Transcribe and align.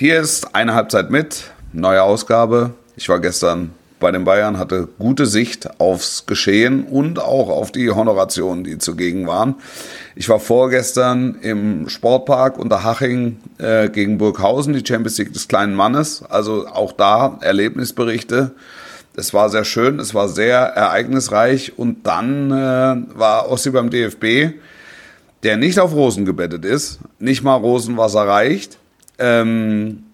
Hier 0.00 0.18
ist 0.18 0.54
eine 0.54 0.72
Halbzeit 0.72 1.10
mit, 1.10 1.50
neue 1.74 2.02
Ausgabe. 2.02 2.70
Ich 2.96 3.10
war 3.10 3.20
gestern 3.20 3.74
bei 3.98 4.10
den 4.10 4.24
Bayern, 4.24 4.58
hatte 4.58 4.88
gute 4.98 5.26
Sicht 5.26 5.78
aufs 5.78 6.24
Geschehen 6.24 6.84
und 6.84 7.18
auch 7.18 7.50
auf 7.50 7.70
die 7.70 7.90
Honorationen, 7.90 8.64
die 8.64 8.78
zugegen 8.78 9.26
waren. 9.26 9.56
Ich 10.16 10.30
war 10.30 10.40
vorgestern 10.40 11.34
im 11.42 11.90
Sportpark 11.90 12.56
unter 12.58 12.82
Haching 12.82 13.40
äh, 13.58 13.90
gegen 13.90 14.16
Burghausen, 14.16 14.72
die 14.72 14.86
Champions 14.86 15.18
League 15.18 15.34
des 15.34 15.48
kleinen 15.48 15.74
Mannes. 15.74 16.24
Also 16.30 16.66
auch 16.66 16.92
da 16.92 17.36
Erlebnisberichte. 17.42 18.52
Es 19.16 19.34
war 19.34 19.50
sehr 19.50 19.66
schön, 19.66 20.00
es 20.00 20.14
war 20.14 20.30
sehr 20.30 20.60
ereignisreich 20.60 21.76
und 21.76 22.06
dann 22.06 22.50
äh, 22.50 23.18
war 23.18 23.50
Ossi 23.50 23.68
beim 23.68 23.90
DFB, 23.90 24.54
der 25.42 25.58
nicht 25.58 25.78
auf 25.78 25.92
Rosen 25.92 26.24
gebettet 26.24 26.64
ist, 26.64 27.00
nicht 27.18 27.42
mal 27.42 27.56
Rosenwasser 27.56 28.26
reicht. 28.26 28.79
Ähm, 29.20 30.04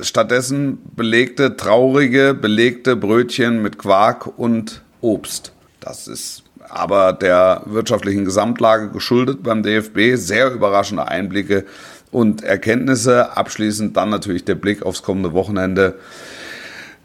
stattdessen 0.00 0.78
belegte, 0.96 1.56
traurige, 1.56 2.34
belegte 2.34 2.96
Brötchen 2.96 3.60
mit 3.60 3.78
Quark 3.78 4.38
und 4.38 4.82
Obst. 5.00 5.52
Das 5.80 6.06
ist 6.08 6.44
aber 6.68 7.12
der 7.12 7.62
wirtschaftlichen 7.66 8.24
Gesamtlage 8.24 8.88
geschuldet 8.88 9.42
beim 9.42 9.62
DFB. 9.62 10.14
Sehr 10.14 10.52
überraschende 10.52 11.08
Einblicke 11.08 11.64
und 12.10 12.42
Erkenntnisse. 12.42 13.36
Abschließend 13.36 13.96
dann 13.96 14.10
natürlich 14.10 14.44
der 14.44 14.54
Blick 14.54 14.82
aufs 14.82 15.02
kommende 15.02 15.32
Wochenende. 15.32 15.96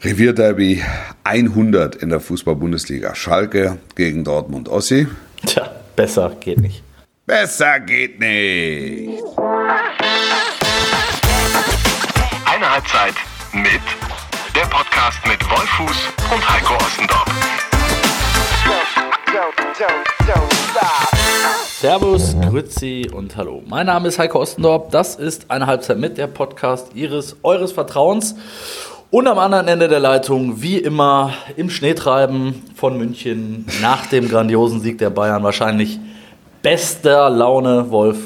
Revierderby 0.03 0.84
100 1.23 1.95
in 1.95 2.09
der 2.09 2.20
Fußball-Bundesliga. 2.20 3.15
Schalke 3.15 3.77
gegen 3.95 4.23
Dortmund. 4.23 4.70
Ossi? 4.70 5.07
Tja, 5.45 5.71
besser 5.95 6.37
geht 6.39 6.62
nicht. 6.62 6.84
Besser 7.26 7.79
geht 7.79 8.20
nicht. 8.20 9.23
Halbzeit 12.77 13.16
mit 13.54 13.81
der 14.55 14.67
Podcast 14.70 15.18
mit 15.26 15.44
Wolfuß 15.49 16.09
und 16.32 16.48
Heiko 16.48 16.76
Ostendorf. 16.76 17.26
Servus, 21.79 22.35
Grüezi 22.40 23.10
und 23.12 23.35
Hallo. 23.35 23.63
Mein 23.66 23.88
Name 23.88 24.10
ist 24.10 24.20
Heiko 24.20 24.41
Ostendorf. 24.41 24.90
Das 24.91 25.16
ist 25.16 25.49
eine 25.49 25.66
Halbzeit 25.66 25.98
mit 25.98 26.20
der 26.20 26.27
Podcast 26.27 26.93
Ihres, 26.93 27.38
eures 27.41 27.71
Vertrauens. 27.71 28.35
Und 29.10 29.26
am 29.26 29.40
anderen 29.40 29.68
Ende 29.68 29.88
der 29.88 29.99
Leitung, 29.99 30.62
wie 30.62 30.77
immer, 30.77 31.34
im 31.55 31.71
Schneetreiben 31.71 32.62
von 32.76 32.96
München 32.96 33.66
nach 33.82 34.05
dem 34.05 34.29
grandiosen 34.29 34.82
Sieg 34.82 34.99
der 34.99 35.10
Bayern. 35.10 35.41
Wahrscheinlich 35.41 35.99
bester 36.62 37.32
Laune, 37.32 37.90
Wolf. 37.90 38.20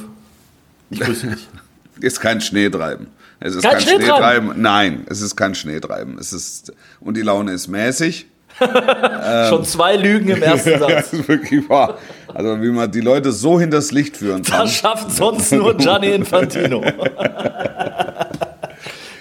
Ich 0.90 1.00
grüße 1.00 1.28
dich. 1.28 1.48
Ist 2.02 2.20
kein 2.20 2.42
Schneetreiben. 2.42 3.08
Es 3.44 3.56
ist 3.56 3.64
Kein 3.64 3.72
kein, 3.74 3.82
Schneetreiben? 3.82 4.62
Nein, 4.62 5.04
es 5.10 5.22
ist 5.22 5.36
kein 5.36 5.56
Schneetreiben. 5.56 6.20
Es 6.20 6.32
ist, 6.32 6.72
und 7.00 7.18
die 7.18 7.24
Laune 7.24 7.54
ist 7.54 7.68
mäßig. 7.68 8.28
Schon 9.50 9.66
zwei 9.66 9.96
Lügen 9.96 10.30
im 10.30 10.44
ersten 10.44 10.72
Das 10.80 11.10
Satz. 11.10 11.14
ist 11.14 11.28
wirklich 11.28 11.68
wahr. 11.68 11.98
Also, 12.28 12.62
wie 12.62 12.70
man 12.70 12.92
die 12.92 13.02
Leute 13.02 13.32
so 13.32 13.60
hinters 13.60 13.92
Licht 13.92 14.18
führen 14.18 14.44
kann. 14.44 14.62
Das 14.62 14.74
schafft 14.74 15.12
sonst 15.12 15.52
nur 15.52 15.76
Gianni 15.76 16.12
Infantino. 16.12 16.84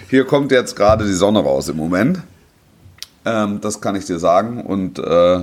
Hier 0.09 0.25
kommt 0.25 0.51
jetzt 0.51 0.75
gerade 0.75 1.05
die 1.05 1.13
Sonne 1.13 1.39
raus 1.39 1.69
im 1.69 1.77
Moment. 1.77 2.19
Ähm, 3.25 3.59
das 3.61 3.81
kann 3.81 3.95
ich 3.95 4.05
dir 4.05 4.19
sagen. 4.19 4.61
Und 4.61 4.99
äh, 4.99 5.39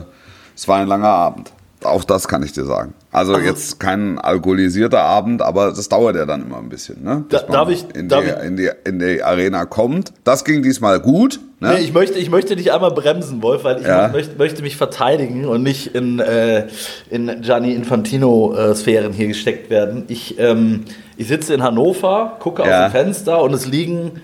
es 0.54 0.68
war 0.68 0.78
ein 0.78 0.86
langer 0.86 1.08
Abend. 1.08 1.50
Auch 1.84 2.02
das 2.04 2.26
kann 2.26 2.42
ich 2.42 2.52
dir 2.52 2.64
sagen. 2.64 2.92
Also, 3.12 3.38
jetzt 3.38 3.78
kein 3.78 4.18
alkoholisierter 4.18 5.00
Abend, 5.00 5.42
aber 5.42 5.68
das 5.68 5.88
dauert 5.88 6.16
ja 6.16 6.26
dann 6.26 6.42
immer 6.42 6.58
ein 6.58 6.68
bisschen, 6.68 7.02
ne? 7.04 7.24
Bis 7.28 7.40
Da- 7.46 7.52
darf 7.52 7.68
ich- 7.70 7.84
in, 7.94 8.08
darf 8.08 8.24
die, 8.24 8.30
ich- 8.30 8.44
in, 8.46 8.56
die, 8.56 8.70
in 8.84 8.98
die 8.98 9.22
Arena 9.22 9.64
kommt. 9.64 10.12
Das 10.24 10.44
ging 10.44 10.62
diesmal 10.62 10.98
gut. 10.98 11.38
Ne? 11.60 11.74
Nee, 11.74 11.80
ich, 11.80 11.92
möchte, 11.92 12.18
ich 12.18 12.30
möchte 12.30 12.56
dich 12.56 12.72
einmal 12.72 12.90
bremsen, 12.90 13.42
Wolf, 13.42 13.62
weil 13.64 13.80
ich 13.80 13.86
Ja. 13.86 14.08
möchte, 14.08 14.36
möchte 14.38 14.62
mich 14.62 14.76
verteidigen 14.76 15.44
und 15.46 15.62
nicht 15.62 15.94
in, 15.94 16.18
äh, 16.18 16.66
in 17.10 17.42
Gianni 17.42 17.72
Infantino-Sphären 17.74 19.12
hier 19.12 19.28
gesteckt 19.28 19.70
werden. 19.70 20.04
Ich, 20.08 20.38
ähm, 20.38 20.84
ich 21.16 21.28
sitze 21.28 21.54
in 21.54 21.62
Hannover, 21.62 22.36
gucke 22.40 22.62
Ja. 22.64 22.86
aus 22.86 22.92
dem 22.92 23.04
Fenster 23.04 23.42
und 23.42 23.52
es 23.54 23.66
liegen 23.66 24.20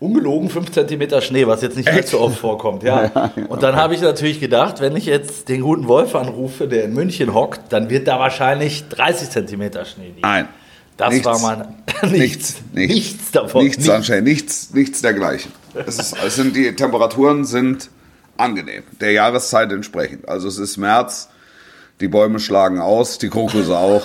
ungelogen 0.00 0.48
5 0.48 0.70
cm 0.70 1.20
Schnee, 1.20 1.46
was 1.46 1.62
jetzt 1.62 1.76
nicht 1.76 1.88
allzu 1.88 2.20
oft 2.20 2.38
vorkommt. 2.38 2.82
Ja. 2.82 3.32
Und 3.48 3.62
dann 3.62 3.76
habe 3.76 3.94
ich 3.94 4.00
natürlich 4.00 4.40
gedacht, 4.40 4.80
wenn 4.80 4.96
ich 4.96 5.06
jetzt 5.06 5.48
den 5.48 5.60
guten 5.62 5.88
Wolf 5.88 6.14
anrufe, 6.14 6.68
der 6.68 6.84
in 6.84 6.94
München 6.94 7.34
hockt, 7.34 7.72
dann 7.72 7.90
wird 7.90 8.06
da 8.06 8.18
wahrscheinlich 8.18 8.88
30 8.88 9.30
cm 9.30 9.84
Schnee 9.84 10.06
liegen. 10.06 10.20
Nein. 10.22 10.48
Das 10.96 11.10
Nichts. 11.12 11.26
war 11.26 11.38
mein. 11.38 11.74
Nichts, 12.10 12.56
nichts, 12.72 12.94
Nichts 12.94 13.30
davon. 13.30 13.62
Nichts, 13.62 13.78
Nichts. 13.78 13.90
anscheinend, 13.92 14.24
nichts, 14.28 14.74
nichts 14.74 15.00
dergleichen. 15.00 15.52
Es, 15.74 15.98
ist, 15.98 16.16
es 16.24 16.34
sind 16.36 16.54
die 16.56 16.74
Temperaturen 16.74 17.44
sind 17.44 17.88
angenehm, 18.36 18.82
der 19.00 19.12
Jahreszeit 19.12 19.70
entsprechend. 19.72 20.28
Also 20.28 20.48
es 20.48 20.58
ist 20.58 20.76
März, 20.76 21.28
die 22.00 22.08
Bäume 22.08 22.38
schlagen 22.40 22.80
aus, 22.80 23.18
die 23.18 23.28
Krokusse 23.28 23.76
auch 23.76 24.02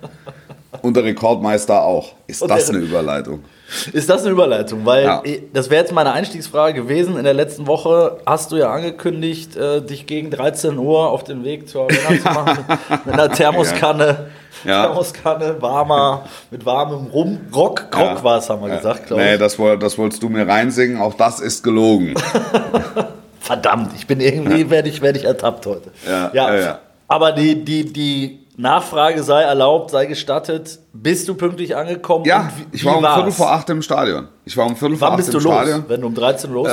und 0.80 0.96
der 0.96 1.04
Rekordmeister 1.04 1.82
auch. 1.82 2.12
Ist 2.26 2.42
das 2.48 2.70
eine 2.70 2.78
Überleitung? 2.78 3.44
Ist 3.92 4.08
das 4.10 4.22
eine 4.22 4.30
Überleitung? 4.32 4.84
Weil 4.84 5.04
Ja. 5.04 5.22
das 5.52 5.70
wäre 5.70 5.82
jetzt 5.82 5.92
meine 5.92 6.12
Einstiegsfrage 6.12 6.82
gewesen. 6.82 7.16
In 7.16 7.24
der 7.24 7.34
letzten 7.34 7.66
Woche 7.66 8.18
hast 8.26 8.52
du 8.52 8.56
ja 8.56 8.70
angekündigt, 8.72 9.56
äh, 9.56 9.80
dich 9.82 10.06
gegen 10.06 10.30
13 10.30 10.76
Uhr 10.78 11.08
auf 11.10 11.24
den 11.24 11.42
Weg 11.44 11.68
zur 11.68 11.84
Arena 11.84 12.18
zu 12.22 12.28
machen. 12.28 12.64
Mit 13.04 13.14
einer 13.14 13.30
Thermoskanne, 13.30 14.26
Ja. 14.64 14.84
Thermoskanne, 14.86 15.56
warmer, 15.60 16.24
mit 16.50 16.64
warmem 16.66 17.06
Rum. 17.06 17.40
Rock, 17.54 17.86
Rock 17.96 18.22
war 18.22 18.38
es, 18.38 18.48
haben 18.50 18.62
wir 18.62 18.76
gesagt, 18.76 19.06
glaube 19.06 19.22
Nee, 19.22 19.34
ich. 19.34 19.38
das, 19.40 19.58
woll- 19.58 19.78
das 19.78 19.96
wolltest 19.98 20.22
du 20.22 20.28
mir 20.28 20.46
reinsingen. 20.46 21.00
Auch 21.00 21.14
das 21.14 21.40
ist 21.40 21.62
gelogen. 21.64 22.14
Verdammt, 23.40 23.90
ich 23.96 24.06
bin 24.06 24.20
irgendwie, 24.20 24.70
werde 24.70 24.88
ich, 24.88 25.00
werd 25.02 25.16
ich 25.16 25.24
ertappt 25.24 25.66
heute. 25.66 25.90
Ja, 26.06 26.30
ja, 26.32 26.54
ja. 26.56 26.78
Aber 27.08 27.32
die, 27.32 27.64
die, 27.64 27.92
die 27.92 28.38
Nachfrage 28.56 29.22
sei 29.22 29.42
erlaubt, 29.42 29.90
sei 29.90 30.06
gestattet. 30.06 30.78
Bist 30.92 31.26
du 31.28 31.34
pünktlich 31.34 31.74
angekommen? 31.74 32.24
Ja, 32.26 32.50
wie- 32.56 32.76
ich 32.76 32.84
war 32.84 32.96
um 32.98 33.02
war's? 33.02 33.14
Viertel 33.16 33.32
vor 33.32 33.50
acht 33.52 33.70
im 33.70 33.80
Stadion. 33.82 34.28
Ich 34.44 34.56
war 34.56 34.66
um 34.66 34.76
Viertel 34.76 34.96
vor 34.96 35.06
Wann 35.08 35.12
acht 35.14 35.16
bist 35.18 35.34
im 35.34 35.40
du 35.40 35.48
los? 35.48 35.54
Stadion. 35.54 35.84
Wenn 35.88 36.00
du 36.02 36.06
um 36.08 36.14
13 36.14 36.50
Uhr 36.50 36.56
los 36.56 36.64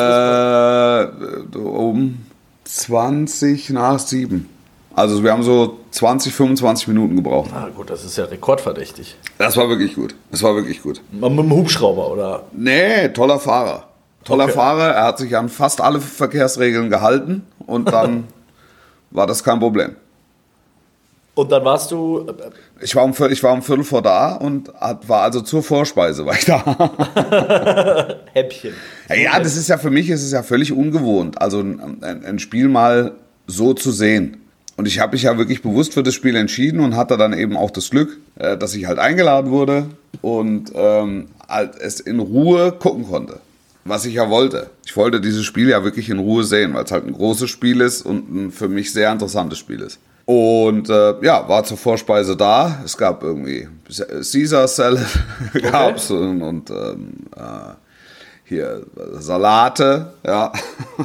bist? 1.51 1.55
Äh, 1.55 1.57
um 1.57 2.17
20 2.65 3.69
nach 3.71 3.99
7. 3.99 4.47
Also 4.95 5.23
wir 5.23 5.31
haben 5.31 5.43
so 5.43 5.77
20, 5.91 6.33
25 6.33 6.87
Minuten 6.89 7.15
gebraucht. 7.15 7.49
Na 7.53 7.69
gut, 7.69 7.89
das 7.89 8.03
ist 8.03 8.17
ja 8.17 8.25
rekordverdächtig. 8.25 9.15
Das 9.37 9.55
war 9.55 9.69
wirklich 9.69 9.95
gut. 9.95 10.15
Das 10.31 10.43
war 10.43 10.55
wirklich 10.55 10.81
gut. 10.81 11.01
Mit 11.11 11.23
dem 11.23 11.51
Hubschrauber, 11.51 12.11
oder? 12.11 12.43
Nee, 12.51 13.07
toller 13.09 13.39
Fahrer. 13.39 13.85
Toller 14.25 14.45
Okay. 14.45 14.53
Fahrer. 14.53 14.89
Er 14.95 15.05
hat 15.05 15.17
sich 15.17 15.35
an 15.37 15.47
fast 15.47 15.79
alle 15.79 16.01
Verkehrsregeln 16.01 16.89
gehalten 16.89 17.43
und 17.65 17.89
dann 17.91 18.25
war 19.11 19.25
das 19.27 19.43
kein 19.43 19.59
Problem. 19.59 19.95
Und 21.35 21.51
dann 21.51 21.63
warst 21.63 21.91
du. 21.91 22.25
äh, 22.27 22.83
Ich 22.83 22.95
war 22.95 23.03
um, 23.05 23.13
Viertel- 23.13 23.31
ich 23.33 23.41
war 23.43 23.53
um 23.53 23.61
Viertel 23.61 23.83
vor 23.83 24.01
da 24.01 24.35
und 24.35 24.69
war 25.07 25.21
also 25.21 25.41
zur 25.41 25.63
Vorspeise 25.63 26.25
war 26.25 26.33
ich 26.33 26.45
da. 26.45 28.19
Häppchen. 28.33 28.73
Ja, 29.09 29.39
das 29.39 29.55
ist 29.55 29.69
ja 29.69 29.77
für 29.77 29.89
mich 29.91 30.09
ist 30.09 30.23
es 30.23 30.31
ja 30.31 30.43
völlig 30.43 30.71
ungewohnt, 30.71 31.41
also 31.41 31.59
ein, 31.61 32.01
ein, 32.03 32.25
ein 32.25 32.39
Spiel 32.39 32.67
mal 32.67 33.13
so 33.47 33.73
zu 33.73 33.91
sehen. 33.91 34.37
Und 34.77 34.85
ich 34.87 34.99
habe 34.99 35.11
mich 35.13 35.23
ja 35.23 35.37
wirklich 35.37 35.61
bewusst 35.61 35.93
für 35.93 36.03
das 36.03 36.13
Spiel 36.13 36.35
entschieden 36.37 36.79
und 36.79 36.95
hatte 36.95 37.17
dann 37.17 37.33
eben 37.33 37.57
auch 37.57 37.71
das 37.71 37.89
Glück, 37.89 38.17
äh, 38.37 38.57
dass 38.57 38.75
ich 38.75 38.85
halt 38.85 38.97
eingeladen 38.99 39.51
wurde 39.51 39.87
und 40.21 40.71
ähm, 40.73 41.27
halt 41.49 41.75
es 41.79 41.99
in 41.99 42.19
Ruhe 42.19 42.71
gucken 42.71 43.05
konnte. 43.07 43.39
Was 43.85 44.05
ich 44.05 44.13
ja 44.13 44.29
wollte. 44.29 44.69
Ich 44.85 44.95
wollte 44.95 45.19
dieses 45.19 45.45
Spiel 45.45 45.69
ja 45.69 45.83
wirklich 45.83 46.09
in 46.09 46.19
Ruhe 46.19 46.43
sehen, 46.43 46.73
weil 46.73 46.83
es 46.85 46.91
halt 46.91 47.05
ein 47.07 47.13
großes 47.13 47.49
Spiel 47.49 47.81
ist 47.81 48.03
und 48.05 48.29
ein 48.33 48.51
für 48.51 48.67
mich 48.69 48.93
sehr 48.93 49.11
interessantes 49.11 49.57
Spiel 49.57 49.81
ist. 49.81 49.99
Und 50.29 50.87
äh, 50.91 51.15
ja, 51.25 51.49
war 51.49 51.63
zur 51.63 51.75
Vorspeise 51.77 52.37
da. 52.37 52.81
Es 52.85 52.95
gab 52.95 53.23
irgendwie 53.23 53.67
Caesar 53.87 54.67
Salad 54.67 55.07
gab's 55.71 56.11
und, 56.11 56.43
und 56.43 56.69
ähm, 56.69 57.13
äh, 57.35 57.41
hier 58.43 58.83
Salate, 59.13 60.13
ja. 60.23 60.51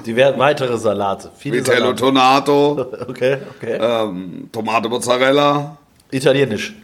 Die 0.05 0.15
werden 0.15 0.39
weitere 0.39 0.77
Salate. 0.77 1.31
Viele 1.39 1.57
Vitello 1.57 1.79
Salate. 1.97 1.97
Tonato, 2.03 2.87
Okay, 3.09 3.39
okay. 3.57 3.79
ähm, 3.81 4.51
Tomate 4.53 4.91
Mozzarella. 4.91 5.79
Italienisch. 6.11 6.75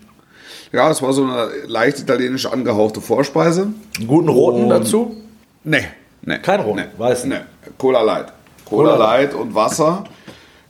Ja, 0.72 0.90
es 0.90 1.02
war 1.02 1.12
so 1.12 1.24
eine 1.24 1.46
leicht 1.66 1.98
italienisch 1.98 2.46
angehauchte 2.46 3.02
Vorspeise. 3.02 3.68
Einen 3.98 4.06
guten 4.06 4.30
roten 4.30 4.62
Und- 4.62 4.70
dazu? 4.70 5.14
Nee, 5.62 5.84
nee. 6.22 6.38
Kein 6.38 6.60
Rot, 6.60 6.76
nee, 6.76 6.84
weißen. 6.96 7.28
Nee, 7.28 7.40
Cola 7.76 8.00
Light. 8.00 8.32
Cola, 8.64 8.92
Cola 8.92 8.96
Light 8.96 9.34
und 9.34 9.54
Wasser. 9.54 10.04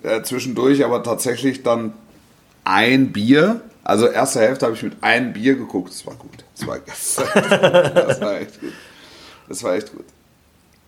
Äh, 0.02 0.22
zwischendurch 0.22 0.84
aber 0.84 1.02
tatsächlich 1.02 1.62
dann 1.62 1.92
ein 2.64 3.12
Bier. 3.12 3.60
Also 3.84 4.06
erste 4.06 4.40
Hälfte 4.40 4.66
habe 4.66 4.74
ich 4.74 4.82
mit 4.82 4.94
einem 5.02 5.32
Bier 5.32 5.56
geguckt. 5.56 5.90
Das 5.90 6.06
war 6.06 6.14
gut. 6.14 6.44
Das 6.56 6.66
war, 6.66 6.78
das 7.92 8.20
war 8.20 8.40
echt 8.40 8.60
gut. 8.60 8.72
Das 9.48 9.62
war 9.62 9.74
echt 9.74 9.92
gut. 9.92 10.04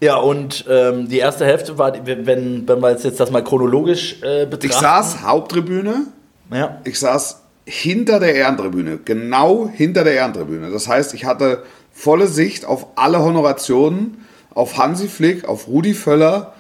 Ja, 0.00 0.16
und 0.16 0.64
ähm, 0.68 1.08
die 1.08 1.18
erste 1.18 1.44
Hälfte 1.44 1.78
war, 1.78 1.94
wenn, 2.04 2.26
wenn 2.26 2.80
wir 2.80 2.90
jetzt 2.90 3.20
das 3.20 3.30
mal 3.30 3.44
chronologisch 3.44 4.20
äh, 4.22 4.46
betrachten. 4.46 4.66
Ich 4.66 4.72
saß 4.72 5.22
Haupttribüne. 5.22 6.06
Ja. 6.52 6.80
Ich 6.84 6.98
saß 6.98 7.40
hinter 7.64 8.18
der 8.18 8.34
Ehrentribüne, 8.34 8.98
genau 9.04 9.68
hinter 9.72 10.04
der 10.04 10.14
Ehrentribüne. 10.14 10.70
Das 10.70 10.88
heißt, 10.88 11.14
ich 11.14 11.24
hatte 11.24 11.62
volle 11.92 12.26
Sicht 12.26 12.64
auf 12.64 12.86
alle 12.96 13.20
Honorationen, 13.20 14.26
auf 14.50 14.76
Hansi 14.76 15.08
Flick, 15.08 15.48
auf 15.48 15.68
Rudi 15.68 15.94
Völler, 15.94 16.52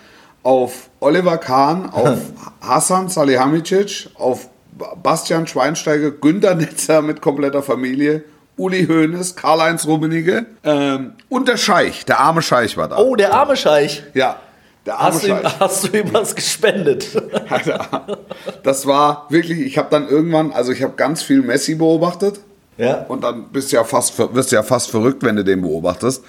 auf 0.42 0.90
Oliver 1.00 1.38
Kahn, 1.38 1.90
auf 1.92 2.18
Hassan 2.60 3.08
Salihamidzic, 3.08 4.10
auf 4.14 4.48
Bastian 5.02 5.46
Schweinsteiger, 5.46 6.10
Günter 6.10 6.54
Netzer 6.54 7.02
mit 7.02 7.20
kompletter 7.20 7.62
Familie, 7.62 8.24
Uli 8.56 8.86
Hoeneß, 8.86 9.36
Karl-Heinz 9.36 9.86
Rummenigge 9.86 10.46
ähm, 10.64 11.14
und 11.28 11.48
der 11.48 11.56
Scheich, 11.56 12.04
der 12.04 12.20
arme 12.20 12.42
Scheich 12.42 12.76
war 12.76 12.88
da. 12.88 12.98
Oh, 12.98 13.16
der 13.16 13.34
arme 13.34 13.56
Scheich. 13.56 14.02
Ja, 14.14 14.40
der 14.84 14.98
arme 14.98 15.14
Hast 15.14 15.22
du, 15.22 15.28
ihm, 15.28 15.38
hast 15.60 15.84
du 15.84 15.98
ihm 15.98 16.12
was 16.12 16.34
gespendet? 16.34 17.06
Alter, 17.48 18.18
das 18.62 18.86
war 18.86 19.26
wirklich, 19.30 19.60
ich 19.60 19.78
habe 19.78 19.88
dann 19.90 20.08
irgendwann, 20.08 20.52
also 20.52 20.72
ich 20.72 20.82
habe 20.82 20.94
ganz 20.96 21.22
viel 21.22 21.42
Messi 21.42 21.74
beobachtet 21.74 22.40
ja. 22.78 23.04
und 23.08 23.22
dann 23.24 23.48
bist 23.48 23.72
ja 23.72 23.84
fast, 23.84 24.18
wirst 24.18 24.52
du 24.52 24.56
ja 24.56 24.62
fast 24.62 24.90
verrückt, 24.90 25.22
wenn 25.22 25.36
du 25.36 25.44
den 25.44 25.62
beobachtest 25.62 26.24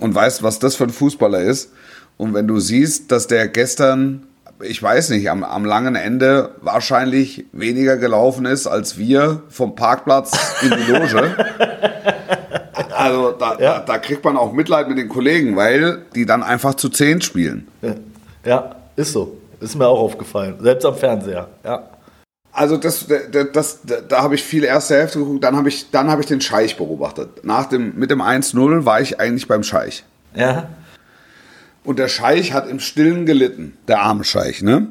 und 0.00 0.14
weißt, 0.14 0.42
was 0.42 0.58
das 0.58 0.76
für 0.76 0.84
ein 0.84 0.90
Fußballer 0.90 1.40
ist. 1.40 1.70
Und 2.16 2.34
wenn 2.34 2.46
du 2.46 2.58
siehst, 2.60 3.10
dass 3.12 3.26
der 3.26 3.48
gestern, 3.48 4.26
ich 4.62 4.82
weiß 4.82 5.10
nicht, 5.10 5.28
am, 5.30 5.42
am 5.44 5.64
langen 5.64 5.96
Ende 5.96 6.54
wahrscheinlich 6.60 7.44
weniger 7.52 7.96
gelaufen 7.96 8.46
ist 8.46 8.66
als 8.66 8.96
wir 8.98 9.42
vom 9.48 9.74
Parkplatz 9.74 10.32
in 10.62 10.70
die 10.70 10.92
Loge. 10.92 11.36
Also 12.96 13.32
da, 13.32 13.56
Ja. 13.58 13.80
da, 13.80 13.98
kriegt 13.98 14.24
man 14.24 14.36
auch 14.36 14.52
Mitleid 14.52 14.88
mit 14.88 14.98
den 14.98 15.08
Kollegen, 15.08 15.56
weil 15.56 16.02
die 16.14 16.26
dann 16.26 16.42
einfach 16.42 16.74
zu 16.74 16.88
zehn 16.88 17.20
spielen. 17.20 17.68
ja, 18.44 18.76
ist 18.96 19.12
so. 19.12 19.36
Ist 19.60 19.76
mir 19.76 19.86
auch 19.86 19.98
aufgefallen. 20.00 20.56
Selbst 20.60 20.84
am 20.84 20.94
Fernseher. 20.94 21.48
Ja. 21.64 21.88
Also 22.52 22.76
das, 22.76 23.06
das, 23.32 23.46
das, 23.52 23.80
da 24.08 24.22
habe 24.22 24.36
ich 24.36 24.44
viel 24.44 24.62
erste 24.64 24.94
Hälfte 24.94 25.18
geguckt, 25.18 25.42
dann 25.42 25.56
habe 25.56 25.68
ich, 25.68 25.90
dann 25.90 26.08
habe 26.08 26.20
ich 26.22 26.28
den 26.28 26.40
Scheich 26.40 26.76
beobachtet. 26.76 27.44
Nach 27.44 27.66
dem, 27.66 27.96
mit 27.96 28.10
dem 28.10 28.22
1-0 28.22 28.84
war 28.84 29.00
ich 29.00 29.18
eigentlich 29.20 29.48
beim 29.48 29.64
Scheich. 29.64 30.04
Ja. 30.34 30.68
Und 31.84 31.98
der 31.98 32.08
Scheich 32.08 32.52
hat 32.52 32.68
im 32.68 32.80
Stillen 32.80 33.26
gelitten. 33.26 33.76
Der 33.88 34.00
arme 34.00 34.24
Scheich, 34.24 34.62
ne? 34.62 34.88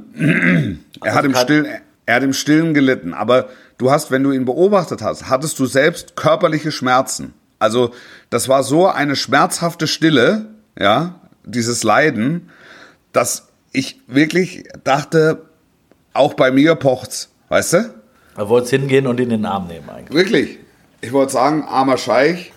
Er 1.04 1.16
hat 1.16 1.26
im 1.26 1.36
Stillen, 1.36 1.68
er 2.06 2.16
hat 2.16 2.24
im 2.24 2.34
Stillen 2.34 2.74
gelitten. 2.74 3.14
Aber 3.14 3.50
du 3.78 3.92
hast, 3.92 4.12
wenn 4.12 4.24
du 4.24 4.32
ihn 4.32 4.46
beobachtet 4.46 5.02
hast, 5.02 5.28
hattest 5.28 5.58
du 5.60 5.66
selbst 5.66 6.16
körperliche 6.16 6.72
Schmerzen. 6.72 7.34
Also 7.58 7.92
das 8.30 8.48
war 8.48 8.64
so 8.64 8.88
eine 8.88 9.16
schmerzhafte 9.16 9.88
Stille, 9.88 10.46
ja, 10.80 11.16
dieses 11.46 11.84
Leiden, 11.84 12.50
dass 13.12 13.48
ich 13.72 14.00
wirklich 14.08 14.66
dachte, 14.84 15.46
auch 16.14 16.36
bei 16.36 16.52
mir 16.52 16.76
pocht's, 16.76 17.30
weißt 17.50 17.74
du? 17.74 17.94
Er 18.38 18.50
wollte 18.50 18.70
hingehen 18.76 19.08
und 19.08 19.20
ihn 19.20 19.32
in 19.32 19.42
den 19.42 19.46
Arm 19.46 19.68
nehmen 19.68 19.90
eigentlich. 19.90 20.16
Wirklich. 20.16 20.60
Ich 21.02 21.12
wollte 21.12 21.34
sagen, 21.34 21.64
armer 21.64 21.98
Scheich, 21.98 22.54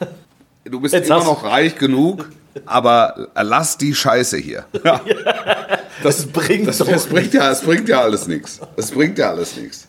du 0.65 0.81
bist 0.81 0.95
Jetzt 0.95 1.09
immer 1.09 1.25
noch 1.25 1.45
reich 1.45 1.77
genug, 1.77 2.29
aber 2.65 3.29
lass 3.35 3.77
die 3.79 3.95
Scheiße 3.95 4.39
hier. 4.39 4.65
Ja. 4.85 5.01
Das 6.03 6.27
bringt 6.27 6.69
Das, 6.69 6.77
das 6.79 7.07
bringt 7.07 7.33
ja, 7.33 7.51
es 7.51 7.63
bringt 7.63 7.89
ja 7.89 8.03
alles 8.03 8.27
nichts. 8.27 8.61
Es 8.77 8.91
bringt 8.91 9.17
ja 9.19 9.31
alles 9.31 9.57
nichts. 9.57 9.89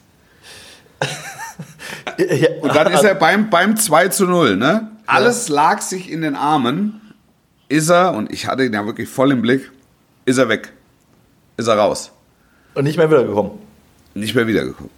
Und 2.61 2.73
dann 2.73 2.91
ist 2.93 3.03
er 3.03 3.13
beim, 3.15 3.49
beim 3.49 3.75
2 3.75 4.07
zu 4.07 4.25
0, 4.25 4.55
ne? 4.55 4.89
Alles 5.05 5.49
lag 5.49 5.81
sich 5.81 6.09
in 6.09 6.21
den 6.21 6.35
Armen. 6.35 7.01
Ist 7.69 7.89
er, 7.89 8.13
und 8.13 8.31
ich 8.31 8.47
hatte 8.47 8.63
ihn 8.63 8.73
ja 8.73 8.85
wirklich 8.85 9.09
voll 9.09 9.31
im 9.31 9.41
Blick, 9.41 9.69
ist 10.25 10.37
er 10.37 10.47
weg. 10.47 10.71
Ist 11.57 11.67
er 11.67 11.77
raus. 11.77 12.11
und 12.75 12.85
nicht 12.85 12.97
mehr 12.97 13.09
wiedergekommen. 13.11 13.51
Nicht 14.13 14.33
mehr 14.35 14.47
wiedergekommen. 14.47 14.89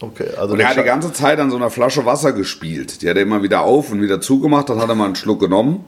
Okay, 0.00 0.28
also 0.38 0.54
Und 0.54 0.60
er 0.60 0.68
hat 0.68 0.76
die 0.76 0.82
ganze 0.82 1.12
Zeit 1.12 1.40
an 1.40 1.50
so 1.50 1.56
einer 1.56 1.70
Flasche 1.70 2.04
Wasser 2.04 2.32
gespielt. 2.32 3.02
Die 3.02 3.08
hat 3.10 3.16
er 3.16 3.22
immer 3.22 3.42
wieder 3.42 3.62
auf 3.62 3.90
und 3.90 4.00
wieder 4.02 4.20
zugemacht, 4.20 4.68
dann 4.68 4.80
hat 4.80 4.88
er 4.88 4.94
mal 4.94 5.06
einen 5.06 5.16
Schluck 5.16 5.40
genommen. 5.40 5.84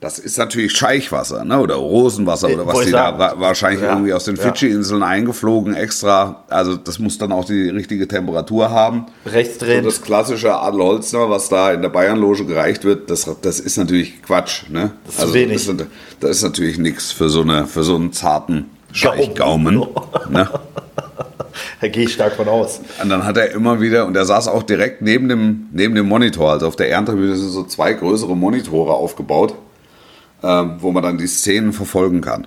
Das 0.00 0.18
ist 0.18 0.36
natürlich 0.36 0.72
Scheichwasser, 0.72 1.44
ne? 1.44 1.58
Oder 1.58 1.76
Rosenwasser 1.76 2.48
oder 2.50 2.66
was 2.66 2.84
die 2.84 2.90
da 2.90 3.18
wa 3.18 3.34
wahrscheinlich 3.38 3.82
Ja, 3.82 3.90
irgendwie 3.92 4.12
aus 4.12 4.24
den 4.24 4.36
ja. 4.36 4.42
Fidschi-Inseln 4.42 5.02
eingeflogen 5.02 5.74
extra. 5.74 6.44
Also 6.48 6.76
das 6.76 6.98
muss 6.98 7.16
dann 7.16 7.32
auch 7.32 7.46
die 7.46 7.70
richtige 7.70 8.06
Temperatur 8.06 8.70
haben. 8.70 9.06
rechts 9.24 9.58
So 9.58 9.64
drehen. 9.66 9.84
das 9.84 10.02
klassische 10.02 10.54
Adel 10.54 10.82
Holzner, 10.82 11.30
was 11.30 11.48
da 11.48 11.72
in 11.72 11.80
der 11.80 11.88
Bayernloge 11.88 12.44
gereicht 12.44 12.84
wird, 12.84 13.08
das, 13.08 13.30
das 13.40 13.60
ist 13.60 13.78
natürlich 13.78 14.22
Quatsch. 14.22 14.68
Ne? 14.68 14.90
ist 15.08 15.20
zu 15.20 15.32
wenig. 15.32 15.66
Das 15.66 15.74
ist, 15.74 15.86
das 16.20 16.30
ist 16.30 16.42
natürlich 16.42 16.78
nichts 16.78 17.10
für 17.12 17.30
so, 17.30 17.40
eine, 17.40 17.66
für 17.66 17.82
so 17.82 17.94
einen 17.94 18.12
zarten 18.12 18.66
Scheichgaumen. 18.92 19.86
ne? 20.28 20.48
Da 21.80 21.88
gehe 21.88 22.04
ich 22.04 22.12
stark 22.14 22.34
von 22.34 22.48
aus. 22.48 22.80
Und 23.02 23.08
dann 23.08 23.24
hat 23.24 23.36
er 23.36 23.52
immer 23.52 23.80
wieder, 23.80 24.06
und 24.06 24.16
er 24.16 24.24
saß 24.24 24.48
auch 24.48 24.62
direkt 24.62 25.02
neben 25.02 25.28
dem, 25.28 25.68
neben 25.72 25.94
dem 25.94 26.08
Monitor, 26.08 26.50
also 26.50 26.66
auf 26.66 26.76
der 26.76 26.88
Ehrentribüne 26.88 27.36
sind 27.36 27.50
so 27.50 27.64
zwei 27.64 27.92
größere 27.92 28.36
Monitore 28.36 28.92
aufgebaut, 28.92 29.54
ähm, 30.44 30.76
wo 30.80 30.92
man 30.92 31.02
dann 31.02 31.18
die 31.18 31.26
Szenen 31.26 31.72
verfolgen 31.72 32.20
kann. 32.20 32.46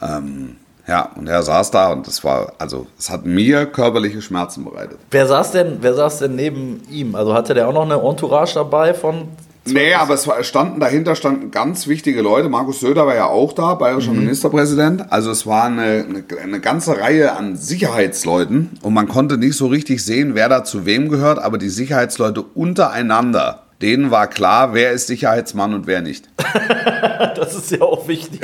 Ähm, 0.00 0.56
ja, 0.88 1.08
und 1.14 1.28
er 1.28 1.42
saß 1.42 1.70
da 1.70 1.92
und 1.92 2.06
das 2.08 2.24
war, 2.24 2.54
also 2.58 2.88
es 2.98 3.08
hat 3.08 3.24
mir 3.24 3.66
körperliche 3.66 4.20
Schmerzen 4.20 4.64
bereitet. 4.64 4.98
Wer 5.12 5.28
saß 5.28 5.52
denn, 5.52 5.78
wer 5.80 5.94
saß 5.94 6.18
denn 6.18 6.34
neben 6.34 6.82
ihm? 6.90 7.14
Also 7.14 7.34
hatte 7.34 7.54
der 7.54 7.68
auch 7.68 7.72
noch 7.72 7.84
eine 7.84 7.94
Entourage 8.02 8.54
dabei 8.54 8.92
von. 8.92 9.28
Nee, 9.64 9.94
aber 9.94 10.14
es 10.14 10.26
war- 10.26 10.42
standen 10.42 10.80
dahinter 10.80 11.14
standen 11.14 11.52
ganz 11.52 11.86
wichtige 11.86 12.20
Leute. 12.20 12.48
Markus 12.48 12.80
Söder 12.80 13.06
war 13.06 13.14
ja 13.14 13.26
auch 13.26 13.52
da, 13.52 13.74
bayerischer 13.74 14.10
Ministerpräsident. 14.10 15.12
Also 15.12 15.30
es 15.30 15.46
war 15.46 15.66
eine, 15.66 16.04
eine, 16.08 16.24
eine 16.42 16.58
ganze 16.58 16.98
Reihe 16.98 17.36
an 17.36 17.54
Sicherheitsleuten 17.56 18.70
und 18.82 18.92
man 18.92 19.06
konnte 19.06 19.38
nicht 19.38 19.56
so 19.56 19.68
richtig 19.68 20.04
sehen, 20.04 20.34
wer 20.34 20.48
da 20.48 20.64
zu 20.64 20.84
wem 20.84 21.08
gehört, 21.08 21.38
aber 21.38 21.58
die 21.58 21.68
Sicherheitsleute 21.68 22.42
untereinander, 22.42 23.62
denen 23.82 24.10
war 24.10 24.28
klar, 24.28 24.72
wer 24.74 24.92
ist 24.92 25.06
Sicherheitsmann 25.08 25.74
und 25.74 25.86
wer 25.86 26.00
nicht. 26.00 26.28
Das 27.34 27.54
ist 27.54 27.70
ja 27.70 27.80
auch 27.82 28.06
wichtig. 28.08 28.40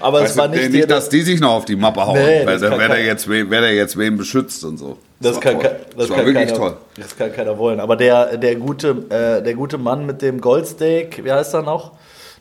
Aber 0.00 0.18
es 0.22 0.30
Weißt 0.30 0.36
war 0.38 0.48
du, 0.48 0.56
nicht, 0.58 0.70
nicht, 0.72 0.90
dass 0.90 1.08
die 1.08 1.22
sich 1.22 1.40
noch 1.40 1.52
auf 1.52 1.64
die 1.64 1.76
Mappe 1.76 2.04
hauen, 2.06 2.14
Nee, 2.18 2.42
wer, 2.44 2.58
das 2.58 2.62
kann 2.70 2.78
wer, 2.78 2.88
der 2.88 3.04
jetzt, 3.04 3.28
we- 3.28 3.48
wer 3.50 3.60
der 3.60 3.74
jetzt 3.74 3.96
wen 3.98 4.16
beschützt 4.16 4.64
und 4.64 4.78
so. 4.78 4.98
das, 5.20 5.36
war 5.36 5.40
kann, 5.42 5.60
das 5.60 5.70
das 5.96 6.10
war 6.10 6.16
kann 6.18 6.26
wirklich 6.26 6.46
keiner, 6.46 6.58
toll. 6.58 6.76
Das 6.96 7.16
kann 7.16 7.32
keiner 7.32 7.58
wollen. 7.58 7.80
Aber 7.80 7.96
der, 7.96 8.36
der, 8.36 8.56
gute, 8.56 8.88
äh, 9.10 9.42
der 9.42 9.54
gute 9.54 9.78
Mann 9.78 10.06
mit 10.06 10.22
dem 10.22 10.40
Goldsteak, 10.40 11.24
wie 11.24 11.30
heißt 11.32 11.54
er 11.54 11.62
noch? 11.62 11.92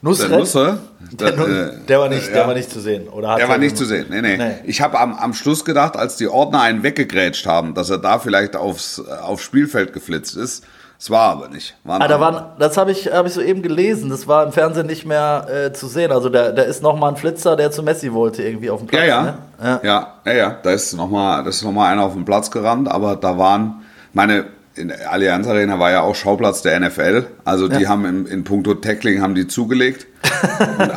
Nusret? 0.01 0.31
Der 0.31 0.37
Nusse, 0.39 0.77
Der, 1.13 1.31
der, 1.31 1.47
äh, 1.47 1.71
der, 1.87 1.99
war 1.99 2.09
nicht, 2.09 2.27
der 2.29 2.35
ja. 2.41 2.47
war 2.47 2.53
nicht 2.53 2.69
zu 2.69 2.79
sehen. 2.81 3.07
Oder 3.07 3.35
Der 3.35 3.45
er 3.45 3.49
war 3.49 3.57
nicht 3.57 3.77
zu 3.77 3.85
sehen. 3.85 4.07
Nee, 4.09 4.21
nee. 4.21 4.37
Nee. 4.37 4.55
Ich 4.65 4.81
habe 4.81 4.99
am, 4.99 5.15
am 5.15 5.33
Schluss 5.33 5.63
gedacht, 5.63 5.95
als 5.95 6.17
die 6.17 6.27
Ordner 6.27 6.61
einen 6.61 6.83
weggegrätscht 6.83 7.45
haben, 7.45 7.73
dass 7.73 7.89
er 7.89 7.97
da 7.99 8.19
vielleicht 8.19 8.55
aufs, 8.55 8.99
äh, 8.99 9.11
aufs 9.21 9.43
Spielfeld 9.43 9.93
geflitzt 9.93 10.35
ist. 10.35 10.65
Es 11.03 11.09
war 11.09 11.31
aber 11.33 11.49
nicht. 11.49 11.75
War 11.83 11.99
Ah, 11.99 12.07
da 12.07 12.17
waren, 12.21 12.45
das 12.59 12.77
habe 12.77 12.91
ich, 12.93 13.11
hab 13.11 13.25
ich 13.25 13.33
soeben 13.33 13.61
gelesen. 13.61 14.09
Das 14.09 14.25
war 14.25 14.45
im 14.45 14.53
Fernsehen 14.53 14.87
nicht 14.87 15.05
mehr 15.05 15.45
äh, 15.49 15.73
zu 15.73 15.87
sehen. 15.87 16.13
Also 16.13 16.29
da, 16.29 16.53
da 16.53 16.61
ist 16.61 16.81
noch 16.81 16.97
mal 16.97 17.09
ein 17.09 17.17
Flitzer, 17.17 17.57
der 17.57 17.71
zu 17.71 17.83
Messi 17.83 18.13
wollte 18.13 18.41
irgendwie 18.41 18.69
auf 18.69 18.79
dem 18.79 18.87
Platz. 18.87 19.01
ja, 19.01 19.07
ja, 19.07 19.21
Ne? 19.23 19.33
ja. 19.61 19.79
ja, 19.83 20.13
ja, 20.25 20.31
ja. 20.33 20.57
Da 20.63 20.71
ist 20.71 20.93
nochmal 20.93 21.43
noch 21.43 21.83
einer 21.83 22.03
auf 22.03 22.13
den 22.13 22.23
Platz 22.23 22.51
gerannt, 22.51 22.87
aber 22.87 23.17
da 23.17 23.37
waren, 23.37 23.81
meine, 24.13 24.45
in 24.75 24.87
der 24.87 25.11
Allianz 25.11 25.45
Arena 25.45 25.77
war 25.77 25.91
ja 25.91 26.03
auch 26.03 26.15
Schauplatz 26.15 26.61
der 26.61 26.79
NFL. 26.79 27.25
Also 27.43 27.67
die 27.67 27.81
Ja. 27.81 27.89
haben 27.89 28.05
im, 28.05 28.25
in 28.25 28.45
puncto 28.45 28.73
Tackling 28.75 29.21
haben 29.21 29.35
die 29.35 29.45
zugelegt. 29.47 30.07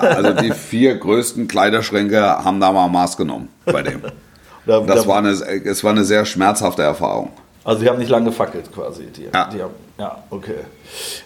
Also 0.00 0.34
die 0.34 0.52
vier 0.52 0.98
größten 0.98 1.48
Kleiderschränke 1.48 2.44
haben 2.44 2.60
da 2.60 2.70
mal 2.70 2.86
Maß 2.88 3.16
genommen 3.16 3.48
bei 3.64 3.82
dem. 3.82 4.02
Da, 4.66 4.80
Das 4.80 5.02
da, 5.02 5.08
war 5.08 5.18
eine, 5.18 5.30
es 5.30 5.82
war 5.84 5.90
eine 5.90 6.04
sehr 6.04 6.25
schmerzhafte 6.25 6.82
Erfahrung. 6.82 7.30
also 7.64 7.80
die 7.82 7.88
haben 7.88 7.98
nicht 7.98 8.08
lange 8.10 8.26
gefackelt 8.26 8.72
quasi. 8.72 9.06
Die, 9.06 9.28
Ja. 9.32 9.48
Die 9.52 9.62
haben, 9.62 9.70
ja, 9.98 10.22
okay. 10.30 10.60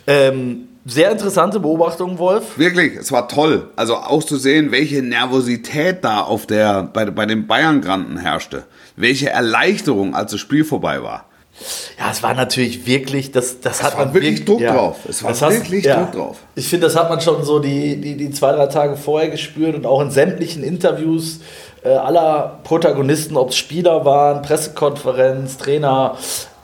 Ähm, 0.07 0.69
sehr 0.87 1.11
interessante 1.13 1.61
Beobachtung, 1.61 2.19
Wolf. 2.19 2.57
Wirklich, 2.59 2.97
es 2.97 3.13
war 3.13 3.29
toll. 3.29 3.69
Also 3.77 3.97
auch 3.97 4.23
zu 4.25 4.37
sehen, 4.39 4.73
welche 4.73 5.03
Nervosität 5.03 6.03
da 6.03 6.21
auf 6.23 6.47
der, 6.47 6.85
bei, 6.85 7.05
bei 7.07 7.27
den 7.27 7.47
Bayern-Granten 7.47 8.17
herrschte. 8.19 8.65
Welche 8.97 9.29
Erleichterung, 9.31 10.15
als 10.15 10.33
das 10.33 10.41
Spiel 10.41 10.65
vorbei 10.65 11.03
war. 11.03 11.27
Ja, 11.99 12.11
es 12.11 12.23
war 12.23 12.33
natürlich 12.33 12.87
wirklich, 12.87 13.33
das, 13.33 13.61
das 13.61 13.83
hat 13.83 13.99
war 13.99 14.07
man 14.07 14.15
wirklich 14.15 14.39
wirk- 14.41 14.47
Druck 14.47 14.61
ja. 14.63 14.73
drauf. 14.75 14.97
Es 15.07 15.23
war 15.23 15.31
Das 15.31 15.43
hast- 15.43 15.55
wirklich 15.57 15.85
Druck 15.85 16.13
drauf. 16.13 16.39
Ich 16.55 16.67
finde, 16.67 16.87
das 16.87 16.97
hat 16.97 17.11
man 17.11 17.21
schon 17.21 17.45
so 17.45 17.59
die, 17.59 18.01
die, 18.01 18.17
die 18.17 18.31
zwei, 18.31 18.53
drei 18.53 18.67
Tage 18.67 18.97
vorher 18.97 19.29
gespürt 19.29 19.75
und 19.77 19.85
auch 19.85 20.01
in 20.01 20.11
sämtlichen 20.11 20.63
Interviews 20.65 21.41
äh, 21.85 21.91
aller 21.91 22.59
Protagonisten, 22.65 23.37
ob 23.37 23.51
es 23.51 23.57
Spieler 23.59 24.07
waren, 24.07 24.41
Pressekonferenz, 24.41 25.59
Trainer. 25.59 26.17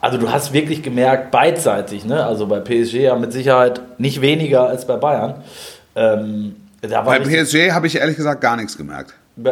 Also 0.07 0.19
du 0.19 0.31
hast 0.31 0.53
wirklich 0.53 0.85
gemerkt, 0.85 1.33
beidseitig, 1.33 2.05
ne? 2.05 2.25
Also 2.25 2.47
bei 2.47 2.61
PSG 2.61 2.95
ja 2.95 3.17
mit 3.17 3.33
Sicherheit 3.33 3.81
nicht 3.99 4.21
weniger 4.21 4.69
als 4.69 4.87
bei 4.87 4.95
Bayern. 4.97 5.35
Ähm, 5.97 6.55
Bei 6.81 7.19
PSG 7.19 7.73
habe 7.73 7.89
ich 7.89 7.97
ehrlich 7.97 8.17
gesagt 8.17 8.41
gar 8.41 8.57
nichts 8.57 8.77
gemerkt. 8.77 9.15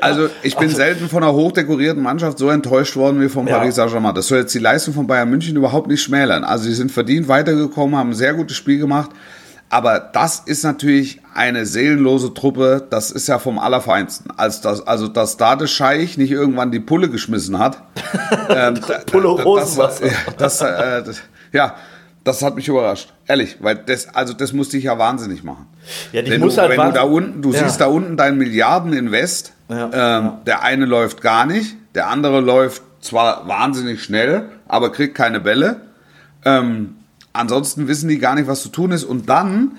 Also 0.00 0.28
ich 0.42 0.56
bin 0.56 0.68
selten 0.68 1.08
von 1.08 1.22
einer 1.22 1.32
hochdekorierten 1.32 2.02
Mannschaft 2.02 2.38
so 2.38 2.50
enttäuscht 2.50 2.96
worden 2.96 3.20
wie 3.20 3.28
vom 3.30 3.46
Ja. 3.48 3.58
Paris 3.58 3.76
Saint-Germain. 3.76 4.14
Das 4.14 4.26
soll 4.26 4.40
jetzt 4.40 4.54
die 4.54 4.58
Leistung 4.58 4.92
von 4.92 5.06
Bayern 5.06 5.30
München 5.30 5.56
überhaupt 5.56 5.88
nicht 5.88 6.02
schmälern. 6.02 6.44
Also 6.44 6.64
sie 6.64 6.74
sind 6.74 6.90
verdient 6.92 7.28
weitergekommen, 7.28 7.96
haben 7.96 8.10
ein 8.10 8.14
sehr 8.14 8.34
gutes 8.34 8.56
Spiel 8.56 8.78
gemacht. 8.78 9.10
Aber 9.68 9.98
das 9.98 10.40
ist 10.46 10.62
natürlich 10.62 11.20
eine 11.34 11.66
seelenlose 11.66 12.32
Truppe. 12.34 12.86
Das 12.88 13.10
ist 13.10 13.26
ja 13.26 13.38
vom 13.38 13.58
Allerfeinsten. 13.58 14.30
Als 14.36 14.60
das, 14.60 14.86
also 14.86 15.08
dass 15.08 15.36
da 15.36 15.56
der 15.56 15.66
Scheich 15.66 16.16
nicht 16.18 16.30
irgendwann 16.30 16.70
die 16.70 16.80
Pulle 16.80 17.08
geschmissen 17.10 17.58
hat. 17.58 17.82
ähm, 18.48 18.78
Pulle 19.06 19.34
das, 19.36 19.44
Rosenwasser. 19.44 20.06
ja, 20.06 20.12
das, 20.38 20.60
äh, 20.60 21.02
das, 21.02 21.16
ja, 21.52 21.74
Das 22.24 22.42
hat 22.42 22.56
mich 22.56 22.66
überrascht. 22.68 23.12
Ehrlich, 23.28 23.56
weil 23.60 23.76
das, 23.76 24.12
also 24.14 24.34
das 24.34 24.52
musste 24.52 24.76
ich 24.78 24.84
ja 24.84 24.98
wahnsinnig 24.98 25.44
machen. 25.44 25.66
Ja, 26.12 26.22
die 26.22 26.30
wenn 26.32 26.40
muss 26.40 26.56
du, 26.56 26.60
halt 26.62 26.70
wenn 26.76 26.86
du 26.86 26.92
da 26.92 27.02
unten, 27.02 27.40
du 27.42 27.52
Ja. 27.52 27.64
siehst 27.64 27.80
da 27.80 27.86
unten 27.86 28.16
deinen 28.16 28.36
Milliardeninvest, 28.38 29.52
Ja, 29.68 29.84
ähm, 29.84 29.90
ja. 29.92 30.40
der 30.46 30.62
eine 30.62 30.84
läuft 30.86 31.22
gar 31.22 31.46
nicht, 31.46 31.76
der 31.94 32.08
andere 32.08 32.40
läuft 32.40 32.82
zwar 33.00 33.46
wahnsinnig 33.46 34.02
schnell, 34.02 34.48
aber 34.66 34.90
kriegt 34.90 35.14
keine 35.14 35.38
Bälle. 35.40 35.80
Ähm, 36.44 36.95
ansonsten 37.36 37.88
wissen 37.88 38.08
die 38.08 38.18
gar 38.18 38.34
nicht, 38.34 38.46
was 38.46 38.62
zu 38.62 38.68
tun 38.68 38.92
ist. 38.92 39.04
Und 39.04 39.28
dann 39.28 39.72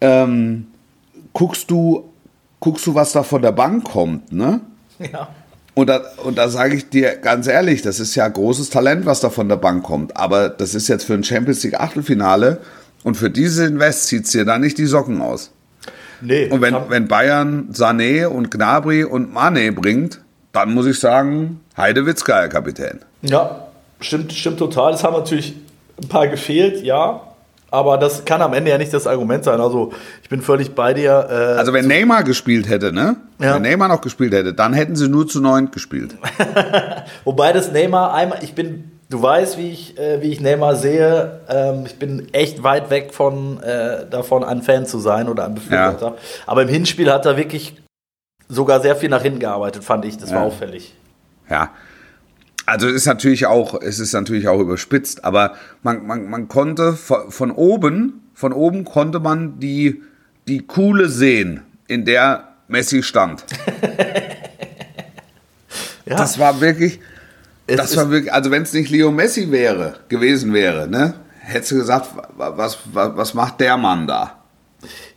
ähm, 0.00 0.66
guckst 1.32 1.70
du, 1.70 2.10
guckst 2.60 2.86
du, 2.86 2.94
was 2.94 3.12
da 3.12 3.22
von 3.22 3.42
der 3.42 3.52
Bank 3.52 3.84
kommt, 3.84 4.32
ne? 4.32 4.60
Ja. 5.12 5.28
Und 5.74 5.88
da, 5.88 6.02
und 6.22 6.38
da 6.38 6.48
sage 6.48 6.76
ich 6.76 6.88
dir 6.88 7.16
ganz 7.16 7.48
ehrlich, 7.48 7.82
das 7.82 7.98
ist 7.98 8.14
ja 8.14 8.28
großes 8.28 8.70
Talent, 8.70 9.06
was 9.06 9.20
da 9.20 9.28
von 9.28 9.48
der 9.48 9.56
Bank 9.56 9.82
kommt. 9.82 10.16
Aber 10.16 10.48
das 10.48 10.74
ist 10.74 10.86
jetzt 10.86 11.04
für 11.04 11.14
ein 11.14 11.24
Champions 11.24 11.64
League 11.64 11.80
Achtelfinale 11.80 12.60
und 13.02 13.16
für 13.16 13.28
diese 13.28 13.66
Invest 13.66 14.06
zieht 14.06 14.32
dir 14.32 14.44
da 14.44 14.58
nicht 14.58 14.78
die 14.78 14.86
Socken 14.86 15.20
aus. 15.20 15.50
Nee. 16.20 16.48
Und 16.48 16.60
wenn, 16.60 16.76
wenn 16.88 17.08
Bayern 17.08 17.70
Sané 17.72 18.26
und 18.26 18.52
Gnabry 18.52 19.02
und 19.02 19.34
Mane 19.34 19.72
bringt, 19.72 20.20
dann 20.52 20.72
muss 20.72 20.86
ich 20.86 21.00
sagen, 21.00 21.60
Heide 21.76 22.06
Witzka, 22.06 22.34
Herr 22.34 22.48
Kapitän. 22.48 23.00
Ja, 23.22 23.66
stimmt, 24.00 24.32
stimmt 24.32 24.58
total. 24.58 24.94
Es 24.94 25.02
haben 25.02 25.14
natürlich 25.14 25.56
ein 26.04 26.08
paar 26.08 26.28
gefehlt, 26.28 26.82
ja. 26.84 27.20
Aber 27.70 27.98
das 27.98 28.24
kann 28.24 28.40
am 28.40 28.54
Ende 28.54 28.70
ja 28.70 28.78
nicht 28.78 28.94
das 28.94 29.06
Argument 29.08 29.42
sein. 29.42 29.60
Also 29.60 29.92
ich 30.22 30.28
bin 30.28 30.42
völlig 30.42 30.76
bei 30.76 30.94
dir. 30.94 31.26
Äh, 31.28 31.58
Also 31.58 31.72
wenn 31.72 31.88
Neymar 31.88 32.22
gespielt 32.22 32.68
hätte, 32.68 32.92
ne? 32.92 33.16
Ja. 33.40 33.56
Wenn 33.56 33.62
Neymar 33.62 33.88
noch 33.88 34.00
gespielt 34.00 34.32
hätte, 34.32 34.54
dann 34.54 34.74
hätten 34.74 34.94
sie 34.94 35.08
nur 35.08 35.26
zu 35.26 35.40
neunt 35.40 35.72
gespielt. 35.72 36.14
wobei 37.24 37.52
das 37.52 37.72
Neymar 37.72 38.14
einmal, 38.14 38.38
ich 38.44 38.54
bin, 38.54 38.92
du 39.10 39.20
weißt, 39.20 39.58
wie 39.58 39.70
ich, 39.70 39.98
äh, 39.98 40.22
wie 40.22 40.30
ich 40.30 40.40
Neymar 40.40 40.76
sehe. 40.76 41.40
Ähm, 41.48 41.82
ich 41.86 41.98
bin 41.98 42.32
echt 42.32 42.62
weit 42.62 42.90
weg 42.90 43.12
von 43.12 43.60
äh, 43.62 44.06
davon, 44.08 44.44
ein 44.44 44.62
Fan 44.62 44.86
zu 44.86 45.00
sein 45.00 45.28
oder 45.28 45.44
ein 45.46 45.56
Befürworter. 45.56 46.14
Aber 46.46 46.62
im 46.62 46.68
Hinspiel 46.68 47.10
hat 47.10 47.26
er 47.26 47.36
wirklich 47.36 47.74
sogar 48.48 48.80
sehr 48.82 48.94
viel 48.94 49.08
nach 49.08 49.22
hinten 49.22 49.40
gearbeitet, 49.40 49.82
fand 49.82 50.04
ich. 50.04 50.16
Das 50.16 50.30
war 50.32 50.42
Ja. 50.42 50.46
auffällig. 50.46 50.94
Ja. 51.50 51.70
Also 52.66 52.88
es 52.88 52.94
ist 52.94 53.06
natürlich 53.06 53.46
auch, 53.46 53.80
es 53.82 53.98
ist 53.98 54.12
natürlich 54.14 54.48
auch 54.48 54.58
überspitzt, 54.60 55.24
aber 55.24 55.54
man, 55.82 56.06
man, 56.06 56.30
man 56.30 56.48
konnte 56.48 56.94
von, 56.94 57.50
oben, 57.50 58.22
von 58.34 58.52
oben 58.52 58.84
konnte 58.84 59.20
man 59.20 59.58
die, 59.60 60.02
die 60.48 60.66
Kuhle 60.66 61.08
sehen, 61.08 61.60
in 61.88 62.04
der 62.04 62.48
Messi 62.68 63.02
stand. 63.02 63.44
Ja, 66.06 66.16
Das 66.16 66.38
war 66.38 66.60
wirklich, 66.60 67.00
es 67.66 67.76
das 67.76 67.96
war 67.96 68.10
wirklich, 68.10 68.30
also 68.32 68.50
wenn 68.50 68.62
es 68.62 68.74
nicht 68.74 68.90
Leo 68.90 69.10
Messi 69.10 69.50
wäre, 69.50 69.94
gewesen 70.10 70.52
wäre, 70.52 70.86
ne, 70.86 71.14
hättest 71.40 71.72
du 71.72 71.76
gesagt, 71.76 72.10
wa- 72.36 72.52
was, 72.56 72.78
was, 72.92 73.16
was 73.16 73.32
macht 73.34 73.58
der 73.60 73.78
Mann 73.78 74.06
da? 74.06 74.43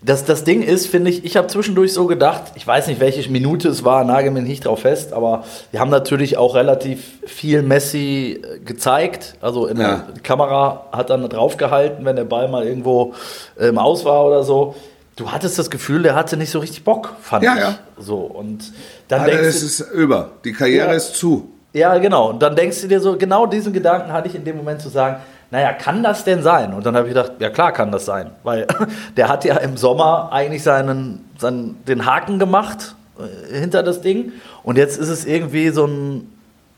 Das, 0.02 0.26
das 0.26 0.44
Ding 0.44 0.62
ist, 0.62 0.88
finde 0.88 1.10
ich, 1.10 1.26
ich 1.26 1.38
habe 1.38 1.48
zwischendurch 1.48 1.94
so 1.94 2.06
gedacht, 2.06 2.44
ich 2.56 2.66
weiß 2.66 2.88
nicht, 2.88 3.00
welche 3.00 3.30
Minute 3.32 3.68
es 3.70 3.84
war, 3.84 4.04
nagel 4.04 4.32
mir 4.32 4.42
nicht 4.42 4.66
drauf 4.66 4.82
fest, 4.82 5.14
aber 5.14 5.44
wir 5.72 5.80
haben 5.80 5.90
natürlich 5.90 6.38
auch 6.38 6.56
relativ 6.56 7.04
viel 7.26 7.62
Messi 7.64 8.42
äh, 8.42 8.60
gezeigt. 8.60 9.36
Also 9.42 9.68
in 9.68 9.78
Ja. 9.80 9.88
der 9.88 10.14
die 10.16 10.22
Kamera 10.22 10.86
hat 10.92 11.10
dann 11.10 11.28
draufgehalten, 11.28 12.06
wenn 12.06 12.16
der 12.16 12.26
Ball 12.26 12.48
mal 12.48 12.66
irgendwo 12.66 13.14
ähm, 13.60 13.78
aus 13.78 14.06
war 14.06 14.26
oder 14.26 14.44
so. 14.44 14.76
Du 15.16 15.32
hattest 15.32 15.58
das 15.58 15.72
Gefühl, 15.72 16.04
der 16.04 16.14
hatte 16.14 16.38
nicht 16.38 16.52
so 16.52 16.60
richtig 16.60 16.84
Bock, 16.84 17.16
fand 17.22 17.44
Ja, 17.44 17.56
ich. 17.56 17.60
ja. 17.62 17.76
So, 17.98 18.18
und 18.18 18.72
dann 19.08 19.22
Also, 19.22 19.32
denkst 19.32 19.48
es 19.48 19.64
ist 19.64 19.80
über, 19.92 20.32
die 20.46 20.54
Karriere 20.54 20.90
Ja. 20.90 20.94
ist 20.94 21.16
zu. 21.16 21.50
ja, 21.74 21.98
genau. 21.98 22.30
Und 22.30 22.40
dann 22.44 22.56
denkst 22.56 22.82
du 22.82 22.88
dir 22.88 23.00
so, 23.00 23.18
genau 23.18 23.48
diesen 23.48 23.74
Gedanken 23.74 24.14
hatte 24.14 24.28
ich 24.28 24.36
in 24.36 24.44
dem 24.46 24.58
Moment 24.58 24.80
zu 24.82 24.90
sagen, 24.90 25.18
naja, 25.50 25.74
kann 25.74 26.04
das 26.04 26.24
denn 26.24 26.44
sein? 26.44 26.74
Und 26.74 26.86
dann 26.86 26.96
habe 26.96 27.08
ich 27.08 27.14
gedacht, 27.14 27.34
ja 27.40 27.50
klar 27.50 27.72
kann 27.72 27.92
das 27.92 28.06
sein. 28.06 28.32
Weil 28.44 28.68
der 29.18 29.30
hat 29.30 29.46
ja 29.46 29.58
im 29.58 29.78
Sommer 29.78 30.30
eigentlich 30.32 30.64
seinen, 30.64 31.26
seinen, 31.38 31.84
den 31.86 32.06
Haken 32.06 32.38
gemacht 32.40 32.96
äh, 33.18 33.60
hinter 33.60 33.84
das 33.84 34.02
Ding. 34.02 34.34
Und 34.64 34.78
jetzt 34.78 34.98
ist 34.98 35.10
es 35.10 35.26
irgendwie 35.26 35.70
so 35.70 35.86
ein, 35.86 36.30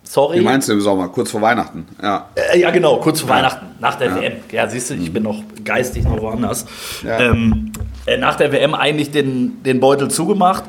sorry. 0.03 0.39
Wie 0.39 0.43
meinst 0.43 0.69
du 0.69 0.73
im 0.73 0.81
Sommer, 0.81 1.09
kurz 1.09 1.31
vor 1.31 1.41
Weihnachten? 1.41 1.87
Ja. 2.01 2.27
Äh, 2.35 2.59
ja, 2.59 2.69
genau, 2.69 2.97
kurz 2.97 3.21
vor 3.21 3.29
Weihnachten, 3.29 3.65
nach 3.79 3.95
der 3.95 4.15
WM. 4.15 4.33
Ja, 4.51 4.67
siehst 4.67 4.91
du, 4.91 4.93
ich 4.93 5.11
bin 5.11 5.23
noch 5.23 5.41
geistig 5.63 6.03
noch 6.03 6.21
woanders. 6.21 6.65
Ja. 7.03 7.19
Ähm, 7.19 7.71
äh, 8.05 8.17
nach 8.17 8.35
der 8.35 8.51
WM 8.51 8.75
eigentlich 8.75 9.09
den, 9.09 9.63
den 9.63 9.79
Beutel 9.79 10.09
zugemacht 10.09 10.63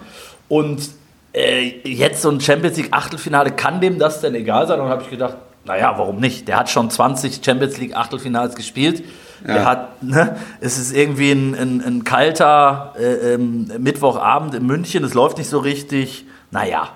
und 0.48 0.88
äh, 1.32 1.80
jetzt 1.84 2.22
so 2.22 2.30
ein 2.30 2.40
Champions 2.40 2.78
League 2.78 2.92
Achtelfinale, 2.92 3.50
kann 3.50 3.80
dem 3.80 3.98
das 3.98 4.20
denn 4.20 4.34
egal 4.34 4.66
sein? 4.66 4.80
Und 4.80 4.86
dann 4.86 4.92
habe 4.92 5.02
ich 5.02 5.10
gedacht, 5.10 5.36
naja, 5.70 5.94
warum 5.96 6.16
nicht? 6.18 6.48
Der 6.48 6.58
hat 6.58 6.68
schon 6.68 6.90
20 6.90 7.44
Champions 7.44 7.78
League 7.78 7.96
Achtelfinals 7.96 8.54
gespielt. 8.56 9.04
Der 9.46 9.56
Ja. 9.56 9.64
hat, 9.64 10.02
ne, 10.02 10.36
es 10.60 10.76
ist 10.78 10.94
irgendwie 10.94 11.30
ein, 11.32 11.54
ein, 11.54 11.80
ein 11.86 12.04
kalter 12.04 12.92
äh, 12.98 13.34
ähm, 13.34 13.70
Mittwochabend 13.78 14.54
in 14.54 14.66
München, 14.66 15.04
es 15.04 15.14
läuft 15.14 15.38
nicht 15.38 15.48
so 15.48 15.58
richtig. 15.60 16.26
Naja, 16.50 16.88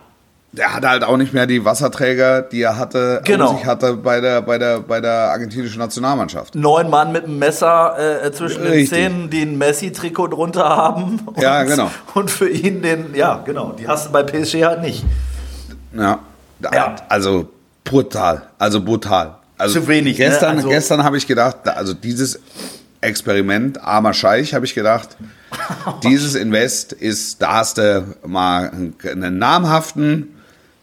Der 0.52 0.74
hat 0.74 0.84
halt 0.86 1.04
auch 1.04 1.16
nicht 1.16 1.32
mehr 1.32 1.46
die 1.46 1.64
Wasserträger, 1.64 2.42
die 2.42 2.62
er 2.62 2.76
hatte, 2.76 3.22
Genau. 3.24 3.54
sich 3.56 3.64
hatte 3.64 3.94
bei 3.94 4.20
der, 4.20 4.42
bei 4.42 4.58
der, 4.58 4.80
bei 4.80 5.00
der 5.00 5.30
argentinischen 5.30 5.78
Nationalmannschaft. 5.78 6.54
neun 6.54 6.90
Mann 6.90 7.12
mit 7.12 7.24
einem 7.24 7.38
Messer 7.38 8.24
äh, 8.24 8.30
zwischen 8.32 8.62
den 8.62 8.72
Richtig. 8.72 8.90
Zähnen, 8.90 9.30
die 9.30 9.42
ein 9.42 9.56
Messi-Trikot 9.56 10.28
drunter 10.28 10.64
haben. 10.68 11.20
Und, 11.26 11.40
Ja, 11.40 11.62
genau. 11.62 11.90
Und 12.14 12.30
für 12.30 12.48
ihn 12.48 12.82
den, 12.82 13.14
ja, 13.14 13.40
genau, 13.44 13.72
die 13.78 13.86
hast 13.88 14.08
du 14.08 14.12
bei 14.12 14.22
PSG 14.24 14.64
halt 14.64 14.82
nicht. 14.82 15.04
Ja. 15.96 16.18
Ja. 16.72 16.96
Also 17.08 17.48
brutal. 17.84 18.42
Also 18.58 18.80
brutal. 18.82 19.36
Also 19.58 19.80
Zu 19.80 19.88
wenig, 19.88 20.18
ne? 20.18 20.24
Gestern, 20.26 20.56
Also- 20.56 20.68
gestern 20.68 21.04
habe 21.04 21.16
ich 21.16 21.26
gedacht, 21.26 21.58
da- 21.64 21.72
also 21.72 21.94
dieses 21.94 22.40
Experiment, 23.00 23.80
armer 23.82 24.14
Scheich, 24.14 24.54
habe 24.54 24.64
ich 24.64 24.74
gedacht, 24.74 25.16
dieses 26.02 26.34
Invest 26.34 26.92
ist, 26.92 27.40
da 27.40 27.54
hast 27.56 27.78
du 27.78 28.14
mal 28.26 28.70
einen 28.70 29.38
namhaften 29.38 30.34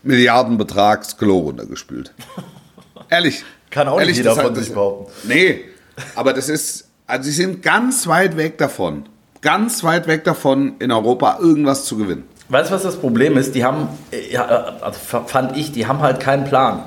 Milliardenbetrag 0.03 1.01
das 1.03 1.17
Klo 1.17 1.39
runtergespült. 1.39 2.13
Ehrlich. 3.09 3.43
Kann 3.69 3.87
auch 3.87 3.93
nicht 3.95 4.01
Ehrlich, 4.01 4.17
jeder 4.17 4.35
das- 4.35 4.43
von 4.43 4.55
sich 4.55 4.69
behaupten. 4.73 5.11
Nee, 5.27 5.65
aber 6.15 6.33
das 6.33 6.49
ist, 6.49 6.87
also 7.07 7.23
sie 7.23 7.31
sind 7.31 7.61
ganz 7.63 8.07
weit 8.07 8.35
weg 8.37 8.57
davon, 8.57 9.05
ganz 9.41 9.83
weit 9.83 10.07
weg 10.07 10.23
davon, 10.23 10.75
in 10.79 10.91
Europa 10.91 11.37
irgendwas 11.39 11.85
zu 11.85 11.97
gewinnen. 11.97 12.23
Weißt 12.51 12.69
du, 12.69 12.75
was 12.75 12.83
das 12.83 12.97
Problem 12.97 13.37
ist? 13.37 13.55
Die 13.55 13.63
haben, 13.63 13.87
äh, 14.11 14.33
ja, 14.33 14.45
also 14.81 14.99
f- 14.99 15.29
fand 15.29 15.55
ich, 15.57 15.71
die 15.71 15.87
haben 15.87 16.01
halt 16.01 16.19
keinen 16.19 16.43
Plan. 16.45 16.83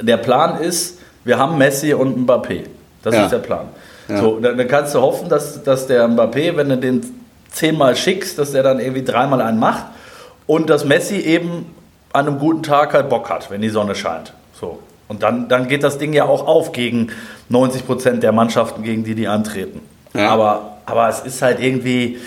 Der 0.00 0.16
Plan 0.16 0.58
ist, 0.60 0.98
wir 1.24 1.38
haben 1.38 1.58
Messi 1.58 1.92
und 1.92 2.26
Mbappé. 2.26 2.64
Das 3.02 3.14
Ja. 3.14 3.24
ist 3.24 3.30
der 3.30 3.38
Plan. 3.38 3.66
So, 4.08 4.38
dann, 4.40 4.58
dann 4.58 4.68
kannst 4.68 4.94
du 4.94 5.00
hoffen, 5.00 5.28
dass, 5.28 5.62
dass 5.62 5.86
der 5.86 6.08
Mbappé, 6.08 6.56
wenn 6.56 6.68
du 6.68 6.76
den 6.76 7.02
zehnmal 7.50 7.94
schickst, 7.96 8.38
dass 8.38 8.52
der 8.52 8.62
dann 8.62 8.78
irgendwie 8.80 9.04
dreimal 9.04 9.40
einen 9.40 9.58
macht 9.58 9.84
und 10.46 10.68
dass 10.70 10.84
Messi 10.84 11.16
eben 11.16 11.66
an 12.12 12.26
einem 12.26 12.38
guten 12.38 12.62
Tag 12.62 12.92
halt 12.94 13.08
Bock 13.08 13.30
hat, 13.30 13.50
wenn 13.50 13.60
die 13.62 13.68
Sonne 13.70 13.94
scheint. 13.94 14.32
So. 14.58 14.80
Und 15.08 15.22
dann, 15.22 15.48
dann 15.48 15.68
geht 15.68 15.82
das 15.82 15.98
Ding 15.98 16.12
ja 16.14 16.24
auch 16.24 16.46
auf 16.46 16.72
gegen 16.72 17.08
90 17.48 17.86
Prozent 17.86 18.22
der 18.22 18.32
Mannschaften, 18.32 18.82
gegen 18.82 19.04
die 19.04 19.14
die 19.14 19.28
antreten. 19.28 19.80
Ja. 20.14 20.30
Aber, 20.30 20.76
aber 20.86 21.08
es 21.08 21.20
ist 21.20 21.40
halt 21.42 21.60
irgendwie, 21.60 22.18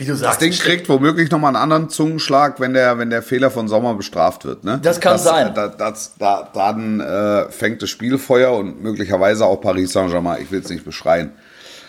wie 0.00 0.06
du 0.06 0.12
Das 0.12 0.20
sagst, 0.20 0.40
Ding 0.40 0.52
kriegt 0.52 0.88
womöglich 0.88 1.30
nochmal 1.30 1.54
einen 1.54 1.62
anderen 1.62 1.90
Zungenschlag, 1.90 2.58
wenn 2.58 2.72
der, 2.72 2.96
wenn 2.98 3.10
der 3.10 3.22
Fehler 3.22 3.50
von 3.50 3.68
Sommer 3.68 3.92
bestraft 3.94 4.46
wird. 4.46 4.64
Ne? 4.64 4.80
Das 4.82 4.98
kann 4.98 5.18
sein. 5.18 5.52
Da, 5.54 5.68
das, 5.68 6.14
da, 6.18 6.48
dann 6.54 7.00
äh, 7.00 7.50
fängt 7.50 7.82
das 7.82 7.90
Spielfeuer 7.90 8.52
und 8.52 8.82
möglicherweise 8.82 9.44
auch 9.44 9.60
Paris 9.60 9.92
Saint-Germain. 9.92 10.40
Ich 10.42 10.50
will 10.50 10.60
es 10.60 10.70
nicht 10.70 10.86
beschreien. 10.86 11.32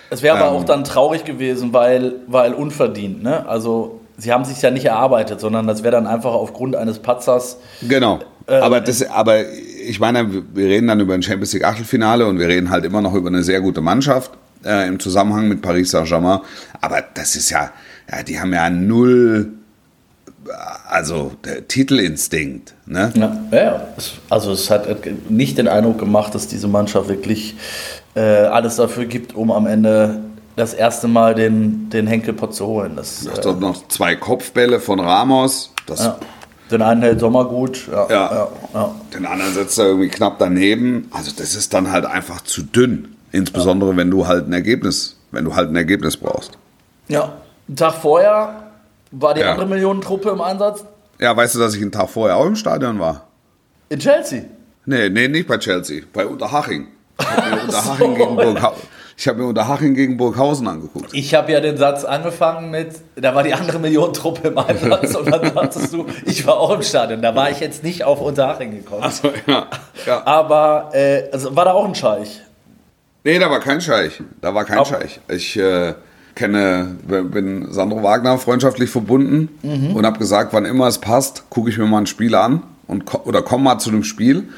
Es 0.09 0.21
wäre 0.21 0.37
aber 0.37 0.49
Ähm. 0.49 0.57
auch 0.57 0.65
dann 0.65 0.83
traurig 0.83 1.23
gewesen, 1.23 1.71
weil, 1.71 2.15
weil 2.27 2.53
unverdient. 2.53 3.23
Ne? 3.23 3.47
Also 3.47 4.01
sie 4.17 4.33
haben 4.33 4.43
sich 4.43 4.61
ja 4.61 4.71
nicht 4.71 4.85
erarbeitet, 4.85 5.39
sondern 5.39 5.65
das 5.65 5.83
wäre 5.83 5.93
dann 5.93 6.05
einfach 6.05 6.33
aufgrund 6.33 6.75
eines 6.75 6.99
Patzers. 6.99 7.59
Genau. 7.81 8.19
Äh, 8.45 8.55
aber, 8.55 8.81
das, 8.81 9.09
aber 9.09 9.49
ich 9.49 10.01
meine, 10.01 10.43
wir 10.53 10.67
reden 10.67 10.87
dann 10.87 10.99
über 10.99 11.13
ein 11.13 11.23
Champions 11.23 11.53
League 11.53 11.63
Achtelfinale 11.63 12.25
und 12.27 12.39
wir 12.39 12.49
reden 12.49 12.71
halt 12.71 12.83
immer 12.83 13.01
noch 13.01 13.13
über 13.13 13.29
eine 13.29 13.43
sehr 13.43 13.61
gute 13.61 13.79
Mannschaft 13.79 14.31
äh, 14.65 14.85
im 14.85 14.99
Zusammenhang 14.99 15.47
mit 15.47 15.61
Paris 15.61 15.91
Saint-Germain. 15.91 16.41
Aber 16.81 17.01
das 17.13 17.37
ist 17.37 17.49
ja, 17.51 17.71
ja, 18.11 18.23
die 18.23 18.39
haben 18.39 18.53
ja 18.53 18.69
null, 18.69 19.53
also 20.89 21.31
der 21.45 21.67
Titelinstinkt. 21.67 22.73
Ne? 22.85 23.11
Ja, 23.15 23.37
ja, 23.51 23.87
Also 24.29 24.51
es 24.51 24.69
hat 24.69 24.87
nicht 25.29 25.57
den 25.57 25.67
Eindruck 25.67 25.99
gemacht, 25.99 26.35
dass 26.35 26.47
diese 26.47 26.67
Mannschaft 26.67 27.07
wirklich 27.07 27.55
äh, 28.15 28.21
alles 28.21 28.75
dafür 28.75 29.05
gibt, 29.05 29.33
um 29.35 29.51
am 29.51 29.67
Ende 29.67 30.19
das 30.55 30.73
erste 30.73 31.07
Mal 31.07 31.35
den, 31.35 31.89
den 31.89 32.07
Henkelpott 32.07 32.53
zu 32.53 32.67
holen. 32.67 32.93
Das, 32.95 33.25
Ich 33.25 33.45
äh, 33.45 33.53
noch 33.53 33.87
zwei 33.87 34.15
Kopfbälle 34.15 34.79
von 34.79 34.99
Ramos. 34.99 35.73
Das, 35.85 36.03
ja. 36.03 36.17
Den 36.69 36.81
einen 36.81 37.01
hält 37.01 37.19
Sommer 37.19 37.45
gut. 37.45 37.87
Ja, 37.91 38.07
Ja. 38.09 38.31
ja, 38.31 38.47
ja. 38.73 38.95
Den 39.13 39.25
anderen 39.25 39.53
setzt 39.53 39.77
er 39.77 39.85
irgendwie 39.85 40.07
knapp 40.09 40.39
daneben. 40.39 41.09
Also 41.11 41.31
das 41.37 41.55
ist 41.55 41.73
dann 41.73 41.91
halt 41.91 42.05
einfach 42.05 42.41
zu 42.41 42.63
dünn. 42.63 43.15
Insbesondere 43.31 43.95
wenn 43.95 44.11
du 44.11 44.27
halt 44.27 44.47
ein 44.47 44.53
Ergebnis, 44.53 45.17
wenn 45.31 45.45
du 45.45 45.55
halt 45.55 45.69
ein 45.69 45.75
Ergebnis 45.75 46.17
brauchst. 46.17 46.57
ja. 47.07 47.33
Einen 47.71 47.77
Tag 47.77 47.93
vorher 47.93 48.63
war 49.11 49.33
die 49.33 49.39
Ja. 49.39 49.51
andere 49.51 49.65
Millionentruppe 49.65 50.29
im 50.31 50.41
Einsatz 50.41 50.83
Ja, 51.19 51.33
weißt 51.37 51.55
du, 51.55 51.59
dass 51.59 51.73
ich 51.73 51.81
einen 51.81 51.93
Tag 51.93 52.09
vorher 52.09 52.35
auch 52.35 52.45
im 52.45 52.57
Stadion 52.57 52.99
war? 52.99 53.27
in 53.87 53.97
Chelsea. 53.99 54.41
Nee, 54.85 55.07
nee, 55.09 55.27
nicht 55.29 55.47
bei 55.47 55.57
Chelsea, 55.57 56.01
bei 56.11 56.25
Unterhaching. 56.25 56.87
Ich 57.19 57.25
habe 57.27 57.49
mir, 57.55 57.61
Unterhaching 57.63 58.15
gegen 58.15 58.35
Burghau- 58.37 58.73
ich 59.17 59.27
hab 59.27 59.37
mir 59.37 59.45
Unterhaching 59.45 59.93
gegen 59.93 60.17
Burghausen 60.17 60.67
angeguckt. 60.67 61.13
Ich 61.13 61.33
habe 61.33 61.51
ja 61.53 61.61
den 61.61 61.77
Satz 61.77 62.03
angefangen 62.03 62.71
mit, 62.71 62.89
da 63.15 63.33
war 63.35 63.43
die 63.43 63.53
andere 63.53 63.79
Millionentruppe 63.79 64.49
im 64.49 64.57
Einsatz 64.57 65.15
und 65.15 65.31
dann 65.31 65.53
sagtest 65.53 65.93
du, 65.93 66.07
ich 66.25 66.45
war 66.45 66.57
auch 66.57 66.71
im 66.71 66.81
Stadion. 66.81 67.21
Da 67.21 67.33
war 67.35 67.51
ich 67.51 67.61
jetzt 67.61 67.83
nicht 67.85 68.03
auf 68.03 68.19
Unterhaching 68.19 68.71
gekommen. 68.71 69.03
Also, 69.03 69.31
ja. 69.47 69.67
ja. 70.05 70.25
Aber 70.25 70.89
äh, 70.93 71.29
also 71.31 71.55
war 71.55 71.63
da 71.65 71.71
auch 71.71 71.85
ein 71.85 71.95
Scheich. 71.95 72.41
Nee, 73.23 73.39
da 73.39 73.49
war 73.49 73.59
kein 73.61 73.79
Scheich. 73.79 74.21
Da 74.41 74.53
war 74.53 74.65
kein 74.65 74.77
Aber- 74.79 74.85
Scheich. 74.89 75.19
Ich 75.29 75.55
äh, 75.57 75.93
kenne, 76.35 76.95
bin 77.07 77.71
Sandro 77.71 78.03
Wagner 78.03 78.37
freundschaftlich 78.37 78.89
verbunden 78.89 79.49
und 79.93 80.05
habe 80.05 80.19
gesagt, 80.19 80.53
wann 80.53 80.65
immer 80.65 80.87
es 80.87 80.99
passt, 80.99 81.49
gucke 81.49 81.69
ich 81.69 81.77
mir 81.77 81.85
mal 81.85 81.99
ein 81.99 82.07
Spiel 82.07 82.35
an 82.35 82.63
und, 82.87 83.13
oder 83.25 83.41
komme 83.41 83.63
mal 83.63 83.79
zu 83.79 83.91
dem 83.91 84.03
Spiel. 84.03 84.49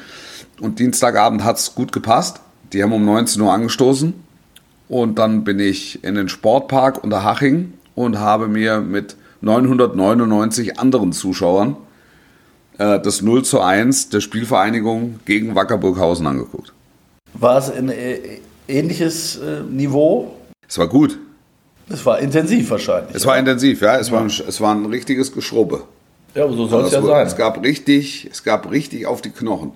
Und 0.60 0.78
Dienstagabend 0.78 1.44
hat 1.44 1.58
es 1.58 1.74
gut 1.74 1.92
gepasst. 1.92 2.40
Die 2.72 2.82
haben 2.82 2.92
um 2.92 3.04
19 3.04 3.40
Uhr 3.42 3.52
angestoßen. 3.52 4.14
Und 4.88 5.18
dann 5.18 5.44
bin 5.44 5.58
ich 5.58 6.04
in 6.04 6.14
den 6.14 6.28
Sportpark 6.28 7.02
Unterhaching 7.02 7.72
und 7.94 8.18
habe 8.18 8.48
mir 8.48 8.80
mit 8.80 9.16
999 9.40 10.78
anderen 10.78 11.12
Zuschauern 11.12 11.76
äh, 12.78 13.00
das 13.00 13.22
0 13.22 13.44
zu 13.44 13.60
1 13.60 14.10
der 14.10 14.20
Spielvereinigung 14.20 15.20
gegen 15.24 15.54
Wacker 15.54 15.78
Burghausen 15.78 16.26
angeguckt. 16.26 16.72
War 17.34 17.58
es 17.58 17.70
ein 17.70 17.88
äh, 17.88 18.18
ähnliches 18.68 19.36
äh, 19.36 19.62
Niveau? 19.62 20.36
Es 20.68 20.78
war 20.78 20.88
gut. 20.88 21.18
Es 21.88 22.04
war 22.06 22.18
intensiv 22.18 22.70
wahrscheinlich. 22.70 23.14
Es 23.14 23.26
war 23.26 23.38
intensiv, 23.38 23.82
ja. 23.82 23.98
Es, 23.98 24.10
War, 24.10 24.22
ein, 24.22 24.26
es 24.26 24.60
war 24.60 24.74
ein 24.74 24.86
richtiges 24.86 25.32
Geschrubbe. 25.32 25.82
ja, 26.34 26.44
aber 26.44 26.54
so 26.54 26.66
soll 26.66 26.84
es 26.84 26.92
ja 26.92 27.02
sein. 27.02 27.26
es 27.26 27.36
gab 27.36 27.62
richtig, 27.62 28.28
es 28.30 28.42
gab 28.42 28.70
richtig 28.70 29.06
auf 29.06 29.20
die 29.20 29.30
Knochen. 29.30 29.72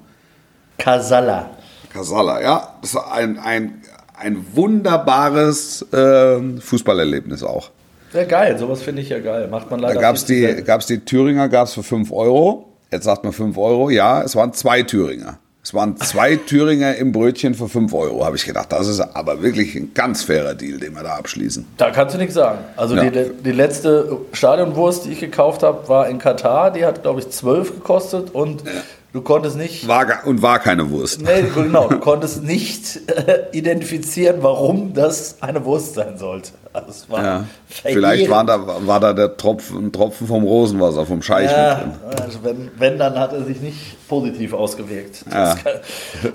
Kasala. 0.78 1.50
Kasala, 1.92 2.40
ja. 2.40 2.74
Das 2.80 2.94
war 2.94 3.12
ein, 3.12 3.38
ein, 3.38 3.82
ein 4.18 4.44
wunderbares 4.54 5.86
ähm, 5.92 6.60
Fußballerlebnis 6.60 7.42
auch. 7.42 7.70
Ja, 8.12 8.24
geil, 8.24 8.58
sowas 8.58 8.80
finde 8.82 9.02
ich 9.02 9.10
ja 9.10 9.18
geil. 9.18 9.48
Macht 9.48 9.70
man 9.70 9.80
leider 9.80 9.94
Da 9.94 10.00
gab 10.00 10.16
es 10.16 10.24
die, 10.24 10.62
gab's 10.64 10.86
die 10.86 11.00
Thüringer 11.04 11.48
gab's 11.48 11.74
für 11.74 11.82
5 11.82 12.10
Euro. 12.10 12.72
Jetzt 12.90 13.04
sagt 13.04 13.22
man 13.24 13.34
5 13.34 13.58
Euro. 13.58 13.90
Ja, 13.90 14.22
es 14.22 14.34
waren 14.34 14.54
zwei 14.54 14.82
Thüringer. 14.82 15.38
Es 15.68 15.75
waren 15.75 15.98
zwei 15.98 16.37
Thüringer 16.37 16.96
im 16.96 17.12
Brötchen 17.12 17.52
für 17.54 17.68
5 17.68 17.92
Euro. 17.92 18.25
Habe 18.25 18.37
ich 18.37 18.46
gedacht, 18.46 18.72
das 18.72 18.88
ist 18.88 19.00
aber 19.00 19.42
wirklich 19.42 19.75
ein 19.75 19.92
ganz 19.92 20.22
fairer 20.22 20.54
Deal, 20.54 20.78
den 20.78 20.94
wir 20.94 21.02
da 21.02 21.16
abschließen. 21.16 21.66
Da 21.76 21.90
kannst 21.90 22.14
du 22.14 22.18
nichts 22.18 22.32
sagen. 22.34 22.60
Also 22.75 22.96
Ja. 22.96 23.10
die, 23.10 23.30
die 23.44 23.52
letzte 23.52 24.16
Stadionwurst, 24.32 25.04
die 25.04 25.12
ich 25.12 25.20
gekauft 25.20 25.62
habe, 25.62 25.87
war 25.90 26.08
in 26.08 26.16
Katar. 26.18 26.70
Die 26.70 26.87
hat, 26.87 27.02
glaube 27.02 27.20
ich, 27.20 27.28
12 27.28 27.75
gekostet 27.75 28.34
und 28.34 28.62
du 29.12 29.20
konntest 29.22 29.56
nicht. 29.56 29.88
War, 29.88 30.06
und 30.26 30.42
war 30.42 30.58
keine 30.58 30.90
Wurst. 30.90 31.22
Nee, 31.22 31.44
genau, 31.54 31.88
du 31.88 31.98
konntest 31.98 32.42
nicht 32.42 33.08
äh, 33.08 33.46
identifizieren, 33.52 34.36
warum 34.40 34.94
das 34.94 35.36
eine 35.40 35.64
Wurst 35.64 35.94
sein 35.94 36.18
sollte. 36.18 36.50
Also 36.72 37.08
war 37.08 37.24
Ja. 37.24 37.44
Vielleicht 37.66 38.28
war 38.28 38.44
da, 38.44 38.86
war 38.86 39.00
da 39.00 39.12
der 39.12 39.36
Tropfen, 39.36 39.86
ein 39.86 39.92
Tropfen 39.92 40.26
vom 40.26 40.44
Rosenwasser, 40.44 41.06
vom 41.06 41.22
Scheich 41.22 41.50
Ja, 41.50 41.82
also 42.22 42.40
wenn, 42.42 42.70
wenn, 42.76 42.98
dann 42.98 43.18
hat 43.18 43.32
er 43.32 43.44
sich 43.44 43.60
nicht 43.60 44.08
positiv 44.08 44.52
ausgewirkt. 44.52 45.24
Ja. 45.30 45.54
Kann, 45.54 45.72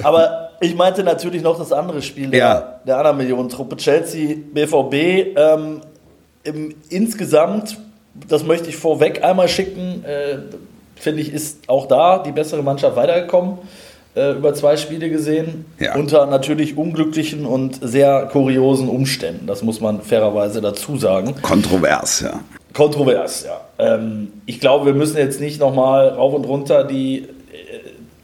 aber 0.04 0.50
ich 0.60 0.76
meinte 0.76 1.04
natürlich 1.04 1.42
noch 1.42 1.58
das 1.58 1.72
andere 1.72 2.02
Spiel 2.02 2.30
der, 2.30 2.80
der 2.86 2.98
anderen 2.98 3.18
Millionentruppe, 3.18 3.78
Chelsea, 3.78 4.36
BVB. 4.54 5.38
Ähm, 5.38 5.82
im, 6.44 6.76
insgesamt, 6.90 7.78
das 8.28 8.44
möchte 8.44 8.70
ich 8.70 8.78
vorweg 8.78 9.24
einmal 9.24 9.48
schicken, 9.48 10.04
äh, 10.06 10.38
finde 11.04 11.22
ich, 11.22 11.32
ist 11.34 11.68
auch 11.68 11.88
da 11.88 12.20
die 12.20 12.32
bessere 12.32 12.64
Mannschaft 12.64 12.96
weitergekommen. 12.96 13.58
Äh, 14.16 14.34
über 14.34 14.54
zwei 14.54 14.78
Spiele 14.78 15.10
gesehen, 15.10 15.66
Ja. 15.80 15.96
unter 15.96 16.28
natürlich 16.28 16.78
unglücklichen 16.78 17.46
und 17.48 17.80
sehr 17.82 18.28
kuriosen 18.32 18.88
Umständen. 18.88 19.48
Das 19.48 19.64
muss 19.64 19.82
man 19.82 20.02
fairerweise 20.02 20.62
dazu 20.62 20.98
sagen. 20.98 21.34
Kontrovers, 21.42 22.22
ja. 22.22 22.40
Kontrovers, 22.74 23.46
ja. 23.46 23.60
Ähm, 23.80 24.32
ich 24.46 24.60
glaube, 24.60 24.86
wir 24.86 24.94
müssen 24.94 25.18
jetzt 25.18 25.40
nicht 25.42 25.60
nochmal 25.60 26.10
rauf 26.10 26.34
und 26.36 26.46
runter 26.46 26.84
die 26.84 27.24
äh, 27.24 27.28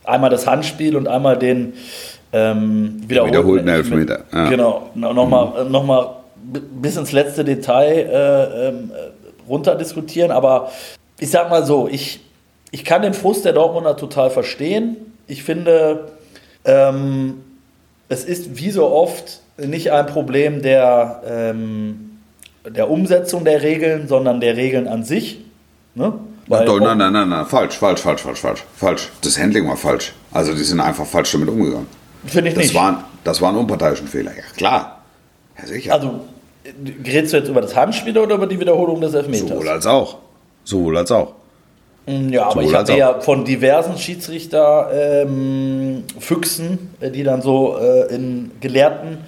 einmal 0.04 0.30
das 0.30 0.46
Handspiel 0.46 0.96
und 0.96 1.08
einmal 1.08 1.38
den 1.40 1.74
ähm, 2.34 3.02
wiederholten, 3.08 3.34
Wiederholten 3.34 3.68
Elfmeter, 3.68 4.20
ja. 4.32 4.46
Mhm. 4.46 4.50
Genau, 4.52 4.90
nochmal 4.94 5.66
noch 5.68 5.84
mal 5.84 6.18
b- 6.36 6.60
bis 6.82 6.98
ins 6.98 7.12
letzte 7.12 7.44
Detail 7.44 7.92
äh, 8.12 8.68
äh, 8.68 8.74
runter 9.50 9.74
diskutieren. 9.74 10.30
Aber 10.30 10.70
ich 11.20 11.32
sag 11.32 11.50
mal 11.50 11.66
so, 11.66 11.88
ich, 11.92 12.20
ich 12.72 12.86
kann 12.86 13.02
den 13.02 13.14
Frust 13.14 13.46
der 13.46 13.54
Dortmunder 13.54 13.98
total 13.98 14.30
verstehen. 14.30 14.96
Ich 15.28 15.44
finde, 15.44 16.12
ähm, 16.66 17.42
es 18.10 18.24
ist 18.26 18.58
wie 18.58 18.72
so 18.72 18.88
oft 18.92 19.42
nicht 19.58 19.92
ein 19.92 20.06
Problem 20.08 20.62
der, 20.62 21.22
ähm, 21.28 22.20
der 22.68 22.90
Umsetzung 22.90 23.44
der 23.46 23.62
Regeln, 23.62 24.08
sondern 24.08 24.40
der 24.40 24.56
Regeln 24.58 24.88
an 24.88 25.04
sich. 25.04 25.40
Ne? 25.96 26.14
Weil- 26.48 26.66
Doch, 26.66 26.80
nein, 26.80 26.98
nein, 26.98 27.14
nein, 27.14 27.30
nein, 27.30 27.46
falsch, 27.46 27.76
falsch, 27.78 28.02
falsch, 28.02 28.22
falsch, 28.22 28.40
falsch, 28.40 28.64
falsch. 28.76 29.10
Das 29.22 29.38
Handling 29.38 29.68
war 29.68 29.78
falsch. 29.78 30.14
Also 30.32 30.54
die 30.54 30.64
sind 30.64 30.80
einfach 30.80 31.06
falsch 31.06 31.32
damit 31.32 31.50
umgegangen. 31.50 31.88
Finde 32.26 32.50
ich 32.50 32.56
Das 32.56 32.64
nicht. 32.66 32.76
war, 32.76 33.04
das 33.24 33.40
war 33.42 33.50
ein 33.52 33.58
unparteiischen 33.58 34.08
Fehler. 34.08 34.32
Ja, 34.36 34.44
klar. 34.58 35.04
Ja, 35.60 35.68
sicher. 35.68 35.94
also, 35.94 36.22
äh, 36.64 36.72
redest 37.06 37.34
du 37.34 37.38
jetzt 37.38 37.50
über 37.50 37.62
das 37.62 37.76
Handspiel 37.76 38.18
oder 38.18 38.36
über 38.36 38.48
die 38.48 38.60
Wiederholung 38.60 39.00
des 39.02 39.14
Elfmeters? 39.14 39.50
Sowohl 39.50 39.70
als 39.70 39.86
auch. 39.86 40.18
Sowohl 40.64 40.98
als 40.98 41.12
auch. 41.12 41.34
Ja, 42.32 42.50
aber 42.50 42.62
ich 42.64 42.74
habe 42.74 42.94
ja 42.94 43.20
von 43.20 43.46
diversen 43.46 43.98
Schiedsrichter 43.98 44.90
ähm, 44.94 46.04
Füchsen, 46.20 46.94
äh, 47.00 47.12
die 47.12 47.24
dann 47.24 47.42
so 47.42 47.78
äh, 47.78 48.14
in 48.14 48.52
Gelehrten, 48.62 49.20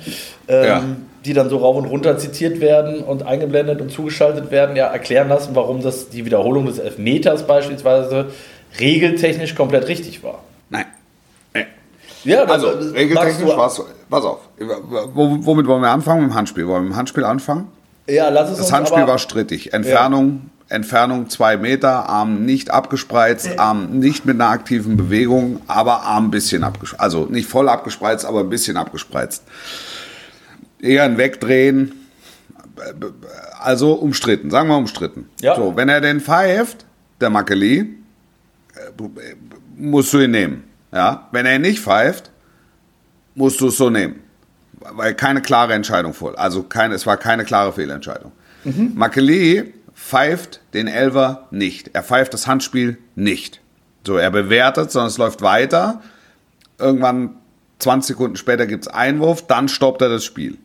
ähm, 0.47 0.65
Ja. 0.65 0.81
die 1.25 1.33
dann 1.33 1.49
so 1.49 1.57
rauf 1.57 1.75
und 1.75 1.85
runter 1.85 2.17
zitiert 2.17 2.59
werden 2.61 3.03
und 3.03 3.23
eingeblendet 3.23 3.81
und 3.81 3.91
zugeschaltet 3.91 4.49
werden, 4.51 4.75
ja 4.75 4.87
erklären 4.87 5.29
lassen, 5.29 5.51
warum 5.53 5.81
das 5.83 6.09
die 6.09 6.25
Wiederholung 6.25 6.65
des 6.65 6.79
Elfmeters 6.79 7.43
beispielsweise 7.45 8.27
regeltechnisch 8.79 9.53
komplett 9.55 9.87
richtig 9.87 10.23
war. 10.23 10.39
Nein. 10.69 10.85
Nee. 11.53 11.65
Ja, 12.23 12.43
Also, 12.45 12.67
das- 12.71 12.85
das 12.87 12.93
regeltechnisch 12.95 13.55
war 13.55 13.67
es. 13.67 13.81
Pass 14.09 14.25
auf. 14.25 14.39
Wo, 15.13 15.37
womit 15.41 15.67
wollen 15.67 15.81
wir 15.81 15.89
anfangen? 15.89 16.21
Mit 16.23 16.31
dem 16.31 16.35
Handspiel. 16.35 16.67
Wollen 16.67 16.77
wir 16.83 16.89
mit 16.89 16.93
dem 16.93 16.97
Handspiel 16.97 17.23
anfangen? 17.25 17.67
Ja, 18.07 18.29
lass 18.29 18.49
es 18.49 18.57
Das 18.57 18.65
uns 18.67 18.73
Handspiel 18.73 19.03
aber, 19.03 19.11
war 19.13 19.19
strittig. 19.19 19.73
Entfernung, 19.73 20.49
Entfernung 20.71 21.29
zwei 21.29 21.57
Meter, 21.57 22.07
Arm 22.09 22.45
nicht 22.45 22.71
abgespreizt, 22.71 23.59
Arm 23.59 23.99
nicht 23.99 24.25
mit 24.25 24.35
einer 24.35 24.49
aktiven 24.49 24.95
Bewegung, 24.97 25.61
aber 25.67 26.03
Arm 26.03 26.27
ein 26.27 26.31
bisschen 26.31 26.63
abgespreizt. 26.63 27.01
Also 27.01 27.25
nicht 27.25 27.49
voll 27.49 27.67
abgespreizt, 27.67 28.25
aber 28.25 28.39
ein 28.39 28.49
bisschen 28.49 28.77
abgespreizt. 28.77 29.43
Eher 30.79 31.03
ein 31.03 31.17
Wegdrehen. 31.17 31.93
Also 33.59 33.93
umstritten, 33.93 34.49
sagen 34.49 34.69
wir 34.69 34.77
umstritten. 34.77 35.29
Ja. 35.41 35.55
So, 35.55 35.75
wenn 35.75 35.89
er 35.89 36.01
den 36.01 36.21
pfeift, 36.21 36.85
der 37.19 37.29
Makeli, 37.29 37.79
äh, 37.79 39.01
musst 39.75 40.13
du 40.13 40.19
ihn 40.19 40.31
nehmen. 40.31 40.63
Ja? 40.91 41.27
Wenn 41.31 41.45
er 41.45 41.59
nicht 41.59 41.81
pfeift, 41.81 42.31
musst 43.35 43.59
du 43.61 43.67
es 43.67 43.77
so 43.77 43.89
nehmen. 43.89 44.15
Weil 44.79 45.13
keine 45.13 45.41
klare 45.41 45.73
Entscheidung 45.73 46.13
vor. 46.13 46.39
Also 46.39 46.63
keine, 46.63 46.95
es 46.95 47.05
war 47.05 47.17
keine 47.17 47.43
klare 47.43 47.73
Fehlentscheidung. 47.73 48.31
Makeli 48.63 49.73
pfeift 50.11 50.59
den 50.73 50.87
Elver 50.87 51.47
nicht. 51.51 51.91
Er 51.93 52.03
pfeift 52.03 52.33
das 52.33 52.45
Handspiel 52.45 52.97
nicht. 53.15 53.61
So, 54.05 54.17
er 54.17 54.29
bewertet, 54.29 54.91
sondern 54.91 55.07
es 55.07 55.17
läuft 55.17 55.41
weiter. 55.41 56.01
Irgendwann 56.77 57.35
20 57.79 58.09
Sekunden 58.09 58.35
später 58.35 58.67
gibt 58.67 58.87
es 58.87 58.93
Einwurf, 58.93 59.47
dann 59.47 59.69
stoppt 59.69 60.01
er 60.01 60.09
das 60.09 60.25
Spiel. 60.25 60.57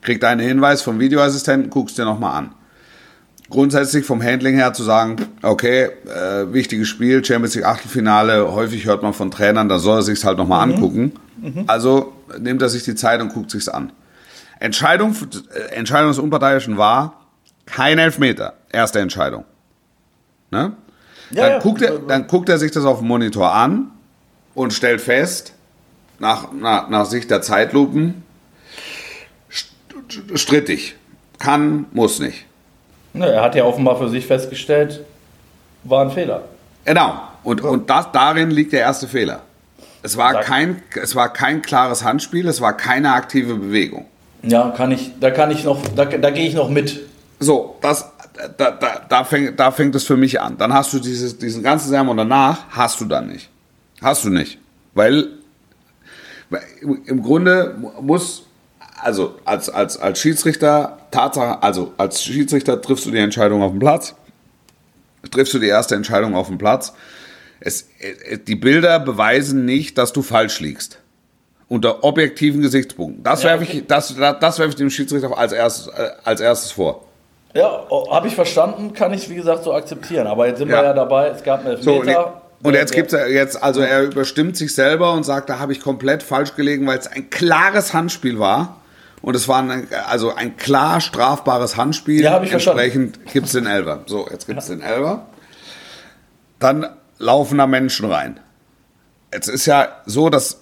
Kriegt 0.00 0.24
einen 0.24 0.40
Hinweis 0.40 0.82
vom 0.82 0.98
Videoassistenten, 0.98 1.70
guckst 1.70 1.96
dir 1.98 2.04
nochmal 2.04 2.36
an. 2.36 2.54
Grundsätzlich 3.48 4.04
vom 4.04 4.20
Handling 4.20 4.56
her 4.56 4.72
zu 4.72 4.82
sagen, 4.82 5.16
okay, 5.42 5.90
äh, 6.06 6.52
wichtiges 6.52 6.88
Spiel, 6.88 7.24
Champions 7.24 7.54
League 7.54 7.66
Achtelfinale, 7.66 8.52
häufig 8.52 8.86
hört 8.86 9.04
man 9.04 9.12
von 9.12 9.30
Trainern, 9.30 9.68
da 9.68 9.78
soll 9.78 9.98
er 9.98 10.02
sich 10.02 10.24
halt 10.24 10.38
nochmal 10.38 10.68
angucken. 10.68 11.12
Also 11.68 12.12
nimmt 12.40 12.60
er 12.60 12.70
sich 12.70 12.82
die 12.82 12.96
Zeit 12.96 13.20
und 13.20 13.32
guckt 13.32 13.52
sich's 13.52 13.68
an. 13.68 13.92
Entscheidung, 14.58 15.14
äh, 15.54 15.74
Entscheidung 15.76 16.08
des 16.08 16.18
Unparteiischen 16.18 16.76
war 16.76 17.21
kein 17.66 17.98
Elfmeter. 17.98 18.54
Erste 18.70 19.00
Entscheidung. 19.00 19.44
Ne? 20.50 20.72
Ja, 21.30 21.42
dann, 21.42 21.52
ja. 21.52 21.58
Guckt 21.60 21.82
er, 21.82 21.98
dann 21.98 22.26
guckt 22.26 22.48
er 22.48 22.58
sich 22.58 22.70
das 22.72 22.84
auf 22.84 22.98
dem 22.98 23.08
Monitor 23.08 23.52
an 23.52 23.90
und 24.54 24.72
stellt 24.72 25.00
fest, 25.00 25.54
nach, 26.18 26.52
nach, 26.52 26.88
nach 26.88 27.06
Sicht 27.06 27.30
der 27.30 27.42
Zeitlupen, 27.42 28.22
st- 29.50 30.36
strittig. 30.36 30.94
Kann, 31.38 31.86
muss 31.92 32.20
nicht. 32.20 32.44
Ne, 33.14 33.26
er 33.26 33.42
hat 33.42 33.54
ja 33.54 33.64
offenbar 33.64 33.98
für 33.98 34.08
sich 34.08 34.26
festgestellt, 34.26 35.00
war 35.84 36.04
ein 36.04 36.10
Fehler. 36.10 36.42
Genau. 36.84 37.20
Und, 37.42 37.60
und 37.62 37.90
das, 37.90 38.12
darin 38.12 38.50
liegt 38.50 38.72
der 38.72 38.80
erste 38.80 39.08
Fehler. 39.08 39.42
Es 40.02 40.16
war, 40.16 40.32
Sag. 40.32 40.44
kein, 40.44 40.82
es 41.00 41.14
war 41.16 41.32
kein 41.32 41.62
klares 41.62 42.04
Handspiel, 42.04 42.46
es 42.46 42.60
war 42.60 42.76
keine 42.76 43.12
aktive 43.12 43.54
Bewegung. 43.54 44.06
Ja, 44.42 44.70
kann 44.76 44.92
ich, 44.92 45.12
da 45.20 45.30
kann 45.30 45.50
ich 45.50 45.64
noch, 45.64 45.80
da, 45.94 46.04
da 46.04 46.30
gehe 46.30 46.46
ich 46.46 46.54
noch 46.54 46.68
mit. 46.68 47.00
So, 47.42 47.76
das, 47.80 48.08
da, 48.56 48.70
da, 48.70 49.06
da, 49.08 49.24
fängt, 49.24 49.58
da 49.58 49.70
fängt 49.70 49.94
es 49.94 50.04
für 50.04 50.16
mich 50.16 50.40
an. 50.40 50.56
Dann 50.58 50.72
hast 50.72 50.92
du 50.92 51.00
dieses, 51.00 51.38
diesen 51.38 51.62
ganzen 51.62 51.88
Sermon 51.88 52.16
danach, 52.16 52.64
hast 52.70 53.00
du 53.00 53.04
dann 53.04 53.28
nicht. 53.28 53.50
Hast 54.00 54.24
du 54.24 54.30
nicht. 54.30 54.58
Weil, 54.94 55.28
Im 56.80 57.22
Grunde 57.22 57.76
muss, 58.00 58.44
also 59.00 59.36
als, 59.44 59.68
als, 59.68 59.96
als 59.96 60.20
Schiedsrichter, 60.20 60.98
Tatsache, 61.10 61.62
also 61.62 61.92
als 61.96 62.22
Schiedsrichter 62.22 62.80
triffst 62.80 63.06
du 63.06 63.10
die 63.10 63.18
Entscheidung 63.18 63.62
auf 63.62 63.72
dem 63.72 63.80
Platz, 63.80 64.14
triffst 65.30 65.54
du 65.54 65.58
die 65.58 65.68
erste 65.68 65.94
Entscheidung 65.94 66.34
auf 66.34 66.48
dem 66.48 66.58
Platz. 66.58 66.92
Es, 67.60 67.88
die 68.46 68.56
Bilder 68.56 68.98
beweisen 68.98 69.64
nicht, 69.64 69.98
dass 69.98 70.12
du 70.12 70.22
falsch 70.22 70.60
liegst. 70.60 70.98
Unter 71.68 72.04
objektiven 72.04 72.60
Gesichtspunkten. 72.60 73.22
Das 73.22 73.42
Ja, 73.42 73.50
werfe 73.50 73.64
okay. 73.64 73.78
ich, 73.78 73.86
das, 73.86 74.14
das 74.16 74.58
werfe 74.58 74.70
ich 74.70 74.76
dem 74.76 74.90
Schiedsrichter 74.90 75.36
als 75.36 75.52
erstes, 75.52 75.86
äh, 75.88 76.10
als 76.24 76.40
erstes 76.40 76.72
vor. 76.72 77.06
Ja, 77.54 77.82
habe 78.10 78.28
ich 78.28 78.34
verstanden, 78.34 78.94
kann 78.94 79.12
ich 79.12 79.28
wie 79.28 79.34
gesagt 79.34 79.64
so 79.64 79.74
akzeptieren. 79.74 80.26
Aber 80.26 80.46
jetzt 80.46 80.58
sind 80.58 80.68
Ja. 80.70 80.78
wir 80.80 80.84
ja 80.84 80.92
dabei, 80.94 81.28
es 81.28 81.42
gab 81.42 81.64
einen 81.66 81.80
So, 81.82 81.92
und, 81.94 81.98
Elfmeter. 82.08 82.42
und 82.62 82.72
Der- 82.72 82.80
jetzt 82.80 82.94
gibt's 82.94 83.12
ja 83.12 83.26
jetzt, 83.26 83.62
also 83.62 83.80
er 83.82 84.02
überstimmt 84.04 84.56
sich 84.56 84.74
selber 84.74 85.12
und 85.12 85.24
sagt, 85.24 85.50
da 85.50 85.58
habe 85.58 85.72
ich 85.72 85.80
komplett 85.80 86.22
falsch 86.22 86.54
gelegen, 86.56 86.86
weil 86.86 86.98
es 86.98 87.06
ein 87.06 87.28
klares 87.30 87.92
Handspiel 87.92 88.38
war. 88.38 88.76
Und 89.20 89.36
es 89.36 89.46
war 89.46 89.62
ein, 89.62 89.86
also 90.08 90.34
ein 90.34 90.56
klar 90.56 91.00
strafbares 91.00 91.76
Handspiel. 91.76 92.22
Ja, 92.22 92.32
hab 92.32 92.42
ich. 92.42 92.52
Entsprechend 92.52 93.24
gibt 93.32 93.46
es 93.46 93.52
den 93.52 93.66
Elfer. 93.66 94.00
So, 94.06 94.26
jetzt 94.30 94.46
gibt 94.46 94.58
es 94.58 94.66
den 94.66 94.80
Elfer. 94.82 95.26
Dann 96.58 96.86
laufen 97.18 97.58
da 97.58 97.66
Menschen 97.66 98.10
rein. 98.10 98.40
Jetzt 99.32 99.48
ist 99.48 99.66
ja 99.66 99.88
so, 100.06 100.28
dass, 100.28 100.60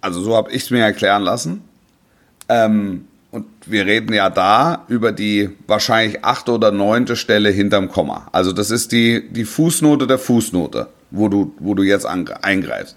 also 0.00 0.20
so 0.20 0.36
habe 0.36 0.50
ich 0.50 0.64
es 0.64 0.70
mir 0.70 0.82
erklären 0.84 1.22
lassen. 1.22 1.64
Ähm, 2.48 3.08
und 3.34 3.46
wir 3.66 3.84
reden 3.84 4.12
ja 4.12 4.30
da 4.30 4.84
über 4.86 5.10
die 5.10 5.50
wahrscheinlich 5.66 6.24
achte 6.24 6.52
oder 6.52 6.70
neunte 6.70 7.16
Stelle 7.16 7.50
hinterm 7.50 7.90
Komma. 7.90 8.28
Also 8.30 8.52
das 8.52 8.70
ist 8.70 8.92
die, 8.92 9.28
die 9.28 9.44
Fußnote 9.44 10.06
der 10.06 10.20
Fußnote, 10.20 10.86
wo 11.10 11.28
du, 11.28 11.52
wo 11.58 11.74
du 11.74 11.82
jetzt 11.82 12.06
an, 12.06 12.28
eingreifst. 12.42 12.96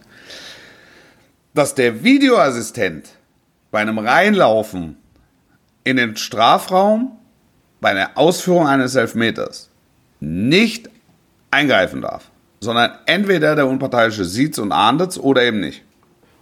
Dass 1.55 1.73
der 1.73 2.03
Videoassistent 2.03 3.07
bei 3.71 3.79
einem 3.79 3.97
Reinlaufen 3.97 4.97
in 5.83 5.97
den 5.97 6.15
Strafraum 6.15 7.17
bei 7.81 7.95
der 7.95 8.15
Ausführung 8.15 8.67
eines 8.67 8.93
Elfmeters 8.93 9.71
nicht 10.19 10.87
eingreifen 11.49 12.03
darf, 12.03 12.29
sondern 12.59 12.91
entweder 13.07 13.55
der 13.55 13.65
Unparteiische 13.65 14.23
sieht's 14.23 14.59
und 14.59 14.71
ahndet 14.71 15.17
oder 15.17 15.41
eben 15.41 15.61
nicht. 15.61 15.81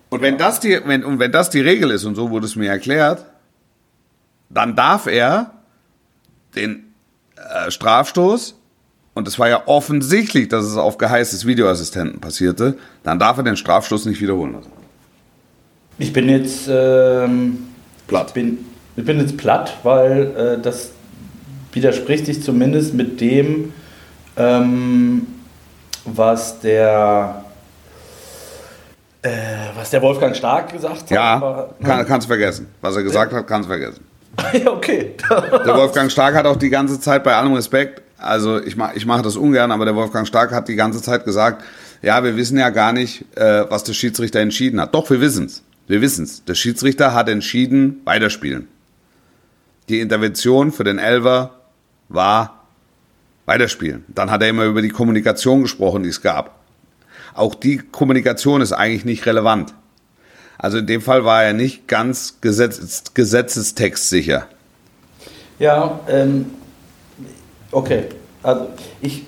Und 0.09 0.21
wenn 0.21 0.37
das 0.37 0.59
die, 0.59 0.81
wenn, 0.85 1.05
und 1.05 1.19
wenn 1.19 1.31
das 1.31 1.49
die 1.49 1.61
Regel 1.61 1.91
ist, 1.91 2.03
und 2.03 2.15
so 2.15 2.29
wurde 2.29 2.45
es 2.45 2.57
mir 2.57 2.69
erklärt, 2.69 3.23
dann 4.55 4.75
darf 4.75 5.07
er 5.07 5.51
den 6.55 6.93
äh, 7.35 7.69
Strafstoß, 7.69 8.55
und 9.13 9.27
es 9.27 9.39
war 9.39 9.47
ja 9.47 9.63
offensichtlich, 9.65 10.49
dass 10.49 10.65
es 10.65 10.75
auf 10.75 10.97
Geheiß 10.97 11.31
des 11.31 11.45
Videoassistenten 11.45 12.19
passierte, 12.19 12.77
dann 13.03 13.17
darf 13.17 13.37
er 13.37 13.43
den 13.43 13.55
Strafstoß 13.55 14.05
nicht 14.05 14.21
wiederholen 14.21 14.53
lassen. 14.53 14.71
Ich 15.97 16.11
bin 16.11 16.27
jetzt 16.27 16.67
ähm, 16.69 17.67
Platt. 18.07 18.33
bin, 18.33 18.65
ich 18.97 19.05
bin 19.05 19.19
jetzt 19.19 19.37
platt, 19.37 19.77
weil 19.83 20.35
äh, 20.35 20.61
das 20.61 20.91
widerspricht 21.71 22.25
sich 22.25 22.43
zumindest 22.43 22.93
mit 22.93 23.21
dem, 23.21 23.73
ähm, 24.35 25.27
was 26.03 26.59
der 26.59 27.45
äh, 29.21 29.29
was 29.75 29.89
der 29.89 30.01
Wolfgang 30.01 30.35
Stark 30.35 30.73
gesagt 30.73 31.03
hat. 31.03 31.11
Ja, 31.11 31.69
kann, 31.81 32.05
kannst 32.05 32.27
vergessen. 32.27 32.67
Was 32.81 32.97
er 32.97 33.03
gesagt 33.03 33.31
hat, 33.31 33.47
kannst 33.47 33.67
vergessen. 33.67 34.03
okay. 34.65 35.15
Der 35.29 35.75
Wolfgang 35.75 36.11
Stark 36.11 36.35
hat 36.35 36.45
auch 36.45 36.55
die 36.55 36.69
ganze 36.69 36.99
Zeit, 36.99 37.23
bei 37.23 37.35
allem 37.35 37.53
Respekt, 37.53 38.01
also 38.17 38.61
ich, 38.61 38.75
mach, 38.75 38.93
ich 38.95 39.05
mache 39.05 39.21
das 39.21 39.35
ungern, 39.35 39.71
aber 39.71 39.85
der 39.85 39.95
Wolfgang 39.95 40.27
Stark 40.27 40.51
hat 40.51 40.67
die 40.67 40.75
ganze 40.75 41.01
Zeit 41.01 41.25
gesagt, 41.25 41.63
ja, 42.01 42.23
wir 42.23 42.35
wissen 42.35 42.57
ja 42.57 42.69
gar 42.69 42.93
nicht, 42.93 43.25
äh, 43.35 43.69
was 43.69 43.83
der 43.83 43.93
Schiedsrichter 43.93 44.39
entschieden 44.39 44.79
hat. 44.79 44.93
Doch, 44.93 45.09
wir 45.09 45.21
wissen's. 45.21 45.63
Wir 45.87 46.01
wissen's. 46.01 46.43
Der 46.45 46.55
Schiedsrichter 46.55 47.13
hat 47.13 47.29
entschieden, 47.29 48.01
weiterspielen. 48.05 48.67
Die 49.89 49.99
Intervention 49.99 50.71
für 50.71 50.83
den 50.83 50.97
Elver 50.97 51.61
war 52.09 52.65
weiterspielen. 53.45 54.05
Dann 54.07 54.31
hat 54.31 54.41
er 54.41 54.49
immer 54.49 54.65
über 54.65 54.81
die 54.81 54.89
Kommunikation 54.89 55.61
gesprochen, 55.61 56.03
die 56.03 56.09
es 56.09 56.21
gab. 56.21 56.59
Auch 57.33 57.53
die 57.53 57.77
Kommunikation 57.77 58.61
ist 58.61 58.71
eigentlich 58.71 59.05
nicht 59.05 59.25
relevant. 59.25 59.73
Also 60.57 60.77
in 60.79 60.87
dem 60.87 61.01
Fall 61.01 61.25
war 61.25 61.43
er 61.43 61.53
nicht 61.53 61.87
ganz 61.87 62.37
gesetz 62.41 63.03
gesetzestextsicher. 63.13 64.43
Ja, 65.59 65.99
ähm, 66.09 66.51
okay. 67.71 68.05
Also 68.43 68.67
ich, 69.01 69.25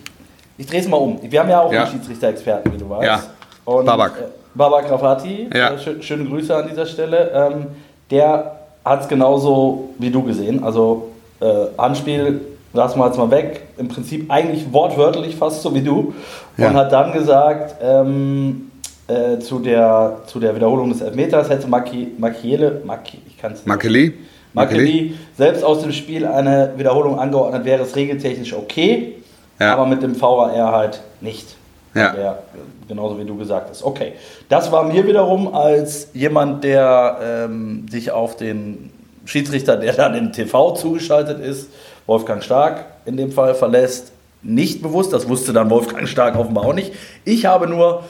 ich 0.57 0.67
drehe 0.67 0.79
es 0.81 0.87
mal 0.87 0.97
um. 0.97 1.19
Wir 1.21 1.39
haben 1.39 1.49
ja 1.49 1.61
auch 1.61 1.71
Ja. 1.71 1.83
einen 1.83 1.91
Schiedsrichter-Experten, 1.91 2.73
wie 2.73 2.77
du 2.77 2.89
weißt. 2.89 3.05
Ja. 3.05 3.23
Und, 3.65 3.85
Babak. 3.85 4.13
Äh, 4.19 4.23
Babak 4.53 4.89
Rafati, 4.89 5.49
Ja. 5.53 5.73
äh, 5.73 5.79
schön, 5.79 6.01
schöne 6.01 6.25
Grüße 6.25 6.55
an 6.55 6.67
dieser 6.69 6.85
Stelle. 6.85 7.31
Ähm, 7.33 7.67
der 8.11 8.59
hat 8.83 9.01
es 9.01 9.07
genauso 9.07 9.89
wie 9.99 10.09
du 10.09 10.23
gesehen. 10.23 10.63
Also 10.63 11.09
äh, 11.41 11.45
Handspiel 11.77 12.41
lassen 12.73 12.99
wir 12.99 13.05
jetzt 13.07 13.17
mal 13.17 13.29
weg. 13.31 13.67
Im 13.77 13.87
Prinzip 13.87 14.29
eigentlich 14.31 14.71
wortwörtlich 14.71 15.35
fast 15.35 15.61
so 15.61 15.73
wie 15.73 15.81
du. 15.81 16.13
Und 16.57 16.63
Ja. 16.63 16.73
hat 16.73 16.91
dann 16.91 17.11
gesagt, 17.13 17.75
ähm, 17.81 18.66
äh, 19.07 19.39
zu, 19.39 19.59
der, 19.59 20.21
zu 20.25 20.39
der 20.39 20.55
Wiederholung 20.55 20.89
des 20.89 21.01
Elfmeters 21.01 21.49
hätte 21.49 21.67
Maki, 21.67 22.09
Makiele, 22.17 22.81
Maki, 22.85 23.19
ich 23.27 23.37
kann 23.37 23.53
es 23.53 23.59
nicht. 23.59 23.67
Makeli? 23.67 24.13
Makeli 24.53 25.15
selbst 25.37 25.63
aus 25.63 25.81
dem 25.81 25.91
Spiel 25.91 26.25
eine 26.25 26.73
Wiederholung 26.77 27.19
angeordnet, 27.19 27.63
wäre 27.65 27.83
es 27.83 27.95
regeltechnisch 27.95 28.53
okay, 28.53 29.15
Ja. 29.59 29.73
aber 29.73 29.85
mit 29.85 30.01
dem 30.01 30.19
VAR 30.19 30.71
halt 30.71 31.01
nicht. 31.21 31.55
Ja. 31.93 32.11
Der, 32.11 32.43
genauso 32.87 33.17
wie 33.19 33.25
du 33.25 33.35
gesagt 33.37 33.69
hast. 33.69 33.83
Okay. 33.83 34.13
Das 34.49 34.71
war 34.71 34.83
mir 34.83 35.07
wiederum 35.07 35.53
als 35.53 36.09
jemand, 36.13 36.63
der 36.63 37.17
ähm, 37.23 37.85
sich 37.89 38.11
auf 38.11 38.35
den 38.35 38.91
Schiedsrichter, 39.25 39.77
der 39.77 39.93
dann 39.93 40.15
im 40.15 40.31
TV 40.31 40.73
zugeschaltet 40.73 41.39
ist, 41.39 41.69
Wolfgang 42.05 42.43
Stark 42.43 42.85
in 43.05 43.17
dem 43.17 43.31
Fall 43.31 43.55
verlässt, 43.55 44.11
nicht 44.43 44.81
bewusst. 44.81 45.11
Das 45.11 45.27
wusste 45.27 45.53
dann 45.53 45.69
Wolfgang 45.69 46.07
Stark 46.07 46.37
offenbar 46.37 46.65
auch 46.65 46.73
nicht. 46.73 46.93
Ich 47.25 47.45
habe 47.45 47.67
nur, 47.67 48.03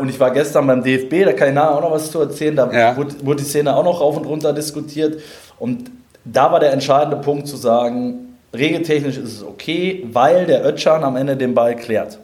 und 0.00 0.08
ich 0.08 0.18
war 0.18 0.30
gestern 0.30 0.66
beim 0.66 0.82
DFB, 0.82 1.24
da 1.24 1.32
kann 1.32 1.48
ich 1.48 1.54
nachher 1.54 1.74
auch 1.76 1.80
noch 1.82 1.90
was 1.92 2.10
zu 2.10 2.20
erzählen, 2.20 2.56
da 2.56 2.70
Ja. 2.72 2.96
wurde, 2.96 3.14
wurde 3.24 3.42
die 3.42 3.48
Szene 3.48 3.74
auch 3.76 3.84
noch 3.84 4.00
rauf 4.00 4.16
und 4.16 4.24
runter 4.26 4.52
diskutiert. 4.52 5.20
Und 5.58 5.90
da 6.24 6.50
war 6.50 6.60
der 6.60 6.72
entscheidende 6.72 7.16
Punkt 7.18 7.46
zu 7.46 7.56
sagen, 7.56 8.36
regeltechnisch 8.54 9.16
ist 9.18 9.32
es 9.34 9.42
okay, 9.42 10.04
weil 10.12 10.46
der 10.46 10.64
Ötschan 10.66 11.04
am 11.04 11.16
Ende 11.16 11.36
den 11.36 11.54
Ball 11.54 11.76
klärt. 11.76 12.18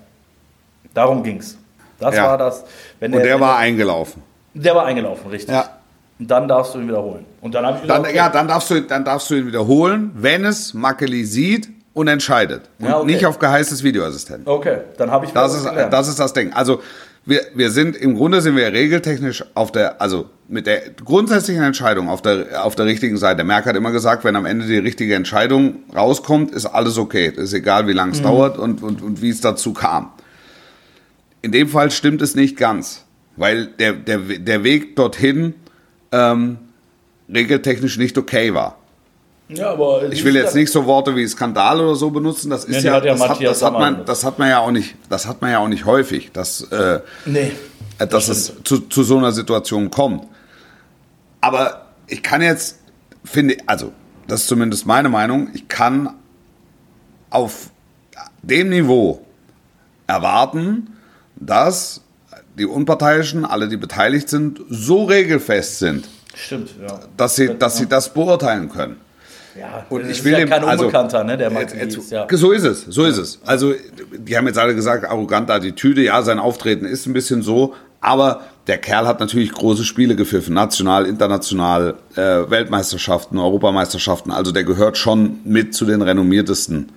Darum 0.94 1.22
ging 1.22 1.38
es. 1.38 1.56
Das 2.00 2.16
Ja. 2.16 2.24
war 2.26 2.38
das. 2.38 2.64
Wenn 3.00 3.14
Und 3.14 3.22
der 3.22 3.38
war 3.40 3.56
eingelaufen. 3.58 4.22
der 4.54 4.74
war 4.74 4.84
eingelaufen, 4.86 5.30
richtig. 5.30 5.54
Ja. 5.54 5.64
Und 6.18 6.30
dann 6.30 6.46
darfst 6.48 6.74
du 6.74 6.78
ihn 6.78 6.88
wiederholen. 6.88 7.24
Und 7.40 7.54
dann 7.54 7.66
habe 7.66 7.78
ich 7.82 7.86
Dann, 7.88 8.02
gesagt, 8.02 8.16
ja, 8.16 8.28
dann 8.28 8.48
darfst, 8.48 8.70
du, 8.70 8.80
dann 8.82 9.04
darfst 9.04 9.28
du 9.30 9.34
ihn 9.34 9.46
wiederholen, 9.46 10.10
wenn 10.14 10.44
es 10.44 10.72
Makeli 10.74 11.24
sieht 11.24 11.68
und 11.94 12.08
entscheidet. 12.08 12.62
Und 12.78 12.86
Ja, 12.86 12.98
okay. 12.98 13.06
nicht 13.06 13.26
auf 13.26 13.38
Geheiß 13.38 13.70
des 13.70 13.82
Videoassistenten. 13.82 14.46
okay, 14.52 14.78
dann 14.98 15.10
habe 15.10 15.26
ich 15.26 15.32
Das 15.32 15.54
ist, 15.54 15.64
das 15.90 16.08
ist 16.08 16.18
das 16.18 16.32
Ding. 16.32 16.52
Also 16.52 16.80
wir, 17.24 17.40
wir 17.54 17.70
sind, 17.70 17.96
im 17.96 18.16
Grunde 18.16 18.40
sind 18.40 18.56
wir 18.56 18.72
regeltechnisch 18.72 19.44
auf 19.54 19.70
der, 19.70 20.00
also 20.00 20.28
mit 20.48 20.66
der 20.66 20.90
grundsätzlichen 20.90 21.62
Entscheidung 21.62 22.08
auf 22.08 22.20
der, 22.20 22.64
auf 22.64 22.74
der 22.74 22.86
richtigen 22.86 23.16
Seite. 23.16 23.44
Merck 23.44 23.66
hat 23.66 23.76
immer 23.76 23.92
gesagt, 23.92 24.24
wenn 24.24 24.34
am 24.34 24.44
Ende 24.44 24.66
die 24.66 24.78
richtige 24.78 25.14
Entscheidung 25.14 25.84
rauskommt, 25.94 26.50
ist 26.50 26.66
alles 26.66 26.98
okay. 26.98 27.32
ist 27.34 27.52
egal, 27.52 27.86
wie 27.86 27.92
lange 27.92 28.12
es 28.12 28.22
dauert 28.22 28.58
und, 28.58 28.82
und, 28.82 29.02
und 29.02 29.22
wie 29.22 29.30
es 29.30 29.40
dazu 29.40 29.72
kam. 29.72 30.10
In 31.42 31.52
dem 31.52 31.68
Fall 31.68 31.90
stimmt 31.90 32.22
es 32.22 32.34
nicht 32.34 32.56
ganz, 32.56 33.04
weil 33.36 33.66
der, 33.66 33.92
der, 33.92 34.18
der 34.18 34.64
Weg 34.64 34.96
dorthin 34.96 35.54
ähm, 36.10 36.58
regeltechnisch 37.32 37.98
nicht 37.98 38.18
okay 38.18 38.52
war. 38.52 38.78
Ja, 39.54 39.70
aber 39.70 40.10
Ich 40.10 40.24
will 40.24 40.34
jetzt 40.34 40.54
nicht 40.54 40.70
so 40.70 40.86
Worte 40.86 41.14
wie 41.16 41.26
Skandal 41.26 41.80
oder 41.80 41.94
so 41.94 42.10
benutzen. 42.10 42.50
Das 42.50 42.64
ist 42.64 42.82
ja, 42.82 42.94
hat 42.94 43.04
ja 43.04 43.12
das, 43.12 43.28
hat, 43.28 43.42
das, 43.42 43.62
hat 43.62 43.72
man, 43.72 44.04
das 44.04 44.24
hat 44.24 44.38
man 44.38 44.48
ja 44.48 44.58
auch 44.58 44.70
nicht, 44.70 44.96
das 45.08 45.26
hat 45.26 45.40
man 45.40 45.50
ja 45.50 45.58
auch 45.58 45.68
nicht 45.68 45.84
häufig, 45.84 46.32
dass, 46.32 46.62
äh, 46.70 47.00
Nee. 47.24 47.52
dass 47.98 48.28
es 48.28 48.52
zu, 48.64 48.80
zu 48.80 49.02
so 49.02 49.18
einer 49.18 49.32
Situation 49.32 49.90
kommt. 49.90 50.26
Aber 51.40 51.86
ich 52.06 52.22
kann 52.22 52.42
jetzt, 52.42 52.78
finde, 53.24 53.56
also 53.66 53.92
das 54.28 54.42
ist 54.42 54.48
zumindest 54.48 54.86
meine 54.86 55.08
Meinung, 55.08 55.48
ich 55.54 55.68
kann 55.68 56.14
auf 57.30 57.70
dem 58.42 58.68
Niveau 58.70 59.24
erwarten, 60.06 60.88
dass 61.36 62.02
die 62.58 62.66
Unparteiischen, 62.66 63.44
alle, 63.44 63.68
die 63.68 63.76
beteiligt 63.76 64.28
sind, 64.28 64.60
so 64.68 65.04
regelfest 65.04 65.78
sind, 65.78 66.08
Stimmt, 66.34 66.70
ja. 66.80 67.00
dass 67.16 67.36
sie, 67.36 67.56
dass 67.58 67.78
sie 67.78 67.86
das 67.86 68.12
beurteilen 68.12 68.68
können. 68.68 68.96
Ja, 69.58 69.84
Und 69.90 70.08
ich 70.08 70.24
will 70.24 70.32
ja 70.32 70.38
dem- 70.38 70.48
kein 70.48 70.64
also- 70.64 70.84
Unbekannter, 70.84 71.24
ne, 71.24 71.36
der 71.36 71.50
Max 71.50 71.74
Jetzt- 71.74 71.94
Gies, 71.96 72.10
ja. 72.10 72.26
So 72.30 72.52
ist 72.52 72.64
es, 72.64 72.86
so 72.88 73.04
ist 73.04 73.18
es. 73.18 73.38
Also, 73.44 73.74
die 74.16 74.36
haben 74.36 74.46
jetzt 74.46 74.58
alle 74.58 74.74
gesagt, 74.74 75.04
arrogante 75.04 75.52
Attitüde, 75.52 76.02
ja, 76.02 76.22
sein 76.22 76.38
Auftreten 76.38 76.86
ist 76.86 77.06
ein 77.06 77.12
bisschen 77.12 77.42
so, 77.42 77.74
aber 78.00 78.40
der 78.66 78.78
Kerl 78.78 79.06
hat 79.06 79.20
natürlich 79.20 79.52
große 79.52 79.84
Spiele 79.84 80.16
gepfiffen, 80.16 80.54
national, 80.54 81.04
international, 81.06 81.94
äh, 82.14 82.20
Weltmeisterschaften, 82.48 83.38
Europameisterschaften, 83.38 84.30
also 84.32 84.52
der 84.52 84.64
gehört 84.64 84.96
schon 84.96 85.40
mit 85.44 85.74
zu 85.74 85.84
den 85.84 86.00
renommiertesten 86.02 86.90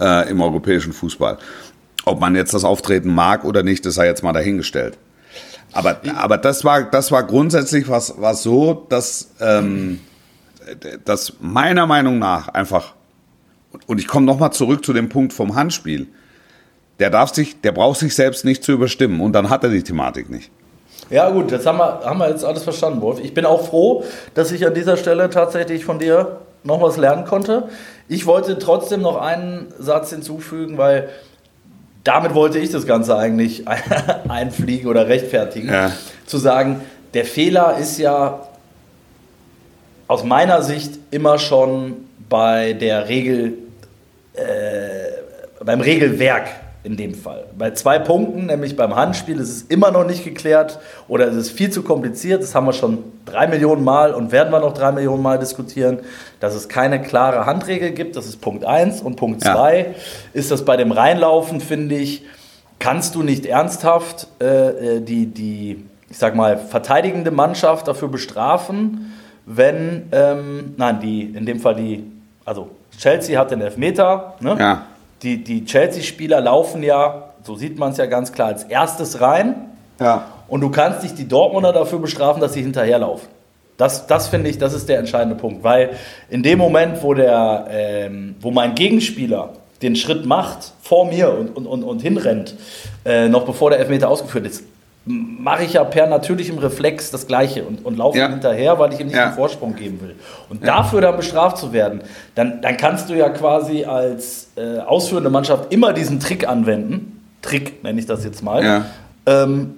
äh, 0.00 0.28
im 0.30 0.40
europäischen 0.40 0.92
Fußball. 0.92 1.38
Ob 2.04 2.18
man 2.20 2.34
jetzt 2.34 2.52
das 2.54 2.64
Auftreten 2.64 3.14
mag 3.14 3.44
oder 3.44 3.62
nicht, 3.62 3.86
das 3.86 3.94
sei 3.94 4.06
jetzt 4.06 4.22
mal 4.24 4.32
dahingestellt. 4.32 4.98
Aber, 5.72 6.00
aber 6.16 6.36
das 6.36 6.64
war, 6.64 6.82
das 6.82 7.12
war 7.12 7.22
grundsätzlich 7.22 7.88
was, 7.88 8.14
was 8.18 8.42
so, 8.42 8.86
dass, 8.88 9.28
ähm, 9.40 10.00
dass 11.04 11.34
meiner 11.40 11.86
Meinung 11.86 12.18
nach 12.18 12.48
einfach, 12.48 12.94
und 13.86 13.98
ich 13.98 14.06
komme 14.06 14.26
nochmal 14.26 14.52
zurück 14.52 14.84
zu 14.84 14.92
dem 14.92 15.08
Punkt 15.08 15.32
vom 15.32 15.54
Handspiel, 15.54 16.06
der 16.98 17.10
darf 17.10 17.34
sich, 17.34 17.60
der 17.60 17.72
braucht 17.72 17.98
sich 17.98 18.14
selbst 18.14 18.44
nicht 18.44 18.62
zu 18.62 18.72
überstimmen 18.72 19.20
und 19.20 19.32
dann 19.32 19.50
hat 19.50 19.64
er 19.64 19.70
die 19.70 19.82
Thematik 19.82 20.30
nicht. 20.30 20.50
Ja, 21.10 21.28
gut, 21.30 21.52
das 21.52 21.66
haben 21.66 21.78
wir, 21.78 22.00
haben 22.04 22.18
wir 22.18 22.30
jetzt 22.30 22.44
alles 22.44 22.62
verstanden, 22.62 23.00
Wolf. 23.00 23.18
Ich 23.22 23.34
bin 23.34 23.44
auch 23.44 23.66
froh, 23.66 24.04
dass 24.34 24.52
ich 24.52 24.66
an 24.66 24.74
dieser 24.74 24.96
Stelle 24.96 25.28
tatsächlich 25.30 25.84
von 25.84 25.98
dir 25.98 26.38
noch 26.64 26.80
was 26.80 26.96
lernen 26.96 27.24
konnte. 27.24 27.68
Ich 28.08 28.26
wollte 28.26 28.58
trotzdem 28.58 29.02
noch 29.02 29.20
einen 29.20 29.72
Satz 29.78 30.10
hinzufügen, 30.10 30.78
weil 30.78 31.08
damit 32.04 32.34
wollte 32.34 32.58
ich 32.58 32.70
das 32.70 32.86
Ganze 32.86 33.16
eigentlich 33.16 33.64
einfliegen 34.28 34.88
oder 34.88 35.08
rechtfertigen. 35.08 35.68
Ja. 35.68 35.92
Zu 36.26 36.38
sagen, 36.38 36.80
der 37.14 37.24
Fehler 37.24 37.76
ist 37.78 37.98
ja 37.98 38.48
aus 40.12 40.24
meiner 40.24 40.60
Sicht 40.60 40.98
immer 41.10 41.38
schon 41.38 41.96
bei 42.28 42.74
der 42.74 43.08
Regel, 43.08 43.54
äh, 44.34 44.42
beim 45.64 45.80
Regelwerk 45.80 46.48
in 46.84 46.98
dem 46.98 47.14
Fall. 47.14 47.46
Bei 47.56 47.70
zwei 47.70 47.98
Punkten, 47.98 48.44
nämlich 48.44 48.76
beim 48.76 48.94
Handspiel, 48.94 49.40
ist 49.40 49.48
es 49.48 49.62
immer 49.62 49.90
noch 49.90 50.04
nicht 50.04 50.22
geklärt 50.22 50.80
oder 51.08 51.28
ist 51.28 51.36
es 51.36 51.50
viel 51.50 51.70
zu 51.70 51.82
kompliziert. 51.82 52.42
Das 52.42 52.54
haben 52.54 52.66
wir 52.66 52.74
schon 52.74 52.98
drei 53.24 53.46
Millionen 53.46 53.84
Mal 53.84 54.12
und 54.12 54.32
werden 54.32 54.52
wir 54.52 54.60
noch 54.60 54.74
drei 54.74 54.92
Millionen 54.92 55.22
Mal 55.22 55.38
diskutieren, 55.38 56.00
dass 56.40 56.54
es 56.54 56.68
keine 56.68 57.00
klare 57.00 57.46
Handregel 57.46 57.92
gibt. 57.92 58.14
Das 58.14 58.26
ist 58.26 58.42
Punkt 58.42 58.66
eins. 58.66 59.00
Und 59.00 59.16
Punkt 59.16 59.42
zwei 59.42 59.78
ja. 59.78 59.86
ist 60.34 60.50
das 60.50 60.66
bei 60.66 60.76
dem 60.76 60.92
Reinlaufen, 60.92 61.62
finde 61.62 61.94
ich, 61.94 62.26
kannst 62.78 63.14
du 63.14 63.22
nicht 63.22 63.46
ernsthaft 63.46 64.26
äh, 64.40 65.00
die, 65.00 65.24
die, 65.24 65.86
ich 66.10 66.18
sag 66.18 66.34
mal, 66.34 66.58
verteidigende 66.58 67.30
Mannschaft 67.30 67.88
dafür 67.88 68.08
bestrafen, 68.08 69.12
wenn, 69.46 70.08
ähm, 70.12 70.74
nein, 70.76 71.00
die, 71.00 71.22
in 71.22 71.46
dem 71.46 71.60
Fall 71.60 71.74
die, 71.74 72.04
also 72.44 72.70
Chelsea 72.98 73.38
hat 73.38 73.50
den 73.50 73.60
Elfmeter, 73.60 74.34
ne? 74.40 74.56
Ja 74.58 74.86
die, 75.22 75.42
die 75.42 75.64
Chelsea-Spieler 75.64 76.40
laufen 76.40 76.82
ja, 76.82 77.30
so 77.44 77.54
sieht 77.54 77.78
man 77.78 77.92
es 77.92 77.98
ja 77.98 78.06
ganz 78.06 78.32
klar, 78.32 78.48
als 78.48 78.64
erstes 78.64 79.20
rein. 79.20 79.54
Ja. 80.00 80.26
Und 80.48 80.60
du 80.60 80.70
kannst 80.70 81.02
nicht 81.02 81.18
die 81.18 81.28
Dortmunder 81.28 81.72
dafür 81.72 81.98
bestrafen, 81.98 82.40
dass 82.40 82.52
sie 82.54 82.62
hinterherlaufen. 82.62 83.28
Das, 83.76 84.06
das 84.06 84.28
finde 84.28 84.50
ich, 84.50 84.58
das 84.58 84.74
ist 84.74 84.88
der 84.88 84.98
entscheidende 84.98 85.36
Punkt. 85.36 85.64
Weil 85.64 85.90
in 86.28 86.42
dem 86.42 86.58
Moment, 86.58 87.02
wo, 87.02 87.14
der, 87.14 87.66
ähm, 87.70 88.36
wo 88.40 88.50
mein 88.50 88.74
Gegenspieler 88.74 89.50
den 89.80 89.96
Schritt 89.96 90.26
macht 90.26 90.72
vor 90.82 91.06
mir 91.06 91.32
und, 91.32 91.56
und, 91.56 91.66
und, 91.66 91.82
und 91.82 92.02
hinrennt, 92.02 92.54
äh, 93.04 93.28
noch 93.28 93.44
bevor 93.44 93.70
der 93.70 93.80
Elfmeter 93.80 94.08
ausgeführt 94.08 94.46
ist, 94.46 94.64
mache 95.04 95.64
ich 95.64 95.72
ja 95.72 95.84
per 95.84 96.06
natürlichem 96.06 96.58
Reflex 96.58 97.10
das 97.10 97.26
Gleiche 97.26 97.64
und, 97.64 97.84
und 97.84 97.98
laufe 97.98 98.18
ja. 98.18 98.28
hinterher, 98.28 98.78
weil 98.78 98.92
ich 98.92 99.00
ihm 99.00 99.08
nicht 99.08 99.16
ja. 99.16 99.26
einen 99.26 99.34
Vorsprung 99.34 99.74
geben 99.74 100.00
will. 100.00 100.14
Und 100.48 100.60
ja. 100.60 100.76
dafür 100.76 101.00
dann 101.00 101.16
bestraft 101.16 101.58
zu 101.58 101.72
werden, 101.72 102.02
dann, 102.34 102.62
dann 102.62 102.76
kannst 102.76 103.10
du 103.10 103.14
ja 103.14 103.28
quasi 103.30 103.84
als 103.84 104.48
äh, 104.56 104.78
ausführende 104.78 105.30
Mannschaft 105.30 105.72
immer 105.72 105.92
diesen 105.92 106.20
Trick 106.20 106.48
anwenden. 106.48 107.20
Trick 107.42 107.82
nenne 107.82 107.98
ich 107.98 108.06
das 108.06 108.24
jetzt 108.24 108.42
mal. 108.42 108.62
Ähm, 109.26 109.74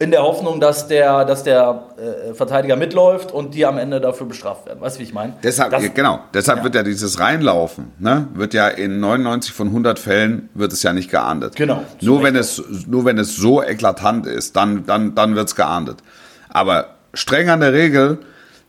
in 0.00 0.12
der 0.12 0.22
Hoffnung, 0.22 0.60
dass 0.60 0.86
der, 0.86 1.24
dass 1.24 1.42
der 1.42 1.88
äh, 1.96 2.34
Verteidiger 2.34 2.76
mitläuft 2.76 3.32
und 3.32 3.54
die 3.54 3.66
am 3.66 3.78
Ende 3.78 4.00
dafür 4.00 4.26
bestraft 4.26 4.66
werden. 4.66 4.80
Weißt 4.80 4.96
du, 4.96 5.00
wie 5.00 5.04
ich 5.04 5.12
meine? 5.12 5.34
Deshalb, 5.42 5.72
das, 5.72 5.92
genau, 5.92 6.20
deshalb 6.32 6.58
ja. 6.58 6.64
wird 6.64 6.74
ja 6.76 6.82
dieses 6.84 7.18
Reinlaufen, 7.18 7.92
ne, 7.98 8.28
wird 8.34 8.54
ja 8.54 8.68
in 8.68 9.00
99 9.00 9.52
von 9.52 9.68
100 9.68 9.98
Fällen 9.98 10.50
wird 10.54 10.72
es 10.72 10.84
ja 10.84 10.92
nicht 10.92 11.10
geahndet. 11.10 11.56
Genau. 11.56 11.82
Nur 12.00 12.22
wenn 12.22 12.36
es, 12.36 12.62
nur 12.86 13.04
wenn 13.04 13.18
es 13.18 13.34
so 13.34 13.62
eklatant 13.62 14.26
ist, 14.26 14.54
dann, 14.54 14.86
dann, 14.86 15.16
dann 15.16 15.34
wird 15.34 15.48
es 15.48 15.56
geahndet. 15.56 15.98
Aber 16.48 16.94
streng 17.12 17.48
an 17.50 17.60
der 17.60 17.72
Regel 17.72 18.18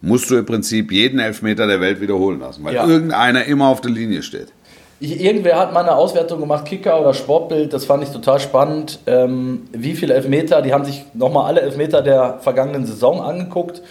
musst 0.02 0.32
du 0.32 0.36
im 0.36 0.46
Prinzip 0.46 0.92
jeden 0.92 1.20
Elfmeter 1.20 1.68
der 1.68 1.80
Welt 1.80 2.02
wiederholen 2.02 2.40
lassen, 2.40 2.64
weil 2.64 2.74
ja. 2.74 2.88
irgendeiner 2.88 3.46
immer 3.46 3.68
auf 3.68 3.82
der 3.82 3.92
Linie 3.92 4.24
steht. 4.24 4.52
Ich, 5.02 5.22
irgendwer 5.22 5.58
hat 5.58 5.74
mal 5.74 5.82
eine 5.82 5.96
Auswertung 5.96 6.42
gemacht, 6.42 6.66
Kicker 6.66 7.00
oder 7.00 7.14
Sportbild, 7.14 7.72
das 7.72 7.86
fand 7.86 8.04
ich 8.04 8.10
total 8.10 8.40
spannend. 8.40 9.00
Ähm, 9.08 9.68
wie 9.72 9.96
viele 9.96 10.14
Elfmeter, 10.14 10.62
die 10.62 10.74
haben 10.74 10.84
sich 10.84 11.06
nochmal 11.14 11.46
alle 11.46 11.62
Elfmeter 11.62 12.02
der 12.02 12.40
vergangenen 12.42 12.86
Saison 12.86 13.22
angeguckt. 13.22 13.82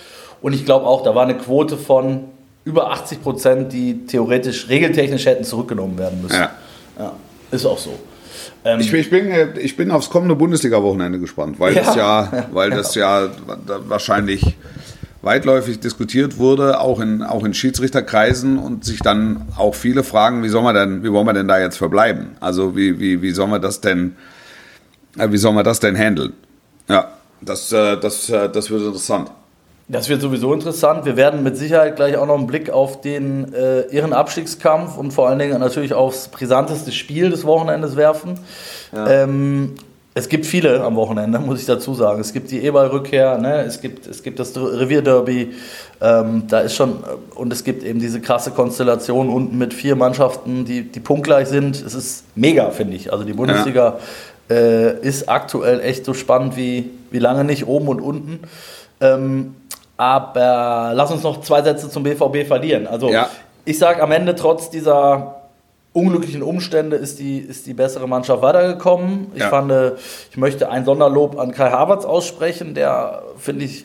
Und 0.43 0.53
ich 0.53 0.65
glaube 0.65 0.87
auch, 0.87 1.03
da 1.03 1.15
war 1.15 1.23
eine 1.23 1.37
Quote 1.37 1.77
von 1.77 2.25
über 2.65 2.91
80 2.91 3.23
Prozent, 3.23 3.73
die 3.73 4.07
theoretisch 4.07 4.69
regeltechnisch 4.69 5.25
hätten 5.25 5.45
zurückgenommen 5.45 5.99
werden 5.99 6.21
müssen. 6.21 6.37
Ja. 6.37 6.51
ja 6.99 7.13
ist 7.51 7.65
auch 7.65 7.79
so. 7.79 7.99
Ähm, 8.65 8.81
ich, 8.81 8.93
ich, 8.93 9.09
bin, 9.09 9.33
ich 9.59 9.77
bin 9.77 9.91
aufs 9.91 10.11
kommende 10.11 10.35
Bundesliga-Wochenende 10.37 11.19
gespannt, 11.19 11.59
weil 11.59 11.75
ja. 11.75 11.83
das 11.83 11.95
ja, 11.95 12.47
weil 12.53 12.71
das 12.71 12.95
ja 12.95 13.29
wahrscheinlich 13.87 14.57
weitläufig 15.23 15.81
diskutiert 15.81 16.39
wurde, 16.39 16.81
auch 16.81 17.01
in, 17.01 17.23
auch 17.23 17.45
in 17.45 17.55
Schiedsrichterkreisen 17.55 18.59
und 18.59 18.85
sich 18.85 19.01
dann 19.01 19.49
auch 19.57 19.75
viele 19.75 20.05
fragen, 20.05 20.43
wie 20.43 20.49
soll 20.49 20.63
man 20.63 20.75
denn, 20.75 21.03
wie 21.03 21.13
wollen 21.13 21.27
wir 21.27 21.33
denn 21.33 21.49
da 21.49 21.59
jetzt 21.59 21.77
verbleiben? 21.77 22.37
Also 22.41 22.77
wie, 22.77 23.01
wie, 23.01 23.21
wie 23.21 23.33
soll 23.33 23.49
man 23.49 23.61
das 23.61 23.81
denn, 23.81 24.17
äh, 25.19 25.31
wie 25.31 25.39
soll 25.39 25.53
man 25.53 25.65
das 25.65 25.81
denn 25.81 25.97
handeln? 25.97 26.35
Ja, 26.89 27.09
das, 27.41 27.73
äh, 27.73 27.97
das, 27.97 28.31
äh, 28.31 28.49
das 28.49 28.71
wird 28.71 28.83
interessant. 28.83 29.31
Das 29.91 30.11
wird 30.11 30.21
sowieso 30.21 30.53
interessant. 30.53 31.07
Wir 31.07 31.17
werden 31.17 31.43
mit 31.43 31.57
Sicherheit 31.57 31.97
gleich 31.97 32.17
auch 32.19 32.27
noch 32.27 32.37
einen 32.37 32.47
Blick 32.47 32.69
auf 32.69 33.01
den 33.01 33.55
äh, 33.55 33.87
ihren 33.87 34.13
Abstiegskampf 34.13 34.99
und 34.99 35.13
vor 35.13 35.29
allen 35.29 35.39
Dingen 35.39 35.59
natürlich 35.61 35.95
aufs 35.95 36.29
brisanteste 36.29 36.93
Spiel 36.93 37.31
des 37.31 37.47
Wochenendes 37.47 37.97
werfen. 37.97 38.39
Ja. 38.93 39.09
Ähm, 39.09 39.77
es 40.19 40.29
gibt 40.29 40.47
viele 40.47 40.83
am 40.83 40.97
Wochenende, 40.97 41.39
muss 41.39 41.61
ich 41.61 41.67
dazu 41.67 41.95
sagen. 41.95 42.21
Es 42.21 42.33
gibt 42.33 42.51
die 42.51 42.65
Eberl-Rückkehr, 42.65 43.39
ne? 43.39 43.63
es, 43.63 43.81
gibt, 43.81 44.07
es 44.07 44.23
gibt 44.23 44.39
das 44.41 44.57
Revierderby. 44.57 45.55
Ähm, 46.01 46.45
da 46.49 46.61
ist 46.61 46.75
schon, 46.75 47.05
und 47.35 47.53
es 47.53 47.63
gibt 47.63 47.85
eben 47.85 48.01
diese 48.01 48.21
krasse 48.21 48.51
Konstellation 48.51 49.29
unten 49.29 49.57
mit 49.57 49.73
vier 49.73 49.95
Mannschaften, 49.97 50.65
die, 50.65 50.83
die 50.83 51.01
punktgleich 51.01 51.49
sind. 51.49 51.77
Es 51.77 51.95
ist 51.95 52.25
mega, 52.35 52.71
finde 52.71 52.97
ich. 52.97 53.13
Also 53.13 53.25
die 53.25 53.33
Bundesliga 53.33 53.99
ja. 54.49 54.57
äh, 54.57 55.01
ist 55.01 55.29
aktuell 55.29 55.81
echt 55.81 56.05
so 56.05 56.15
spannend 56.15 56.57
wie, 56.57 56.91
wie 57.11 57.21
lange 57.21 57.45
nicht, 57.45 57.67
oben 57.67 57.89
und 57.89 58.01
unten. 58.01 58.41
Ähm, 59.01 59.55
aber 59.97 60.93
lass 60.95 61.13
uns 61.13 61.23
noch 61.23 61.43
zwei 61.43 61.63
Sätze 61.63 61.89
zum 61.91 62.03
BVB 62.03 62.47
verlieren. 62.47 62.87
Also 62.87 63.11
ja. 63.11 63.29
ich 63.65 63.79
sage 63.79 64.03
am 64.03 64.11
Ende 64.11 64.35
trotz 64.35 64.69
dieser 64.71 65.38
unglücklichen 65.99 66.43
Umstände 66.43 66.97
ist 66.97 67.19
die, 67.19 67.39
ist 67.39 67.67
die 67.67 67.75
bessere 67.75 68.09
Mannschaft 68.09 68.43
weitergekommen. 68.43 69.33
Ich 69.35 69.41
ja. 69.41 69.49
fand, 69.49 69.73
ich 70.31 70.37
möchte 70.37 70.71
ein 70.71 70.85
Sonderlob 70.85 71.39
an 71.39 71.53
Kai 71.53 71.71
Havertz 71.71 72.05
aussprechen, 72.05 72.75
der, 72.75 73.23
finde 73.39 73.65
ich, 73.65 73.85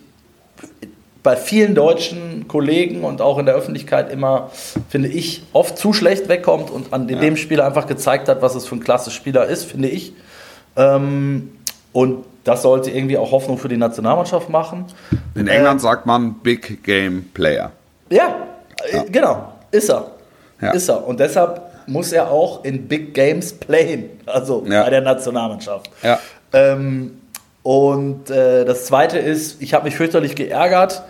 bei 1.23 1.38
vielen 1.38 1.73
deutschen 1.73 2.47
Kollegen 2.49 3.04
und 3.04 3.21
auch 3.21 3.39
in 3.39 3.45
der 3.45 3.56
Öffentlichkeit 3.56 4.12
immer, 4.12 4.52
finde 4.89 5.08
ich, 5.08 5.43
oft 5.54 5.78
zu 5.78 5.93
schlecht 5.93 6.28
wegkommt 6.28 6.69
und 6.69 6.93
an 6.93 7.08
dem 7.08 7.21
ja. 7.21 7.36
Spiel 7.38 7.62
einfach 7.62 7.88
gezeigt 7.88 8.28
hat, 8.28 8.41
was 8.41 8.56
es 8.56 8.67
für 8.67 8.76
ein 8.76 8.82
klasse 8.82 9.10
Spieler 9.10 9.45
ist, 9.45 9.63
finde 9.63 9.88
ich. 9.88 10.13
Ähm, 10.76 11.52
und 11.93 12.26
das 12.43 12.62
sollte 12.62 12.91
irgendwie 12.91 13.17
auch 13.17 13.32
Hoffnung 13.32 13.58
für 13.58 13.69
die 13.69 13.78
Nationalmannschaft 13.78 14.49
machen. 14.49 14.86
In 15.34 15.47
England 15.47 15.80
äh, 15.80 15.84
sagt 15.84 16.06
man 16.06 16.36
Big 16.36 16.84
Game 16.84 17.30
Player. 17.34 17.71
Ja, 18.10 18.36
ja. 18.91 19.06
genau, 19.10 19.54
ist 19.71 19.89
er. 19.89 20.12
Ja. 20.62 20.71
Ist 20.71 20.89
er. 20.89 21.08
Und 21.08 21.21
deshalb 21.21 21.62
muss 21.88 22.12
er 22.12 22.32
auch 22.32 22.63
in 22.63 22.88
Big 22.88 23.13
Games 23.13 23.54
playen, 23.54 24.10
also 24.26 24.65
ja. 24.67 24.84
bei 24.84 24.89
der 24.89 25.02
Nationalmannschaft. 25.02 25.89
Ja. 26.02 26.19
Ähm, 26.54 27.19
und 27.63 28.30
äh, 28.30 28.65
das 28.65 28.86
Zweite 28.86 29.17
ist, 29.17 29.62
ich 29.62 29.74
habe 29.74 29.86
mich 29.86 29.96
fürchterlich 29.96 30.36
geärgert. 30.36 31.02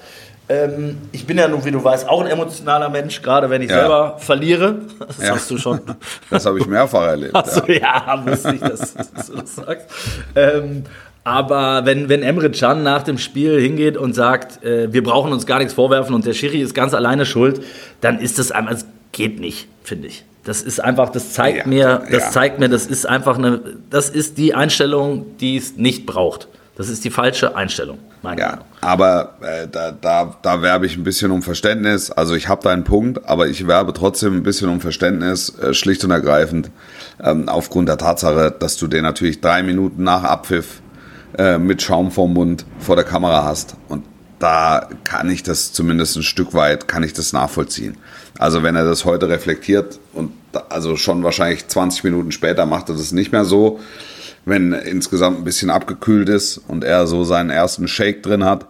Ähm, 0.49 0.97
ich 1.12 1.25
bin 1.25 1.38
ja 1.38 1.47
nun, 1.47 1.63
wie 1.65 1.71
du 1.71 1.83
weißt, 1.83 2.07
auch 2.07 2.21
ein 2.21 2.27
emotionaler 2.27 2.89
Mensch, 2.89 3.21
gerade 3.21 3.49
wenn 3.49 3.62
ich 3.62 3.69
ja. 3.69 3.79
selber 3.79 4.15
verliere. 4.19 4.81
Das 4.99 5.17
ja. 5.19 5.36
hast 5.36 5.49
du 5.49 5.57
schon. 5.57 5.79
Das 6.29 6.45
habe 6.45 6.59
ich 6.59 6.67
mehrfach 6.67 7.07
erlebt. 7.07 7.33
Ja, 7.67 7.75
ja 7.75 8.23
wusste 8.25 8.53
ich, 8.53 8.62
dass, 8.62 8.93
dass, 8.93 9.27
du 9.27 9.38
das 9.38 9.55
sagst. 9.55 9.88
Ähm, 10.36 10.83
aber 11.23 11.86
wenn, 11.86 12.09
wenn 12.09 12.21
Emre 12.21 12.51
Can 12.51 12.83
nach 12.83 13.03
dem 13.03 13.17
Spiel 13.17 13.59
hingeht 13.59 13.95
und 13.95 14.13
sagt, 14.13 14.63
äh, 14.63 14.91
wir 14.91 15.03
brauchen 15.03 15.31
uns 15.31 15.45
gar 15.45 15.59
nichts 15.59 15.73
vorwerfen 15.73 16.13
und 16.13 16.25
der 16.25 16.33
Schiri 16.33 16.59
ist 16.62 16.75
ganz 16.75 16.93
alleine 16.93 17.25
schuld, 17.25 17.63
dann 18.01 18.19
ist 18.19 18.38
das 18.39 18.51
einmal, 18.51 18.73
es 18.73 18.86
geht 19.13 19.39
nicht, 19.39 19.67
finde 19.83 20.07
ich. 20.09 20.25
Das 20.43 20.62
ist 20.62 20.84
einfach, 20.84 21.10
das 21.10 21.32
zeigt 21.32 21.60
ja, 21.60 21.67
mir, 21.67 22.03
das 22.12 22.23
ja. 22.23 22.32
zeigt 22.32 22.60
mir, 22.60 22.67
das 22.67 22.86
ist 22.86 23.08
einfach 23.08 23.38
eine, 23.38 23.62
das 23.89 24.10
ist 24.10 24.38
die 24.38 24.53
Einstellung, 24.53 25.38
die 25.38 25.56
es 25.56 25.77
nicht 25.77 26.06
braucht. 26.06 26.49
Das 26.75 26.89
ist 26.89 27.06
die 27.06 27.12
falsche 27.12 27.56
Einstellung, 27.56 27.99
meine 28.23 28.41
ja, 28.41 28.47
Meinung. 28.47 28.65
Aber 28.82 29.36
äh, 29.41 29.67
da, 29.71 29.91
da, 29.91 30.36
da 30.41 30.62
werbe 30.63 30.88
ich 30.88 30.97
ein 30.97 31.03
bisschen 31.03 31.29
um 31.32 31.43
Verständnis. 31.43 32.10
Also 32.10 32.34
ich 32.34 32.47
habe 32.47 32.63
da 32.63 32.71
einen 32.71 32.84
Punkt, 32.84 33.25
aber 33.25 33.47
ich 33.47 33.67
werbe 33.67 33.93
trotzdem 33.93 34.36
ein 34.36 34.43
bisschen 34.43 34.69
um 34.69 34.82
Verständnis, 34.82 35.58
äh, 35.60 35.73
schlicht 35.73 36.03
und 36.03 36.12
ergreifend, 36.12 36.71
ähm, 37.21 37.47
aufgrund 37.47 37.89
der 37.89 37.99
Tatsache, 37.99 38.53
dass 38.58 38.75
du 38.77 38.88
den 38.88 39.03
natürlich 39.03 39.39
drei 39.39 39.62
Minuten 39.62 40.03
nach 40.03 40.23
Abpfiff 40.23 40.82
äh, 41.38 41.60
mit 41.60 41.82
Schaum 41.84 42.12
vorm 42.12 42.34
Mund 42.34 42.65
vor 42.79 42.95
der 42.95 43.06
Kamera 43.06 43.45
hast. 43.45 43.75
Und 43.88 44.03
da 44.39 44.89
kann 45.03 45.29
ich 45.29 45.43
das 45.43 45.73
zumindest 45.73 46.17
ein 46.17 46.23
Stück 46.23 46.53
weit, 46.53 46.88
kann 46.88 47.03
ich 47.03 47.13
das 47.13 47.34
nachvollziehen. 47.34 47.97
Also 48.39 48.63
wenn 48.63 48.76
er 48.76 48.86
das 48.86 49.06
heute 49.06 49.30
reflektiert 49.30 50.00
und 50.13 50.32
also 50.69 50.96
schon 50.96 51.24
wahrscheinlich 51.24 51.67
20 51.67 52.04
Minuten 52.04 52.32
später 52.32 52.65
macht 52.65 52.89
er 52.89 52.96
das 52.96 53.12
nicht 53.12 53.32
mehr 53.32 53.46
so, 53.46 53.80
wenn 54.46 54.74
insgesamt 54.74 55.39
ein 55.39 55.43
bisschen 55.43 55.69
abgekühlt 55.69 56.30
ist 56.30 56.60
und 56.67 56.84
er 56.84 57.08
so 57.08 57.24
seinen 57.24 57.50
ersten 57.50 57.88
Shake 57.88 58.24
drin 58.24 58.43
hat. 58.43 58.65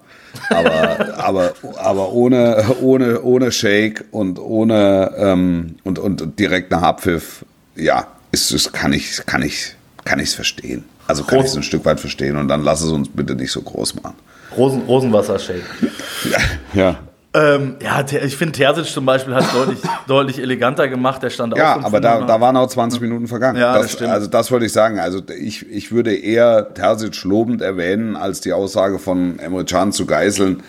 aber, 0.49 1.17
aber, 1.17 1.53
aber 1.77 2.11
ohne, 2.11 2.65
ohne, 2.81 3.21
ohne 3.21 3.51
Shake 3.51 4.05
und 4.11 4.39
ohne 4.39 5.13
ähm, 5.17 5.75
und, 5.83 5.99
und 5.99 6.39
direkt 6.39 6.71
nach 6.71 6.81
Abpfiff, 6.81 7.45
ja, 7.75 8.07
ist, 8.31 8.51
ist, 8.51 8.73
kann 8.73 8.93
ich, 8.93 9.25
kann 9.25 9.41
ich, 9.41 9.75
kann 10.05 10.19
ich 10.19 10.29
es 10.29 10.35
verstehen. 10.35 10.83
Also 11.07 11.23
kann 11.23 11.39
ich 11.39 11.45
es 11.45 11.55
ein 11.55 11.63
Stück 11.63 11.85
weit 11.85 11.99
verstehen 11.99 12.37
und 12.37 12.47
dann 12.47 12.63
lass 12.63 12.81
es 12.81 12.89
uns 12.89 13.09
bitte 13.09 13.35
nicht 13.35 13.51
so 13.51 13.61
groß 13.61 13.95
machen. 14.01 14.15
Rosen, 14.55 14.83
Rosenwasser-Shake. 14.83 15.63
Ja. 16.73 16.99
Ähm, 17.35 17.77
ja, 17.81 18.05
ich 18.23 18.37
finde 18.37 18.51
Terzic 18.51 18.85
zum 18.85 19.07
Beispiel 19.07 19.33
hat 19.33 19.51
deutlich, 19.53 19.79
deutlich 20.07 20.39
eleganter 20.39 20.87
gemacht. 20.87 21.23
Der 21.23 21.31
stand 21.31 21.57
Ja, 21.57 21.71
auch 21.71 21.73
fünf 21.75 21.85
aber 21.87 21.99
da, 21.99 22.21
da 22.21 22.39
waren 22.39 22.55
auch 22.55 22.67
20 22.67 23.01
Minuten 23.01 23.27
vergangen. 23.27 23.59
Ja, 23.59 23.73
das, 23.73 23.83
das 23.83 23.91
stimmt. 23.93 24.11
Also 24.11 24.27
das 24.27 24.51
wollte 24.51 24.67
ich 24.67 24.71
sagen. 24.71 24.99
Also 24.99 25.19
ich, 25.39 25.67
ich 25.69 25.91
würde 25.91 26.15
eher 26.15 26.73
Terzic 26.75 27.23
lobend 27.23 27.61
erwähnen, 27.61 28.15
als 28.15 28.41
die 28.41 28.53
Aussage 28.53 28.99
von 28.99 29.39
Emre 29.39 29.65
Can 29.65 29.91
zu 29.91 30.05
geißeln, 30.05 30.61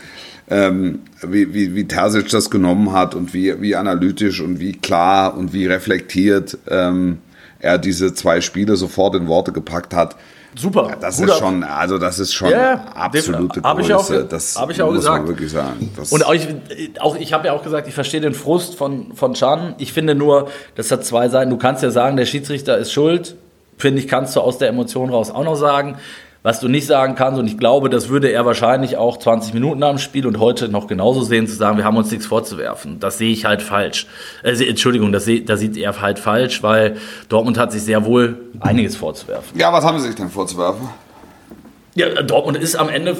ähm, 0.48 1.00
wie, 1.22 1.52
wie, 1.52 1.74
wie 1.74 1.86
Terzic 1.86 2.30
das 2.30 2.48
genommen 2.48 2.92
hat 2.92 3.14
und 3.14 3.34
wie, 3.34 3.60
wie 3.60 3.76
analytisch 3.76 4.40
und 4.40 4.58
wie 4.58 4.72
klar 4.72 5.36
und 5.36 5.52
wie 5.52 5.66
reflektiert 5.66 6.56
ähm, 6.68 7.18
er 7.58 7.76
diese 7.76 8.14
zwei 8.14 8.40
Spiele 8.40 8.76
sofort 8.76 9.14
in 9.16 9.26
Worte 9.26 9.52
gepackt 9.52 9.94
hat. 9.94 10.16
Super. 10.56 10.96
Das 11.00 11.16
Guter- 11.18 11.32
ist 11.32 11.38
schon, 11.38 11.64
also 11.64 11.98
das 11.98 12.18
ist 12.18 12.32
schon 12.32 12.50
Ja, 12.50 12.84
absolute 12.94 13.60
hab 13.62 13.78
ich 13.80 13.92
auch- 13.92 14.06
Größe. 14.06 14.24
das 14.28 14.56
hab 14.56 14.70
ich 14.70 14.80
auch 14.80 14.86
muss 14.88 14.96
gesagt. 14.98 15.18
man 15.18 15.28
wirklich 15.28 15.50
sagen. 15.50 15.90
Das, 15.96 16.12
Und 16.12 16.24
auch 16.24 16.32
ich, 16.34 16.46
auch, 17.00 17.16
ich 17.16 17.32
habe 17.32 17.46
ja 17.48 17.52
auch 17.52 17.62
gesagt, 17.62 17.88
ich 17.88 17.94
verstehe 17.94 18.20
den 18.20 18.34
Frust 18.34 18.76
von, 18.76 19.14
von 19.14 19.32
Can. 19.34 19.74
Ich 19.78 19.92
finde 19.92 20.14
nur, 20.14 20.48
das 20.76 20.90
hat 20.90 21.04
zwei 21.04 21.28
Seiten. 21.28 21.50
Du 21.50 21.56
kannst 21.56 21.82
ja 21.82 21.90
sagen, 21.90 22.16
der 22.16 22.26
Schiedsrichter 22.26 22.78
ist 22.78 22.92
schuld. 22.92 23.36
Finde 23.76 24.00
ich, 24.00 24.06
kannst 24.06 24.36
du 24.36 24.40
aus 24.40 24.58
der 24.58 24.68
Emotion 24.68 25.10
raus 25.10 25.30
auch 25.32 25.42
noch 25.42 25.56
sagen. 25.56 25.96
Was 26.44 26.60
du 26.60 26.68
nicht 26.68 26.86
sagen 26.86 27.14
kannst, 27.14 27.40
und 27.40 27.46
ich 27.46 27.56
glaube, 27.56 27.88
das 27.88 28.10
würde 28.10 28.28
er 28.30 28.44
wahrscheinlich 28.44 28.98
auch 28.98 29.16
20 29.16 29.54
Minuten 29.54 29.82
am 29.82 29.96
Spiel 29.96 30.26
und 30.26 30.38
heute 30.38 30.68
noch 30.68 30.88
genauso 30.88 31.22
sehen, 31.22 31.46
zu 31.46 31.54
sagen, 31.56 31.78
wir 31.78 31.84
haben 31.84 31.96
uns 31.96 32.10
nichts 32.10 32.26
vorzuwerfen. 32.26 33.00
Das 33.00 33.16
sehe 33.16 33.32
ich 33.32 33.46
halt 33.46 33.62
falsch. 33.62 34.06
Äh, 34.42 34.62
Entschuldigung, 34.68 35.10
das, 35.10 35.24
seh, 35.24 35.42
das 35.42 35.60
sieht 35.60 35.74
er 35.78 35.98
halt 36.02 36.18
falsch, 36.18 36.62
weil 36.62 36.98
Dortmund 37.30 37.56
hat 37.56 37.72
sich 37.72 37.82
sehr 37.82 38.04
wohl 38.04 38.36
einiges 38.60 38.94
vorzuwerfen. 38.94 39.58
ja, 39.58 39.72
was 39.72 39.86
haben 39.86 39.98
Sie 39.98 40.06
sich 40.08 40.16
denn 40.16 40.28
vorzuwerfen? 40.28 40.86
Ja, 41.94 42.10
Dortmund 42.22 42.58
ist 42.58 42.76
am 42.76 42.90
Ende 42.90 43.16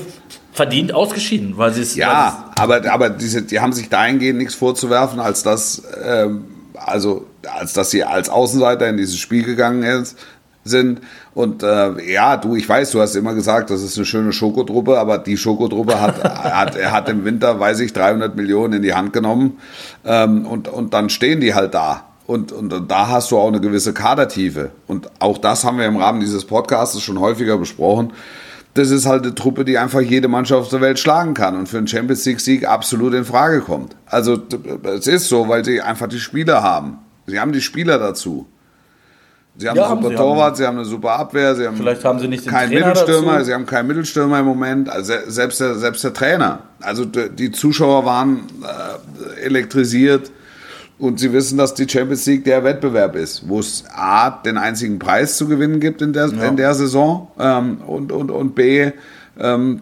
verdient 0.53 0.93
ausgeschieden, 0.93 1.57
weil 1.57 1.73
sie 1.73 1.81
es. 1.81 1.97
Ja, 1.97 2.53
aber, 2.57 2.93
aber 2.93 3.09
diese, 3.09 3.41
die 3.41 3.59
haben 3.59 3.73
sich 3.73 3.89
dahingehend 3.89 4.39
nichts 4.39 4.55
vorzuwerfen, 4.55 5.19
als 5.19 5.43
dass, 5.43 5.83
ähm, 6.05 6.45
also, 6.75 7.25
als 7.51 7.73
dass 7.73 7.91
sie 7.91 8.05
als 8.05 8.29
Außenseiter 8.29 8.87
in 8.87 8.99
dieses 8.99 9.17
Spiel 9.17 9.45
gegangen 9.45 9.83
ist, 9.83 10.19
sind. 10.65 11.01
Und 11.35 11.62
äh, 11.62 12.12
ja, 12.12 12.37
du, 12.37 12.55
ich 12.55 12.68
weiß, 12.68 12.92
du 12.92 13.01
hast 13.01 13.16
immer 13.16 13.35
gesagt, 13.35 13.70
das 13.70 13.83
ist 13.83 13.97
eine 13.97 14.07
schöne 14.07 14.33
Schokodruppe, 14.33 14.99
aber 14.99 15.18
die 15.18 15.37
Schokodruppe 15.37 16.01
hat, 16.01 16.23
hat, 16.55 16.77
hat 16.77 17.09
im 17.09 17.25
Winter, 17.25 17.59
weiß 17.59 17.81
ich, 17.81 17.92
300 17.92 18.37
Millionen 18.37 18.75
in 18.75 18.83
die 18.83 18.94
Hand 18.94 19.12
genommen 19.12 19.59
ähm, 20.05 20.47
und, 20.47 20.68
und 20.68 20.94
dann 20.94 21.11
stehen 21.11 21.40
die 21.40 21.55
halt 21.55 21.75
da. 21.75 22.05
Und, 22.27 22.53
und 22.53 22.73
da 22.88 23.09
hast 23.09 23.33
du 23.33 23.38
auch 23.38 23.49
eine 23.49 23.61
gewisse 23.61 23.92
Kadertiefe. 23.92 24.70
Und 24.87 25.11
auch 25.18 25.37
das 25.37 25.64
haben 25.64 25.79
wir 25.79 25.87
im 25.87 25.97
Rahmen 25.97 26.20
dieses 26.20 26.47
Podcasts 26.47 26.99
schon 27.03 27.20
häufiger 27.20 27.59
besprochen 27.59 28.12
das 28.75 28.90
ist 28.90 29.07
halt 29.07 29.23
eine 29.23 29.35
Truppe, 29.35 29.64
die 29.64 29.79
einfach 29.79 30.01
jede 30.01 30.29
Mannschaft 30.29 30.62
auf 30.62 30.68
der 30.68 30.81
Welt 30.81 30.99
schlagen 30.99 31.35
kann 31.35 31.57
und 31.57 31.68
für 31.68 31.79
einen 31.79 31.87
Champions 31.87 32.25
League 32.25 32.40
Sieg 32.40 32.68
absolut 32.68 33.14
in 33.14 33.25
Frage 33.25 33.61
kommt. 33.61 33.94
Also 34.07 34.42
es 34.83 35.07
ist 35.07 35.29
so, 35.29 35.49
weil 35.49 35.64
sie 35.64 35.81
einfach 35.81 36.09
die 36.09 36.18
Spieler 36.18 36.62
haben. 36.62 36.99
Sie 37.27 37.38
haben 37.38 37.53
die 37.53 37.61
Spieler 37.61 37.99
dazu. 37.99 38.47
Sie 39.57 39.69
haben 39.69 39.77
Ja, 39.77 39.87
einen 39.88 39.97
super 40.03 40.09
sie, 40.09 40.14
Torwart, 40.17 40.47
haben 40.49 40.57
sie 40.57 40.67
haben 40.67 40.77
eine 40.79 40.85
super 40.85 41.12
Abwehr, 41.12 41.55
sie 41.55 41.67
haben 41.67 41.77
Vielleicht 41.77 42.05
haben 42.05 42.19
sie 42.19 42.27
nicht 42.29 42.47
keinen 42.47 42.71
Trainer 42.73 42.88
Mittelstürmer, 42.88 43.33
dazu. 43.35 43.45
sie 43.45 43.55
haben 43.55 43.67
keinen 43.67 43.87
Mittelstürmer 43.87 44.40
im 44.40 44.47
Moment, 44.47 44.88
also 44.90 45.12
se- 45.12 45.23
selbst 45.31 45.61
der, 45.61 45.77
selbst 45.77 46.03
der 46.03 46.12
Trainer. 46.12 46.59
Also 46.81 47.05
die 47.05 47.53
Zuschauer 47.53 48.05
waren 48.05 48.40
äh, 49.38 49.40
elektrisiert 49.45 50.33
und 50.99 51.21
sie 51.21 51.33
wissen, 51.33 51.57
dass 51.57 51.75
die 51.75 51.88
Champions 51.88 52.27
League 52.27 52.45
der 52.45 52.64
Wettbewerb 52.64 53.14
ist, 53.14 53.49
wo 53.49 53.61
es 53.61 53.85
A, 53.95 54.31
den 54.31 54.59
einzigen 54.59 54.99
Preis 54.99 55.37
zu 55.37 55.47
gewinnen 55.47 55.79
gibt 55.79 56.03
in 56.03 56.12
der, 56.12 56.27
in 56.33 56.57
der 56.57 56.75
Saison 56.75 57.31
ähm, 57.38 57.79
und, 57.87 58.11
und, 58.11 58.31
und 58.33 58.55
B, 58.57 58.90
ähm, 59.38 59.81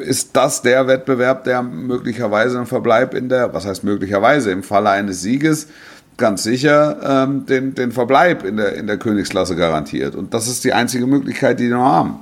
ist 0.00 0.30
das 0.36 0.62
der 0.62 0.86
Wettbewerb, 0.86 1.42
der 1.44 1.62
möglicherweise 1.62 2.56
einen 2.56 2.66
Verbleib 2.66 3.14
in 3.14 3.28
der, 3.28 3.52
was 3.52 3.66
heißt 3.66 3.82
möglicherweise, 3.84 4.50
im 4.52 4.62
Falle 4.62 4.90
eines 4.90 5.22
Sieges 5.22 5.66
ganz 6.16 6.42
sicher 6.42 7.24
ähm, 7.24 7.46
den, 7.46 7.74
den 7.74 7.92
Verbleib 7.92 8.44
in 8.44 8.56
der, 8.56 8.74
in 8.74 8.86
der 8.86 8.98
Königsklasse 8.98 9.56
garantiert. 9.56 10.14
Und 10.14 10.34
das 10.34 10.46
ist 10.46 10.64
die 10.64 10.72
einzige 10.72 11.06
Möglichkeit, 11.06 11.58
die 11.58 11.64
die 11.64 11.70
noch 11.70 11.84
haben. 11.84 12.16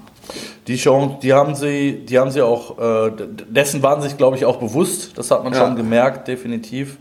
Die 0.66 0.76
Chance, 0.76 1.16
die 1.22 1.32
haben 1.32 1.54
sie, 1.54 2.04
die 2.08 2.18
haben 2.18 2.30
sie 2.30 2.42
auch, 2.42 2.78
äh, 2.78 3.10
dessen 3.48 3.82
waren 3.82 4.00
sich, 4.00 4.16
glaube 4.16 4.36
ich, 4.36 4.44
auch 4.44 4.56
bewusst. 4.58 5.18
Das 5.18 5.30
hat 5.30 5.42
man 5.42 5.52
Ja. 5.52 5.60
schon 5.60 5.76
gemerkt, 5.76 6.28
definitiv. 6.28 6.98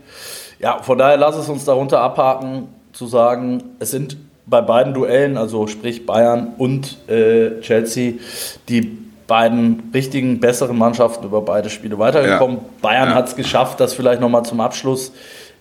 Ja, 0.58 0.82
von 0.82 0.98
daher 0.98 1.16
lass 1.16 1.36
es 1.36 1.48
uns 1.48 1.64
darunter 1.64 2.00
abhaken, 2.00 2.68
zu 2.92 3.06
sagen, 3.06 3.62
es 3.78 3.92
sind 3.92 4.16
bei 4.46 4.60
beiden 4.60 4.92
Duellen, 4.94 5.36
also 5.36 5.68
sprich 5.68 6.06
Bayern 6.06 6.48
und 6.58 6.98
äh, 7.08 7.60
Chelsea, 7.60 8.14
die 8.68 8.98
beiden 9.28 9.90
richtigen, 9.94 10.40
besseren 10.40 10.76
Mannschaften 10.76 11.24
über 11.24 11.40
beide 11.42 11.70
Spiele 11.70 11.96
weitergekommen. 12.00 12.56
Ja. 12.56 12.62
Bayern 12.82 13.08
Ja. 13.10 13.14
hat 13.14 13.28
es 13.28 13.36
geschafft, 13.36 13.78
das 13.78 13.94
vielleicht 13.94 14.20
nochmal 14.20 14.44
zum 14.44 14.60
Abschluss 14.60 15.12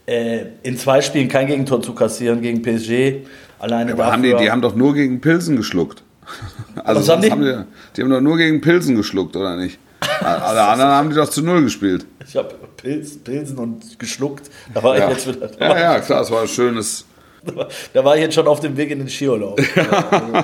äh, 0.10 0.46
in 0.64 0.78
zwei 0.78 1.02
Spielen 1.02 1.28
kein 1.28 1.48
Gegentor 1.48 1.82
zu 1.82 1.94
kassieren 1.94 2.42
gegen 2.42 2.62
PSG. 2.62 3.26
Alleine 3.60 3.94
Aber 3.94 4.12
haben 4.12 4.24
die, 4.24 4.32
dafür- 4.32 4.44
die 4.46 4.52
haben 4.52 4.62
doch 4.62 4.76
nur 4.76 4.94
gegen 4.94 5.22
Pilsen 5.22 5.56
geschluckt. 5.58 6.04
Also 6.84 7.02
Was 7.02 7.10
haben 7.10 7.22
die? 7.22 7.30
die? 7.30 7.64
die 7.98 8.02
haben 8.04 8.10
doch 8.10 8.22
nur 8.22 8.38
gegen 8.38 8.62
Pilsen 8.62 8.96
geschluckt, 8.96 9.36
oder 9.36 9.56
nicht? 9.58 9.78
Alle 10.22 10.62
anderen 10.64 10.92
haben 10.92 11.10
die 11.10 11.16
doch 11.16 11.28
zu 11.30 11.42
null 11.44 11.62
gespielt. 11.64 12.06
Ich 12.26 12.36
habe 12.38 12.54
Pilz, 12.78 13.18
Pilsen 13.18 13.58
und 13.58 14.00
geschluckt. 14.00 14.50
Da 14.74 14.82
war 14.82 14.98
Ja, 14.98 15.10
ich 15.12 15.18
jetzt 15.26 15.28
wieder. 15.28 15.50
ja, 15.60 15.80
ja 15.80 16.00
klar, 16.00 16.22
es 16.22 16.32
war 16.32 16.42
ein 16.44 16.48
schönes. 16.48 17.06
Da 17.94 18.04
war 18.06 18.16
ich 18.16 18.22
jetzt 18.22 18.36
schon 18.36 18.48
auf 18.48 18.60
dem 18.60 18.76
Weg 18.78 18.92
in 18.92 19.00
den 19.00 19.10
Skiurlaub. 19.10 19.60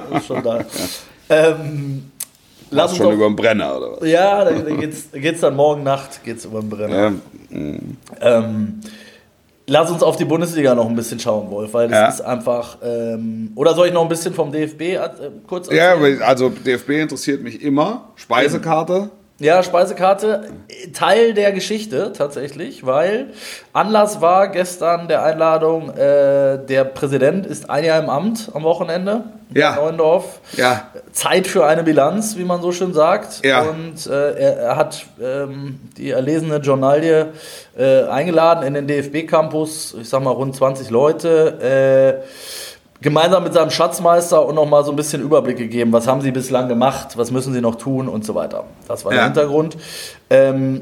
Also, 0.09 0.25
schon 0.27 0.43
da. 0.43 0.65
Ähm, 1.29 2.11
lass 2.71 2.91
uns 2.91 2.97
schon 2.97 3.07
doch, 3.07 3.13
über 3.13 3.25
den 3.27 3.35
Brenner, 3.35 3.77
oder 3.77 3.91
was? 4.01 4.07
ja, 4.09 4.43
da, 4.45 4.51
da 4.51 4.75
geht's, 4.75 5.09
geht's 5.13 5.41
dann 5.41 5.55
morgen 5.55 5.83
Nacht 5.83 6.23
geht's 6.23 6.45
über 6.45 6.61
den 6.61 6.69
Brenner. 6.69 6.95
Ja, 6.95 7.13
Ähm, 8.21 8.79
lass 9.67 9.89
uns 9.91 10.03
auf 10.03 10.15
die 10.17 10.25
Bundesliga 10.25 10.75
noch 10.75 10.87
ein 10.87 10.95
bisschen 10.95 11.19
schauen, 11.19 11.49
Wolf, 11.51 11.73
weil 11.73 11.87
das 11.89 11.97
Ja. 11.97 12.07
ist 12.09 12.21
einfach. 12.21 12.77
Ähm, 12.83 13.51
oder 13.55 13.73
soll 13.73 13.87
ich 13.87 13.93
noch 13.93 14.01
ein 14.03 14.09
bisschen 14.09 14.33
vom 14.33 14.51
DFB 14.51 14.81
äh, 14.81 14.99
kurz 15.47 15.67
ja, 15.69 15.91
erzählen? 15.93 16.17
aber 16.21 16.27
also 16.27 16.49
DFB 16.49 16.89
interessiert 17.01 17.41
mich 17.43 17.61
immer. 17.61 18.09
Speisekarte. 18.15 19.09
Ja, 19.37 19.63
Speisekarte, 19.63 20.45
Teil 20.93 21.33
der 21.33 21.51
Geschichte 21.51 22.13
tatsächlich, 22.13 22.85
weil 22.85 23.31
Anlass 23.73 24.21
war 24.21 24.47
gestern 24.47 25.09
der 25.09 25.23
Einladung, 25.23 25.89
äh, 25.89 26.57
der 26.65 26.85
Präsident 26.85 27.45
ist 27.45 27.69
ein 27.69 27.83
Jahr 27.83 28.01
im 28.01 28.09
Amt 28.09 28.49
am 28.53 28.63
Wochenende, 28.63 29.25
Ja. 29.53 29.75
Neuendorf. 29.75 30.39
Ja, 30.55 30.87
Zeit 31.11 31.47
für 31.47 31.65
eine 31.65 31.83
Bilanz, 31.83 32.37
wie 32.37 32.45
man 32.45 32.61
so 32.61 32.71
schön 32.71 32.93
sagt. 32.93 33.43
Ja. 33.45 33.63
Und 33.63 34.07
äh, 34.07 34.31
er, 34.39 34.57
er 34.57 34.75
hat 34.77 35.05
ähm, 35.21 35.81
die 35.97 36.11
erlesene 36.11 36.57
Journalie 36.59 37.33
äh, 37.77 38.03
eingeladen 38.03 38.63
in 38.65 38.73
den 38.73 38.87
DFB-Campus, 38.87 39.95
ich 40.01 40.07
sag 40.07 40.23
mal 40.23 40.31
rund 40.31 40.55
20 40.55 40.89
Leute, 40.91 42.21
äh, 42.23 42.25
gemeinsam 43.01 43.43
mit 43.43 43.53
seinem 43.53 43.69
Schatzmeister 43.71 44.45
und 44.45 44.55
nochmal 44.55 44.83
so 44.83 44.91
ein 44.91 44.95
bisschen 44.95 45.21
Überblick 45.21 45.57
gegeben, 45.57 45.91
was 45.93 46.07
haben 46.07 46.21
sie 46.21 46.31
bislang 46.31 46.67
gemacht, 46.67 47.17
was 47.17 47.29
müssen 47.31 47.53
sie 47.53 47.61
noch 47.61 47.75
tun 47.75 48.07
und 48.07 48.25
so 48.25 48.35
weiter. 48.35 48.65
Das 48.87 49.03
war 49.05 49.11
der 49.11 49.21
Ja. 49.21 49.25
Hintergrund. 49.25 49.77
Ähm, 50.29 50.81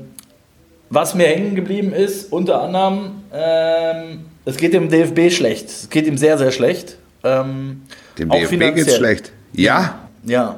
was 0.90 1.16
mir 1.16 1.26
hängen 1.28 1.56
geblieben 1.56 1.92
ist, 1.92 2.32
unter 2.32 2.62
anderem, 2.62 3.24
ähm, 3.34 4.26
es 4.46 4.58
geht 4.58 4.74
dem 4.74 4.90
DFB 4.90 5.32
schlecht. 5.32 5.70
Es 5.70 5.90
geht 5.90 6.06
ihm 6.06 6.18
sehr, 6.18 6.38
sehr 6.38 6.52
schlecht. 6.52 6.98
Ähm, 7.24 7.82
dem 8.20 8.30
DFB 8.30 8.32
geht's 8.40 8.50
finanziell. 8.50 8.96
schlecht. 8.98 9.32
Ja, 9.54 9.96
Ja, 10.26 10.58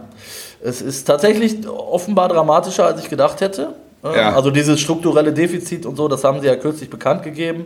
es 0.61 0.81
ist 0.81 1.05
tatsächlich 1.05 1.67
offenbar 1.67 2.27
dramatischer, 2.29 2.85
als 2.85 3.01
ich 3.01 3.09
gedacht 3.09 3.39
hätte. 3.41 3.73
Ähm, 4.03 4.11
Ja. 4.15 4.35
Also 4.35 4.51
dieses 4.51 4.79
strukturelle 4.79 5.31
Defizit 5.33 5.85
und 5.85 5.95
so, 5.95 6.07
das 6.07 6.23
haben 6.23 6.41
sie 6.41 6.47
ja 6.47 6.55
kürzlich 6.55 6.89
bekannt 6.89 7.23
gegeben. 7.23 7.65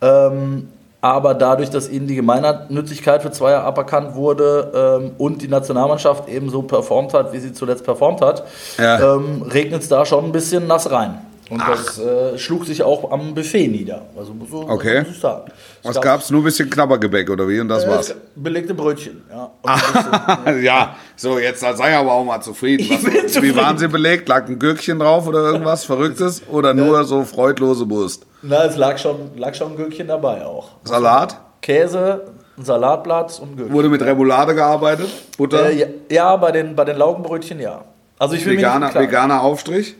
Ähm, 0.00 0.68
aber 1.00 1.34
dadurch, 1.34 1.70
dass 1.70 1.88
ihnen 1.88 2.06
die 2.08 2.16
Gemeinnützigkeit 2.16 3.22
für 3.22 3.30
zwei 3.30 3.52
Jahre 3.52 3.64
aberkannt 3.66 4.14
wurde 4.16 5.00
ähm, 5.02 5.10
und 5.18 5.42
die 5.42 5.48
Nationalmannschaft 5.48 6.28
eben 6.28 6.50
so 6.50 6.62
performt 6.62 7.14
hat, 7.14 7.32
wie 7.32 7.38
sie 7.38 7.52
zuletzt 7.52 7.84
performt 7.84 8.20
hat, 8.20 8.44
Ja. 8.78 9.14
ähm, 9.14 9.42
regnet 9.42 9.82
es 9.82 9.88
da 9.88 10.04
schon 10.04 10.24
ein 10.24 10.32
bisschen 10.32 10.66
nass 10.66 10.90
rein. 10.90 11.18
Und 11.50 11.62
das 11.66 11.98
äh, 11.98 12.36
schlug 12.38 12.66
sich 12.66 12.82
auch 12.82 13.10
am 13.10 13.34
Buffet 13.34 13.68
nieder. 13.68 14.02
Also 14.16 14.34
so 14.50 14.68
Okay. 14.68 15.00
muss 15.00 15.10
ich 15.12 15.18
sagen. 15.18 15.44
Es 15.80 15.88
was 15.88 15.94
gab- 15.94 16.04
gab's? 16.04 16.30
Nur 16.30 16.42
ein 16.42 16.44
bisschen 16.44 16.68
Knabbergebäck 16.68 17.30
oder 17.30 17.48
wie? 17.48 17.58
Und 17.60 17.68
das 17.68 17.84
äh, 17.84 17.88
war's. 17.88 18.14
Belegte 18.34 18.74
Brötchen. 18.74 19.22
Ja. 19.30 19.50
Ein 19.62 20.44
bisschen- 20.44 20.62
ja, 20.64 20.96
so, 21.16 21.38
jetzt 21.38 21.60
sei 21.60 21.96
aber 21.96 22.12
auch 22.12 22.24
mal 22.24 22.40
zufrieden. 22.42 22.86
Was, 22.90 23.02
bin 23.02 23.12
Wie 23.14 23.26
zufrieden. 23.26 23.56
waren 23.56 23.78
sie 23.78 23.88
belegt? 23.88 24.28
Lag 24.28 24.46
ein 24.46 24.58
Gürkchen 24.58 24.98
drauf 24.98 25.26
oder 25.26 25.38
irgendwas 25.40 25.84
Verrücktes? 25.84 26.42
Oder 26.48 26.74
nur 26.74 27.04
so 27.04 27.24
freudlose 27.24 27.88
Wurst? 27.88 28.26
Na, 28.42 28.64
es 28.64 28.76
lag 28.76 28.98
schon, 28.98 29.36
lag 29.36 29.54
schon 29.54 29.72
ein 29.72 29.76
Gürkchen 29.76 30.06
dabei 30.06 30.44
auch. 30.44 30.70
Salat? 30.84 31.40
Käse, 31.62 32.22
ein 32.56 32.64
Salatblatt 32.64 33.40
und 33.40 33.56
Gürkchen. 33.56 33.74
Wurde 33.74 33.88
mit 33.88 34.02
Remoulade 34.02 34.54
gearbeitet? 34.54 35.08
Butter? 35.36 35.70
Äh, 35.70 35.76
ja, 35.78 35.86
ja, 36.10 36.36
bei 36.36 36.52
den, 36.52 36.76
bei 36.76 36.84
den 36.84 36.96
Laugenbrötchen 36.98 37.58
ja. 37.60 37.84
Also 38.18 38.34
ich 38.34 38.44
will 38.44 38.56
veganer, 38.56 38.94
veganer 38.94 39.40
Aufstrich? 39.42 39.94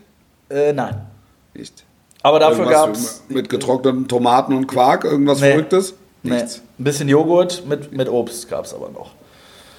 Äh, 0.51 0.73
nein. 0.73 1.03
Nicht. 1.59 1.85
Aber 2.23 2.39
dafür 2.41 2.67
gab 2.67 2.93
es 2.93 3.23
Mit 3.29 3.49
getrockneten 3.49 4.07
Tomaten 4.09 4.55
und 4.55 4.67
Quark? 4.67 5.05
Irgendwas 5.05 5.41
Nee. 5.41 5.51
Verrücktes? 5.53 5.95
nee, 6.23 6.35
Nichts. 6.35 6.63
ein 6.79 6.85
bisschen 6.85 7.09
Joghurt 7.09 7.65
mit, 7.67 7.93
mit 7.93 8.09
Obst 8.09 8.49
gab 8.49 8.65
es 8.65 8.73
aber 8.75 8.89
noch. 8.91 9.11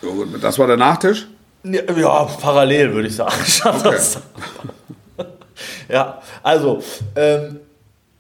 Ja, 0.02 0.10
gut, 0.10 0.28
Das 0.42 0.58
war 0.60 0.68
der 0.68 0.78
Nachtisch? 0.78 1.28
Ja, 1.64 1.82
ja, 1.98 2.24
parallel 2.42 2.94
würde 2.94 3.08
ich 3.08 3.16
sagen. 3.16 3.34
Das- 3.84 4.20
ja, 5.90 6.22
also, 6.44 6.82
ähm, 7.16 7.60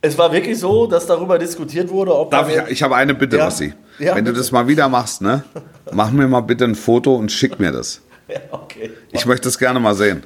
es 0.01 0.17
war 0.17 0.31
wirklich 0.31 0.57
so, 0.59 0.87
dass 0.87 1.05
darüber 1.05 1.37
diskutiert 1.37 1.89
wurde, 1.89 2.15
ob 2.17 2.31
Darf 2.31 2.49
ich, 2.49 2.71
ich 2.71 2.83
habe 2.83 2.95
eine 2.95 3.13
Bitte, 3.13 3.37
Ja. 3.37 3.45
Basti. 3.45 3.73
Ja, 3.99 4.15
Wenn 4.15 4.23
du 4.25 4.31
das 4.33 4.51
mal 4.51 4.67
wieder 4.67 4.87
machst, 4.87 5.21
ne? 5.21 5.43
Mach 5.91 6.11
mir 6.11 6.27
mal 6.27 6.39
bitte 6.41 6.63
ein 6.65 6.75
Foto 6.75 7.15
und 7.15 7.31
schick 7.31 7.59
mir 7.59 7.71
das. 7.71 8.01
Ja, 8.29 8.39
okay. 8.51 8.91
Ich 9.11 9.25
möchte 9.25 9.47
das 9.47 9.57
gerne 9.57 9.79
mal 9.79 9.95
sehen. 9.95 10.21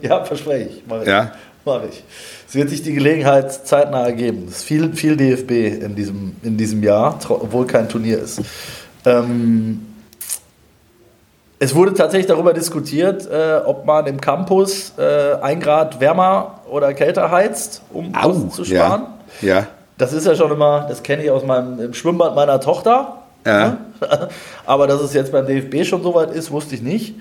Ja, 0.00 0.24
verspreche 0.24 0.70
ich. 0.70 0.82
Mach 0.88 1.02
ich. 1.02 1.08
Ja? 1.08 1.32
Mach 1.64 1.82
ich. 1.84 2.04
Es 2.46 2.54
wird 2.54 2.68
sich 2.68 2.82
die 2.82 2.92
Gelegenheit 2.92 3.66
zeitnah 3.66 4.04
ergeben. 4.04 4.46
Es 4.48 4.58
ist 4.58 4.64
viel, 4.64 4.92
viel 4.94 5.16
DFB 5.16 5.82
in 5.82 5.94
diesem, 5.94 6.36
in 6.42 6.56
diesem 6.56 6.82
Jahr, 6.82 7.18
obwohl 7.28 7.66
kein 7.66 7.88
Turnier 7.88 8.18
ist. 8.18 8.42
Ähm, 9.06 9.86
es 11.58 11.74
wurde 11.74 11.94
tatsächlich 11.94 12.26
darüber 12.26 12.52
diskutiert, 12.52 13.26
äh, 13.30 13.60
ob 13.64 13.86
man 13.86 14.06
im 14.06 14.20
Campus 14.20 14.92
äh, 14.98 15.36
ein 15.40 15.60
Grad 15.60 16.00
wärmer 16.00 16.60
oder 16.70 16.92
kälter 16.92 17.30
heizt, 17.30 17.80
um 17.92 18.12
Kosten 18.12 18.50
zu 18.50 18.64
sparen. 18.64 19.06
Ja. 19.40 19.48
ja. 19.48 19.66
Das 19.96 20.12
ist 20.12 20.26
ja 20.26 20.34
schon 20.34 20.50
immer, 20.50 20.86
das 20.88 21.02
kenne 21.02 21.24
ich 21.24 21.30
aus 21.30 21.44
meinem 21.44 21.80
im 21.80 21.94
Schwimmbad 21.94 22.34
meiner 22.34 22.60
Tochter. 22.60 23.22
Ja. 23.46 23.78
Aber 24.66 24.86
dass 24.86 25.00
es 25.00 25.14
jetzt 25.14 25.32
beim 25.32 25.46
DFB 25.46 25.86
schon 25.86 26.02
soweit 26.02 26.32
ist, 26.32 26.50
wusste 26.50 26.74
ich 26.74 26.82
nicht. 26.82 27.14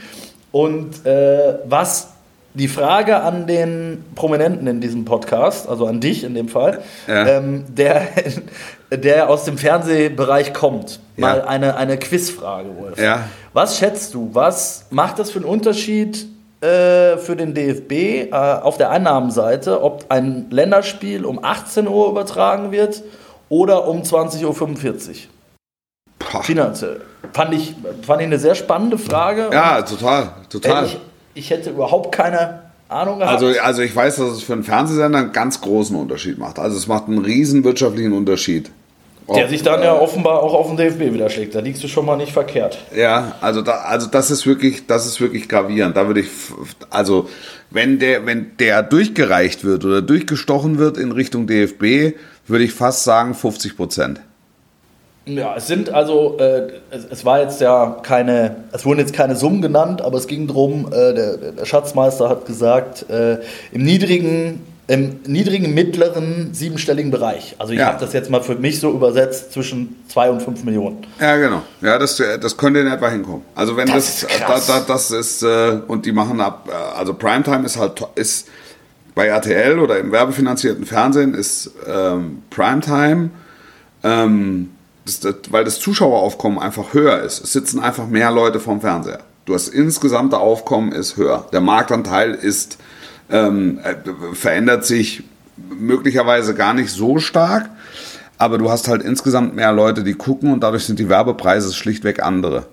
Und 0.51 1.05
äh, 1.05 1.59
was 1.65 2.12
die 2.55 2.67
Frage 2.67 3.21
an 3.21 3.47
den 3.47 4.05
Prominenten 4.15 4.67
in 4.67 4.79
diesem 4.81 5.05
Podcast, 5.05 5.67
also 5.67 5.87
an 5.87 5.99
dich 5.99 6.23
in 6.23 6.35
dem 6.35 6.47
Fall, 6.49 6.81
Ja. 7.07 7.25
ähm, 7.27 7.65
der, 7.67 8.07
der 8.93 9.29
aus 9.29 9.45
dem 9.45 9.57
Fernsehbereich 9.57 10.53
kommt, 10.53 10.99
Ja. 11.17 11.21
mal 11.27 11.41
eine, 11.41 11.75
eine 11.77 11.97
Quizfrage, 11.97 12.69
Wolf. 12.77 12.99
Ja. 12.99 13.21
Was 13.53 13.77
schätzt 13.77 14.13
du, 14.13 14.29
was 14.33 14.85
macht 14.91 15.19
das 15.19 15.31
für 15.31 15.39
einen 15.39 15.45
Unterschied 15.47 16.27
äh, 16.61 17.17
für 17.17 17.35
den 17.35 17.53
DFB 17.53 17.91
äh, 17.91 18.29
auf 18.31 18.77
der 18.77 18.89
Einnahmenseite, 18.91 19.81
ob 19.83 20.05
ein 20.09 20.47
Länderspiel 20.49 21.25
um 21.25 21.43
18 21.43 21.87
Uhr 21.87 22.09
übertragen 22.09 22.71
wird 22.71 23.03
oder 23.49 23.87
um 23.87 24.01
20.45 24.03 24.45
Uhr? 24.45 25.15
Boah. 26.19 26.43
Finanziell. 26.43 27.01
Fand 27.33 27.53
ich, 27.53 27.75
fand 28.05 28.21
ich 28.21 28.27
eine 28.27 28.39
sehr 28.39 28.55
spannende 28.55 28.97
Frage. 28.97 29.49
Ja, 29.51 29.81
total, 29.81 30.29
total. 30.49 30.85
Ich, 30.85 30.99
ich 31.33 31.49
hätte 31.49 31.71
überhaupt 31.71 32.13
keine 32.13 32.61
Ahnung 32.89 33.19
gehabt. 33.19 33.41
Also, 33.41 33.59
also 33.59 33.81
ich 33.81 33.95
weiß, 33.95 34.17
dass 34.17 34.31
es 34.31 34.43
für 34.43 34.53
einen 34.53 34.63
Fernsehsender 34.63 35.19
einen 35.19 35.31
ganz 35.31 35.61
großen 35.61 35.95
Unterschied 35.95 36.37
macht. 36.37 36.59
Also 36.59 36.77
es 36.77 36.87
macht 36.87 37.07
einen 37.07 37.19
riesen 37.19 37.63
wirtschaftlichen 37.63 38.13
Unterschied. 38.13 38.69
der 39.27 39.45
Ob, 39.45 39.49
sich 39.49 39.63
dann 39.63 39.81
äh, 39.81 39.85
ja 39.85 39.93
offenbar 39.93 40.41
auch 40.41 40.53
auf 40.53 40.67
den 40.67 40.77
DFB 40.77 41.13
widerschlägt. 41.13 41.55
Da 41.55 41.59
liegst 41.59 41.83
du 41.83 41.87
schon 41.87 42.05
mal 42.05 42.17
nicht 42.17 42.31
verkehrt. 42.31 42.77
Ja, 42.95 43.35
also 43.41 43.61
da, 43.61 43.73
also 43.81 44.07
das 44.07 44.31
ist 44.31 44.45
wirklich, 44.45 44.85
das 44.85 45.05
ist 45.05 45.19
wirklich 45.19 45.49
gravierend. 45.49 45.97
Da 45.97 46.07
würde 46.07 46.21
ich, 46.21 46.27
also 46.89 47.29
wenn 47.71 47.99
der, 47.99 48.25
wenn 48.25 48.57
der 48.57 48.83
durchgereicht 48.83 49.63
wird 49.63 49.85
oder 49.85 50.01
durchgestochen 50.01 50.77
wird 50.77 50.97
in 50.97 51.11
Richtung 51.11 51.47
DFB, 51.47 52.15
würde 52.47 52.63
ich 52.63 52.73
fast 52.73 53.03
sagen 53.03 53.33
50 53.33 53.75
Prozent. 53.75 54.21
Ja, 55.25 55.55
es 55.55 55.67
sind 55.67 55.89
also, 55.89 56.37
äh, 56.37 56.67
es, 56.91 57.05
es 57.09 57.23
war 57.25 57.39
jetzt 57.41 57.61
ja 57.61 57.97
keine, 58.03 58.57
es 58.73 58.85
wurden 58.85 58.99
jetzt 58.99 59.13
keine 59.13 59.35
Summen 59.37 59.61
genannt, 59.61 60.01
aber 60.01 60.17
es 60.17 60.27
ging 60.27 60.47
darum, 60.47 60.87
äh, 60.91 61.13
der, 61.13 61.37
der 61.37 61.65
Schatzmeister 61.65 62.27
hat 62.27 62.45
gesagt, 62.45 63.09
äh, 63.09 63.37
im 63.71 63.83
niedrigen, 63.83 64.61
im 64.87 65.21
niedrigen, 65.25 65.73
mittleren, 65.73 66.49
siebenstelligen 66.53 67.09
Bereich. 67.09 67.55
Also 67.57 67.71
ich 67.71 67.79
Ja. 67.79 67.85
habe 67.87 67.99
das 68.03 68.11
jetzt 68.11 68.29
mal 68.29 68.41
für 68.43 68.55
mich 68.55 68.81
so 68.81 68.91
übersetzt 68.91 69.53
zwischen 69.53 69.95
zwei 70.09 70.29
und 70.29 70.41
fünf 70.41 70.65
Millionen. 70.65 70.97
Ja, 71.21 71.37
genau. 71.37 71.61
Ja, 71.79 71.97
das, 71.97 72.17
das 72.41 72.57
könnte 72.57 72.81
in 72.81 72.87
etwa 72.87 73.09
hinkommen. 73.09 73.43
Also 73.55 73.77
wenn 73.77 73.87
Das 73.87 73.95
das, 73.95 74.23
ist 74.23 74.27
krass. 74.41 74.67
Da, 74.67 74.79
da, 74.81 74.85
das 74.85 75.09
ist 75.09 75.41
äh, 75.41 75.79
und 75.87 76.05
die 76.05 76.11
machen 76.11 76.41
ab, 76.41 76.67
äh, 76.69 76.99
also 76.99 77.13
Primetime 77.13 77.65
ist 77.65 77.79
halt 77.79 78.05
ist 78.15 78.49
bei 79.15 79.27
RTL 79.27 79.79
oder 79.79 79.99
im 79.99 80.11
werbefinanzierten 80.11 80.85
Fernsehen 80.85 81.33
ist 81.33 81.71
ähm, 81.87 82.41
Primetime, 82.49 83.29
ähm, 84.03 84.71
das, 85.05 85.19
das, 85.19 85.35
weil 85.49 85.65
das 85.65 85.79
Zuschaueraufkommen 85.79 86.59
einfach 86.59 86.93
höher 86.93 87.21
ist. 87.21 87.43
Es 87.43 87.53
sitzen 87.53 87.79
einfach 87.79 88.07
mehr 88.07 88.31
Leute 88.31 88.59
vorm 88.59 88.81
Fernseher. 88.81 89.19
Du 89.45 89.53
hast 89.53 89.67
insgesamte 89.67 90.37
Aufkommen 90.37 90.91
ist 90.91 91.17
höher. 91.17 91.47
Der 91.51 91.61
Marktanteil 91.61 92.33
ist 92.33 92.77
ähm, 93.29 93.79
äh, 93.83 93.95
verändert 94.33 94.85
sich 94.85 95.23
möglicherweise 95.57 96.55
gar 96.55 96.73
nicht 96.73 96.91
so 96.91 97.19
stark, 97.19 97.69
aber 98.37 98.57
du 98.57 98.69
hast 98.69 98.87
halt 98.87 99.03
insgesamt 99.03 99.55
mehr 99.55 99.71
Leute, 99.71 100.03
die 100.03 100.13
gucken 100.13 100.51
und 100.51 100.61
dadurch 100.61 100.85
sind 100.85 100.99
die 100.99 101.09
Werbepreise 101.09 101.73
schlichtweg 101.73 102.23
andere. 102.23 102.67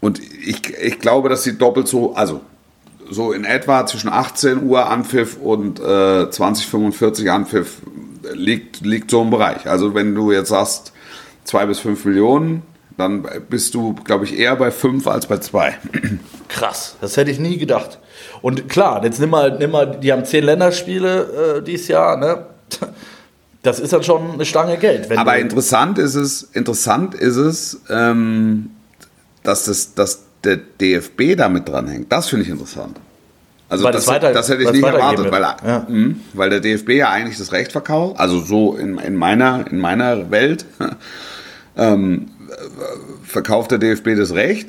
Und 0.00 0.20
ich, 0.20 0.74
ich 0.74 0.98
glaube, 0.98 1.28
dass 1.28 1.44
sie 1.44 1.56
doppelt 1.56 1.88
so, 1.88 2.14
also 2.14 2.42
so 3.10 3.32
in 3.32 3.44
etwa 3.44 3.86
zwischen 3.86 4.10
18 4.10 4.62
Uhr 4.62 4.88
Anpfiff 4.88 5.36
und 5.36 5.80
äh, 5.80 6.30
2045 6.30 7.30
Anpfiff 7.30 7.78
liegt, 8.32 8.80
liegt 8.80 9.10
so 9.10 9.22
im 9.22 9.30
Bereich. 9.30 9.66
Also 9.66 9.94
wenn 9.94 10.14
du 10.14 10.32
jetzt 10.32 10.48
sagst, 10.48 10.92
zwei 11.44 11.66
bis 11.66 11.78
fünf 11.78 12.04
Millionen, 12.04 12.62
dann 12.96 13.26
bist 13.48 13.74
du, 13.74 13.94
glaube 13.94 14.24
ich, 14.24 14.38
eher 14.38 14.56
bei 14.56 14.70
fünf 14.70 15.06
als 15.06 15.26
bei 15.26 15.38
zwei. 15.38 15.76
Krass, 16.48 16.96
das 17.00 17.16
hätte 17.16 17.30
ich 17.30 17.38
nie 17.38 17.58
gedacht. 17.58 17.98
Und 18.42 18.68
klar, 18.68 19.04
jetzt 19.04 19.20
nimm 19.20 19.30
mal, 19.30 19.58
nimm 19.58 19.70
mal 19.70 19.98
die 20.00 20.12
haben 20.12 20.24
zehn 20.24 20.44
Länderspiele 20.44 21.58
äh, 21.58 21.62
dieses 21.62 21.88
Jahr, 21.88 22.16
ne? 22.16 22.46
Das 23.62 23.80
ist 23.80 23.94
dann 23.94 24.02
schon 24.02 24.32
eine 24.32 24.44
Stange 24.44 24.76
Geld. 24.76 25.10
Aber 25.16 25.38
interessant 25.38 25.98
ist 25.98 26.14
es, 26.16 26.42
interessant 26.42 27.14
ist 27.14 27.36
es, 27.36 27.80
ähm, 27.88 28.70
dass, 29.42 29.64
das, 29.64 29.94
dass 29.94 30.24
der 30.44 30.58
DFB 30.58 31.34
damit 31.34 31.66
dranhängt. 31.68 32.12
Das 32.12 32.28
finde 32.28 32.44
ich 32.44 32.50
interessant. 32.50 32.98
Also 33.68 33.90
das, 33.90 34.06
weiter- 34.06 34.32
das 34.32 34.48
hätte 34.48 34.62
ich 34.62 34.72
nicht 34.72 34.84
erwartet, 34.84 35.30
weil. 35.32 35.42
Ja. 35.42 35.86
mh, 35.88 36.14
weil 36.34 36.50
der 36.50 36.60
DFB 36.60 36.90
ja 36.90 37.10
eigentlich 37.10 37.38
das 37.38 37.52
Recht 37.52 37.72
verkauft, 37.72 38.20
also 38.20 38.40
so 38.40 38.74
in, 38.76 38.98
in, 38.98 39.16
meiner, 39.16 39.64
in 39.70 39.78
meiner 39.78 40.30
Welt 40.30 40.66
ähm, 41.76 42.28
verkauft 43.24 43.70
der 43.70 43.78
DFB 43.78 44.16
das 44.16 44.32
Recht 44.34 44.68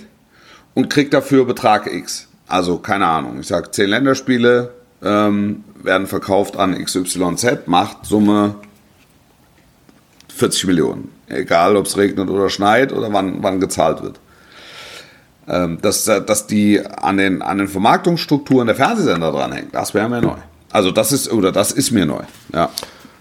und 0.73 0.89
kriegt 0.89 1.13
dafür 1.13 1.45
Betrag 1.45 1.91
X. 1.91 2.27
Also 2.47 2.77
keine 2.77 3.05
Ahnung, 3.07 3.39
ich 3.41 3.47
sage 3.47 3.71
zehn 3.71 3.89
Länderspiele 3.89 4.71
ähm, 5.03 5.63
werden 5.83 6.07
verkauft 6.07 6.57
an 6.57 6.73
XYZ, 6.83 7.67
macht 7.67 8.05
Summe 8.05 8.55
40 10.35 10.65
Millionen. 10.67 11.11
Egal, 11.27 11.75
ob 11.75 11.85
es 11.85 11.97
regnet 11.97 12.29
oder 12.29 12.49
schneit 12.49 12.91
oder 12.93 13.11
wann, 13.13 13.41
wann 13.41 13.59
gezahlt 13.59 14.01
wird. 14.03 14.19
Ähm, 15.47 15.77
dass, 15.81 16.05
dass 16.05 16.47
die 16.47 16.81
an 16.83 17.17
den, 17.17 17.43
an 17.43 17.59
den 17.59 17.67
Vermarktungsstrukturen 17.67 18.65
der 18.65 18.75
Fernsehsender 18.75 19.31
dranhängt, 19.31 19.75
das 19.75 19.93
wäre 19.93 20.09
mir 20.09 20.21
neu. 20.21 20.37
Also 20.71 20.91
das 20.91 21.11
ist, 21.11 21.31
oder 21.31 21.51
das 21.51 21.71
ist 21.71 21.91
mir 21.91 22.05
neu. 22.05 22.23
Ja. 22.51 22.69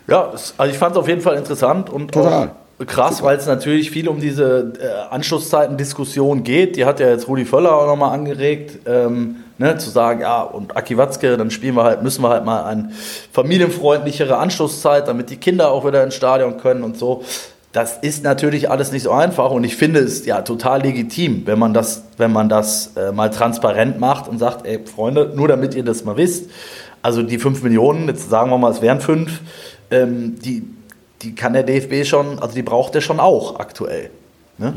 Ja, 0.06 0.30
also 0.30 0.64
ich 0.64 0.78
fand 0.78 0.92
es 0.92 0.98
auf 0.98 1.08
jeden 1.08 1.20
Fall 1.20 1.36
interessant 1.36 1.88
und 1.88 2.12
Total. 2.12 2.50
krass, 2.86 3.22
weil 3.22 3.38
es 3.38 3.46
natürlich 3.46 3.90
viel 3.90 4.08
um 4.08 4.20
diese 4.20 4.72
äh, 4.80 5.14
Anschlusszeiten-Diskussion 5.14 6.42
geht. 6.44 6.76
Die 6.76 6.84
hat 6.84 7.00
ja 7.00 7.08
jetzt 7.08 7.28
Rudi 7.28 7.44
Völler 7.44 7.74
auch 7.74 7.86
nochmal 7.86 8.12
angeregt, 8.12 8.80
ähm, 8.86 9.36
ne, 9.56 9.78
zu 9.78 9.88
sagen, 9.90 10.20
ja, 10.20 10.42
und 10.42 10.76
Aki 10.76 10.98
Watzke, 10.98 11.36
dann 11.36 11.50
spielen 11.50 11.74
wir 11.74 11.84
halt, 11.84 12.02
müssen 12.02 12.22
wir 12.22 12.28
halt 12.30 12.44
mal 12.44 12.64
eine 12.64 12.90
familienfreundlichere 13.32 14.36
Anschlusszeit, 14.36 15.08
damit 15.08 15.30
die 15.30 15.36
Kinder 15.36 15.70
auch 15.70 15.86
wieder 15.86 16.02
ins 16.04 16.14
Stadion 16.16 16.58
können 16.58 16.82
und 16.82 16.98
so. 16.98 17.22
Das 17.74 17.98
ist 18.00 18.22
natürlich 18.22 18.70
alles 18.70 18.92
nicht 18.92 19.02
so 19.02 19.10
einfach 19.10 19.50
und 19.50 19.64
ich 19.64 19.74
finde 19.74 19.98
es 19.98 20.24
ja 20.24 20.42
total 20.42 20.82
legitim, 20.82 21.42
wenn 21.44 21.58
man 21.58 21.74
das, 21.74 22.04
wenn 22.18 22.32
man 22.32 22.48
das 22.48 22.92
äh, 22.96 23.10
mal 23.10 23.30
transparent 23.30 23.98
macht 23.98 24.28
und 24.28 24.38
sagt, 24.38 24.64
ey 24.64 24.78
Freunde, 24.86 25.32
nur 25.34 25.48
damit 25.48 25.74
ihr 25.74 25.82
das 25.84 26.04
mal 26.04 26.16
wisst, 26.16 26.48
also 27.02 27.22
die 27.24 27.36
5 27.36 27.62
Millionen, 27.64 28.06
jetzt 28.06 28.30
sagen 28.30 28.50
wir 28.50 28.58
mal, 28.58 28.70
es 28.70 28.80
wären 28.80 29.00
5, 29.00 29.40
ähm, 29.90 30.36
die, 30.40 30.62
die 31.22 31.34
kann 31.34 31.52
der 31.52 31.64
DFB 31.64 32.06
schon, 32.06 32.38
also 32.38 32.54
die 32.54 32.62
braucht 32.62 32.94
er 32.94 33.00
schon 33.00 33.18
auch 33.18 33.58
aktuell. 33.58 34.10
Ne? 34.56 34.72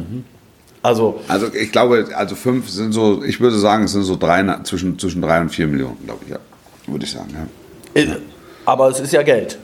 Also, 0.82 1.20
Also 1.28 1.54
ich 1.54 1.72
glaube, 1.72 2.08
also 2.16 2.34
fünf 2.36 2.68
sind 2.68 2.94
so, 2.94 3.24
ich 3.24 3.40
würde 3.40 3.60
sagen, 3.60 3.84
es 3.84 3.92
sind 3.92 4.04
so 4.04 4.16
drei, 4.16 4.44
zwischen, 4.64 4.98
zwischen 4.98 5.22
drei 5.22 5.40
und 5.40 5.50
vier 5.50 5.68
Millionen, 5.68 5.98
glaube 6.04 6.22
ich, 6.26 6.32
ja. 6.32 6.40
Würde 6.88 7.06
ich 7.06 7.12
sagen, 7.12 7.30
ja. 7.96 8.02
äh, 8.02 8.08
aber 8.66 8.90
es 8.90 9.00
ist 9.00 9.14
ja 9.14 9.22
Geld. 9.22 9.60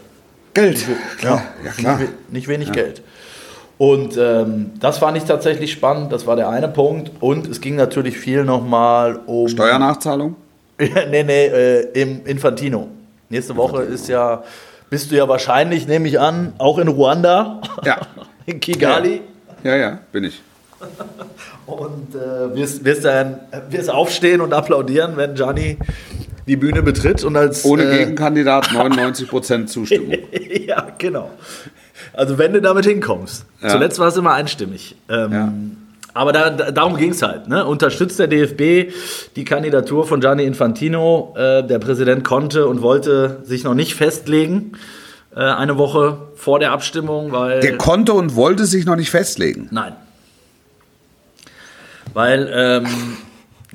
Geld. 0.54 0.86
Ja, 1.24 1.42
ja 1.66 1.72
klar. 1.72 1.98
Nicht, 1.98 2.10
we- 2.12 2.14
nicht 2.34 2.48
wenig 2.48 2.72
Geld. 2.72 3.02
Und 3.78 4.18
ähm, 4.18 4.72
das 4.80 5.00
fand 5.00 5.18
ich 5.18 5.24
tatsächlich 5.24 5.72
spannend, 5.72 6.12
das 6.12 6.28
war 6.28 6.36
der 6.36 6.50
eine 6.50 6.68
Punkt. 6.68 7.12
Und 7.20 7.48
es 7.48 7.60
ging 7.60 7.76
natürlich 7.76 8.18
viel 8.18 8.44
nochmal 8.44 9.20
um. 9.26 9.48
Steuernachzahlung? 9.48 10.36
nee, 10.80 11.24
nee, 11.24 11.46
äh, 11.48 12.02
im 12.02 12.26
Infantino. 12.26 12.88
Nächste 13.30 13.56
Woche 13.56 13.82
ist 13.84 14.08
ja, 14.08 14.44
bist 14.90 15.12
du 15.12 15.16
ja 15.16 15.28
wahrscheinlich, 15.28 15.88
nehme 15.88 16.08
ich 16.08 16.20
an, 16.20 16.54
auch 16.60 16.78
in 16.78 16.88
Ruanda, 16.88 17.62
Ja. 17.84 17.98
in 18.46 18.60
Kigali. 18.60 19.22
Ja, 19.64 19.76
ja, 19.76 20.00
bin 20.12 20.26
ich. 20.26 20.42
und 21.66 22.14
äh, 22.14 22.56
wirst, 22.56 22.84
wirst 22.84 23.06
dann 23.06 23.40
wirst 23.70 23.90
aufstehen 23.90 24.42
und 24.42 24.54
applaudieren, 24.54 25.16
wenn 25.16 25.34
Gianni 25.34 25.78
die 26.46 26.58
Bühne 26.58 26.84
betritt 26.84 27.24
und 27.24 27.38
als 27.38 27.64
Ohne 27.64 27.84
äh, 27.84 28.00
Gegenkandidat 28.00 28.68
99% 28.70 29.68
Zustimmung. 29.68 30.18
ja, 30.68 30.88
genau. 30.98 31.32
Also 32.12 32.38
wenn 32.38 32.54
du 32.54 32.62
damit 32.62 32.86
hinkommst. 32.86 33.46
Ja. 33.62 33.70
Zuletzt 33.70 34.00
war 34.00 34.08
es 34.08 34.18
immer 34.18 34.34
einstimmig. 34.34 34.96
Ähm, 35.10 35.32
Ja. 35.32 35.54
Aber 36.16 36.32
da, 36.32 36.52
da, 36.52 36.70
darum 36.72 36.96
ging 36.98 37.10
es 37.10 37.24
halt. 37.24 37.48
Ne? 37.48 37.66
Unterstützt 37.66 38.20
der 38.20 38.28
DFB 38.28 38.94
die 39.36 39.46
Kandidatur 39.46 40.06
von 40.06 40.22
Gianni 40.22 40.44
Infantino? 40.44 41.34
Äh, 41.36 41.64
der 41.66 41.80
Präsident 41.80 42.24
konnte 42.24 42.68
und 42.68 42.84
wollte 42.84 43.40
sich 43.46 43.64
noch 43.64 43.74
nicht 43.74 43.96
festlegen, 43.96 44.74
äh, 45.36 45.40
eine 45.40 45.80
Woche 45.80 46.18
vor 46.36 46.60
der 46.60 46.72
Abstimmung, 46.72 47.32
weil. 47.32 47.62
Der 47.62 47.78
konnte 47.78 48.14
und 48.14 48.36
wollte 48.36 48.66
sich 48.66 48.86
noch 48.86 48.96
nicht 48.96 49.10
festlegen. 49.10 49.70
Nein. 49.72 49.94
Weil, 52.14 52.52
ähm, 52.54 52.88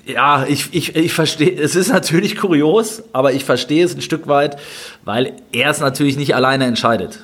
ja, 0.07 0.47
ich, 0.49 0.69
ich, 0.73 0.95
ich 0.95 1.13
verstehe, 1.13 1.61
es 1.61 1.75
ist 1.75 1.93
natürlich 1.93 2.37
kurios, 2.37 3.03
aber 3.13 3.33
ich 3.33 3.45
verstehe 3.45 3.85
es 3.85 3.97
ein 3.97 4.01
Stück 4.01 4.29
weit, 4.29 4.59
weil 5.05 5.33
er 5.51 5.71
es 5.71 5.81
natürlich 5.81 6.17
nicht 6.17 6.37
alleine 6.37 6.67
entscheidet. 6.67 7.21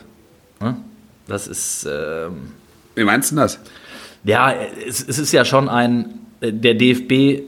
Ne? 0.61 0.77
Das 1.27 1.47
ist, 1.47 1.87
ähm, 1.91 2.53
Wie 2.95 3.05
meinst 3.05 3.31
du 3.31 3.37
denn 3.37 3.43
das? 3.43 3.59
ja, 4.25 4.53
es, 4.87 5.07
es 5.07 5.19
ist 5.19 5.33
ja 5.33 5.45
schon 5.45 5.69
ein, 5.69 6.21
der 6.41 6.75
DFB, 6.75 7.43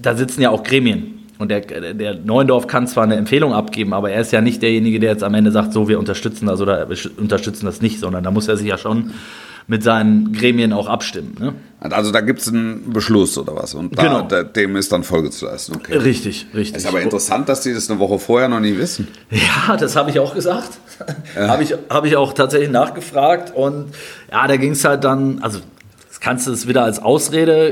da 0.00 0.14
sitzen 0.16 0.42
ja 0.42 0.50
auch 0.50 0.62
Gremien. 0.62 1.16
Und 1.38 1.48
der, 1.48 1.60
der 1.60 2.16
Neuendorf 2.16 2.66
kann 2.66 2.86
zwar 2.86 3.04
eine 3.04 3.16
Empfehlung 3.16 3.54
abgeben, 3.54 3.94
aber 3.94 4.10
er 4.10 4.20
ist 4.20 4.30
ja 4.30 4.42
nicht 4.42 4.60
derjenige, 4.60 5.00
der 5.00 5.12
jetzt 5.12 5.22
am 5.22 5.32
Ende 5.32 5.50
sagt, 5.50 5.72
so, 5.72 5.88
wir 5.88 5.98
unterstützen 5.98 6.46
das 6.46 6.60
oder 6.60 6.90
wir 6.90 6.96
unterstützen 7.16 7.64
das 7.64 7.80
nicht, 7.80 7.98
sondern 7.98 8.22
da 8.22 8.30
muss 8.30 8.46
er 8.46 8.58
sich 8.58 8.66
ja 8.66 8.76
schon 8.76 9.12
mit 9.70 9.84
seinen 9.84 10.32
Gremien 10.32 10.72
auch 10.72 10.88
abstimmen. 10.88 11.36
Ne? 11.38 11.54
Also 11.78 12.10
da 12.10 12.20
gibt 12.22 12.40
es 12.40 12.48
einen 12.48 12.92
Beschluss 12.92 13.38
oder 13.38 13.54
was 13.54 13.72
und 13.72 13.96
da, 13.96 14.02
Genau. 14.02 14.22
da, 14.22 14.42
dem 14.42 14.74
ist 14.74 14.90
dann 14.90 15.04
Folge 15.04 15.30
zu 15.30 15.46
leisten. 15.46 15.76
Okay. 15.76 15.96
Richtig, 15.96 16.48
richtig. 16.52 16.78
Ist 16.78 16.86
aber 16.86 17.00
interessant, 17.00 17.48
dass 17.48 17.60
die 17.60 17.72
das 17.72 17.88
eine 17.88 18.00
Woche 18.00 18.18
vorher 18.18 18.48
noch 18.48 18.58
nie 18.58 18.76
wissen. 18.76 19.06
Ja, 19.30 19.76
das 19.76 19.94
habe 19.94 20.10
ich 20.10 20.18
auch 20.18 20.34
gesagt. 20.34 20.70
habe 21.36 21.62
ich, 21.62 21.74
hab 21.88 22.04
ich 22.04 22.16
auch 22.16 22.32
tatsächlich 22.32 22.68
nachgefragt. 22.68 23.54
Und 23.54 23.94
ja, 24.32 24.48
da 24.48 24.56
ging 24.56 24.72
es 24.72 24.84
halt 24.84 25.04
dann, 25.04 25.38
also 25.40 25.60
das 26.08 26.18
kannst 26.18 26.48
du 26.48 26.52
es 26.52 26.66
wieder 26.66 26.82
als 26.82 26.98
Ausrede 27.00 27.68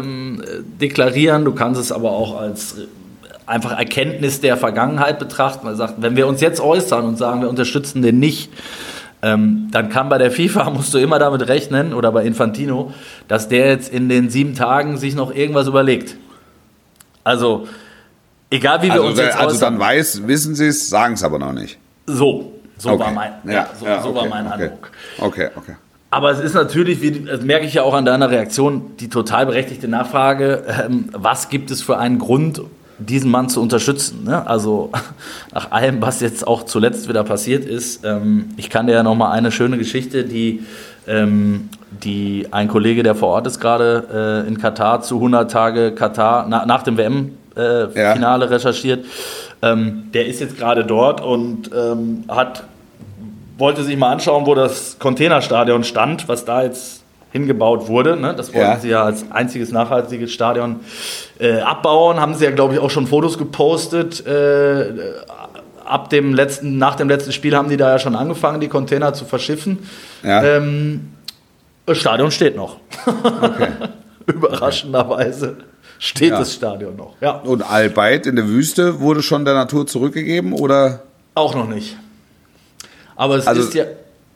ähm, 0.00 0.40
äh, 0.42 0.62
deklarieren, 0.80 1.44
du 1.44 1.52
kannst 1.52 1.78
es 1.78 1.92
aber 1.92 2.12
auch 2.12 2.40
als 2.40 2.78
äh, 2.78 2.86
einfach 3.44 3.78
Erkenntnis 3.78 4.40
der 4.40 4.56
Vergangenheit 4.56 5.18
betrachten. 5.18 5.66
Man 5.66 5.76
sagt, 5.76 5.96
wenn 5.98 6.16
wir 6.16 6.26
uns 6.26 6.40
jetzt 6.40 6.60
äußern 6.62 7.04
und 7.04 7.18
sagen, 7.18 7.42
wir 7.42 7.50
unterstützen 7.50 8.00
den 8.00 8.18
nicht, 8.18 8.50
ähm, 9.22 9.68
dann 9.70 9.88
kann 9.88 10.08
bei 10.08 10.18
der 10.18 10.30
FIFA, 10.30 10.70
musst 10.74 10.92
du 10.94 10.98
immer 10.98 11.18
damit 11.18 11.46
rechnen, 11.48 11.94
oder 11.94 12.12
bei 12.12 12.24
Infantino, 12.24 12.92
dass 13.28 13.48
der 13.48 13.68
jetzt 13.68 13.92
in 13.92 14.08
den 14.08 14.30
sieben 14.30 14.54
Tagen 14.54 14.98
sich 14.98 15.14
noch 15.14 15.34
irgendwas 15.34 15.66
überlegt. 15.66 16.16
Also, 17.24 17.68
egal 18.50 18.82
wie 18.82 18.86
wir 18.86 18.94
Also, 18.94 19.06
uns 19.06 19.18
jetzt 19.18 19.36
also 19.36 19.60
dann 19.60 19.78
weiß, 19.78 20.26
wissen 20.26 20.54
sie 20.54 20.66
es, 20.66 20.88
sagen 20.88 21.14
es 21.14 21.22
aber 21.22 21.38
noch 21.38 21.52
nicht. 21.52 21.78
So, 22.06 22.52
so 22.76 22.90
Okay. 22.90 23.00
war 23.04 23.12
mein, 23.12 23.32
ja, 23.46 23.68
so, 23.78 23.86
so 23.86 24.08
okay, 24.10 24.18
war 24.18 24.26
mein 24.26 24.46
okay. 24.46 24.62
Eindruck. 24.64 24.90
Okay, 25.18 25.48
okay. 25.54 25.76
Aber 26.10 26.30
es 26.30 26.40
ist 26.40 26.54
natürlich, 26.54 27.00
wie, 27.00 27.24
das 27.24 27.40
merke 27.42 27.64
ich 27.64 27.74
ja 27.74 27.84
auch 27.84 27.94
an 27.94 28.04
deiner 28.04 28.28
Reaktion, 28.28 28.96
die 28.98 29.08
total 29.08 29.46
berechtigte 29.46 29.88
Nachfrage, 29.88 30.64
ähm, 30.84 31.08
was 31.12 31.48
gibt 31.48 31.70
es 31.70 31.80
für 31.80 31.96
einen 31.96 32.18
Grund, 32.18 32.60
diesen 33.06 33.30
Mann 33.30 33.48
zu 33.48 33.60
unterstützen? 33.60 34.24
Ne? 34.24 34.46
Also 34.46 34.90
nach 35.54 35.70
allem, 35.70 36.00
was 36.00 36.20
jetzt 36.20 36.46
auch 36.46 36.64
zuletzt 36.64 37.08
wieder 37.08 37.24
passiert 37.24 37.64
ist, 37.64 38.04
ähm, 38.04 38.50
ich 38.56 38.70
kann 38.70 38.86
dir 38.86 38.94
ja 38.94 39.02
noch 39.02 39.14
mal 39.14 39.30
eine 39.30 39.52
schöne 39.52 39.78
Geschichte, 39.78 40.24
die, 40.24 40.62
ähm, 41.06 41.68
die 41.90 42.48
ein 42.50 42.68
Kollege, 42.68 43.02
der 43.02 43.14
vor 43.14 43.28
Ort 43.28 43.46
ist 43.46 43.60
gerade 43.60 44.44
äh, 44.44 44.48
in 44.48 44.58
Katar 44.58 45.02
zu 45.02 45.16
100 45.16 45.50
Tage 45.50 45.92
Katar, 45.92 46.46
na, 46.48 46.66
nach 46.66 46.82
dem 46.82 46.96
WM-Finale 46.96 47.92
äh, 47.94 48.00
Ja. 48.00 48.12
Finale 48.14 48.50
recherchiert, 48.50 49.04
ähm, 49.62 50.10
der 50.12 50.26
ist 50.26 50.40
jetzt 50.40 50.56
gerade 50.58 50.84
dort 50.84 51.20
und 51.20 51.70
ähm, 51.74 52.24
hat 52.28 52.64
wollte 53.58 53.84
sich 53.84 53.96
mal 53.96 54.10
anschauen, 54.10 54.46
wo 54.46 54.54
das 54.56 54.98
Containerstadion 54.98 55.84
stand, 55.84 56.26
was 56.28 56.44
da 56.44 56.64
jetzt 56.64 57.01
hingebaut 57.32 57.88
wurde. 57.88 58.16
Ne? 58.16 58.34
Das 58.36 58.48
wollten 58.52 58.68
Ja. 58.70 58.78
sie 58.78 58.88
ja 58.90 59.02
als 59.04 59.24
einziges 59.30 59.72
nachhaltiges 59.72 60.32
Stadion 60.32 60.80
äh, 61.40 61.60
abbauen. 61.60 62.20
Haben 62.20 62.34
sie 62.34 62.44
ja, 62.44 62.50
glaube 62.50 62.74
ich, 62.74 62.80
auch 62.80 62.90
schon 62.90 63.06
Fotos 63.06 63.38
gepostet. 63.38 64.24
Äh, 64.26 64.92
ab 65.84 66.10
dem 66.10 66.34
letzten, 66.34 66.78
nach 66.78 66.94
dem 66.94 67.08
letzten 67.08 67.32
Spiel 67.32 67.56
haben 67.56 67.68
die 67.68 67.76
da 67.76 67.90
ja 67.90 67.98
schon 67.98 68.14
angefangen, 68.14 68.60
die 68.60 68.68
Container 68.68 69.12
zu 69.14 69.24
verschiffen. 69.24 69.78
Ja. 70.22 70.42
Ähm, 70.42 71.08
das 71.86 71.98
Stadion 71.98 72.30
steht 72.30 72.54
noch. 72.56 72.76
Okay. 73.06 73.68
Überraschenderweise 74.26 75.56
steht 75.98 76.30
Ja. 76.30 76.38
das 76.38 76.54
Stadion 76.54 76.96
noch. 76.96 77.14
Ja, 77.20 77.32
Und 77.32 77.62
Al-Bayt 77.62 78.26
in 78.26 78.36
der 78.36 78.46
Wüste 78.46 79.00
wurde 79.00 79.22
schon 79.22 79.44
der 79.44 79.54
Natur 79.54 79.86
zurückgegeben 79.86 80.52
oder 80.52 81.02
auch 81.34 81.54
noch 81.54 81.66
nicht. 81.68 81.96
Aber 83.16 83.36
es 83.36 83.46
Also- 83.46 83.62
ist 83.62 83.74
ja. 83.74 83.84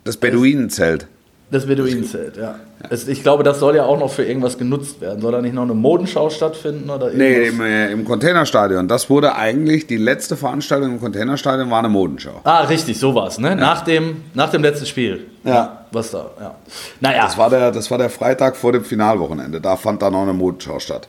das 0.04 0.16
Beduinenzelt? 0.16 1.06
Das 1.48 1.66
Beduinenzelt, 1.66 2.36
ja. 2.36 2.56
Es, 2.90 3.06
ich 3.06 3.22
glaube, 3.22 3.44
das 3.44 3.60
soll 3.60 3.76
ja 3.76 3.84
auch 3.84 3.98
noch 4.00 4.10
für 4.10 4.24
irgendwas 4.24 4.58
genutzt 4.58 5.00
werden. 5.00 5.20
Soll 5.22 5.30
da 5.30 5.40
nicht 5.40 5.54
noch 5.54 5.62
eine 5.62 5.74
Modenschau 5.74 6.28
stattfinden 6.28 6.90
oder 6.90 7.10
Nee, 7.12 7.46
im, 7.48 7.60
äh, 7.60 7.92
im 7.92 8.04
Containerstadion. 8.04 8.88
Das 8.88 9.08
wurde 9.10 9.36
eigentlich, 9.36 9.86
die 9.86 9.96
letzte 9.96 10.36
Veranstaltung 10.36 10.92
im 10.94 11.00
Containerstadion 11.00 11.70
war 11.70 11.78
eine 11.78 11.88
Modenschau. 11.88 12.40
Ah, 12.42 12.62
richtig, 12.64 12.98
so 12.98 13.14
war 13.14 13.28
es, 13.28 13.38
ne? 13.38 13.54
Nach, 13.54 13.82
dem, 13.84 14.24
nach 14.34 14.50
dem 14.50 14.62
letzten 14.62 14.86
Spiel. 14.86 15.26
Ja. 15.44 15.86
Was 15.92 16.10
da, 16.10 16.30
ja. 16.40 16.54
Naja, 17.00 17.22
Das 17.26 17.38
war, 17.38 17.48
der, 17.48 17.70
das 17.70 17.92
war 17.92 17.98
der 17.98 18.10
Freitag 18.10 18.56
vor 18.56 18.72
dem 18.72 18.84
Finalwochenende. 18.84 19.60
Da 19.60 19.76
fand 19.76 20.02
dann 20.02 20.14
noch 20.14 20.22
eine 20.22 20.32
Modenschau 20.32 20.80
statt. 20.80 21.06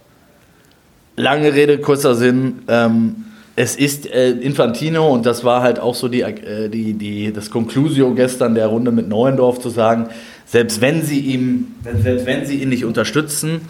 lange 1.15 1.51
Rede, 1.51 1.79
kurzer 1.79 2.13
Sinn. 2.13 2.59
Ähm, 2.67 3.25
es 3.57 3.75
ist 3.75 4.05
äh, 4.05 4.29
Infantino 4.29 5.07
und 5.11 5.25
das 5.25 5.43
war 5.43 5.63
halt 5.63 5.79
auch 5.79 5.95
so 5.95 6.07
die, 6.07 6.21
äh, 6.21 6.69
die, 6.69 6.93
die, 6.93 7.33
das 7.33 7.49
Conclusio 7.49 8.13
gestern 8.13 8.53
der 8.53 8.67
Runde 8.67 8.91
mit 8.91 9.09
Neuendorf 9.09 9.59
zu 9.59 9.69
sagen, 9.69 10.09
selbst 10.45 10.79
wenn 10.79 11.01
sie 11.01 11.19
ihm, 11.19 11.73
selbst 11.83 12.27
wenn 12.27 12.45
sie 12.45 12.61
ihn 12.61 12.69
nicht 12.69 12.85
unterstützen, 12.85 13.61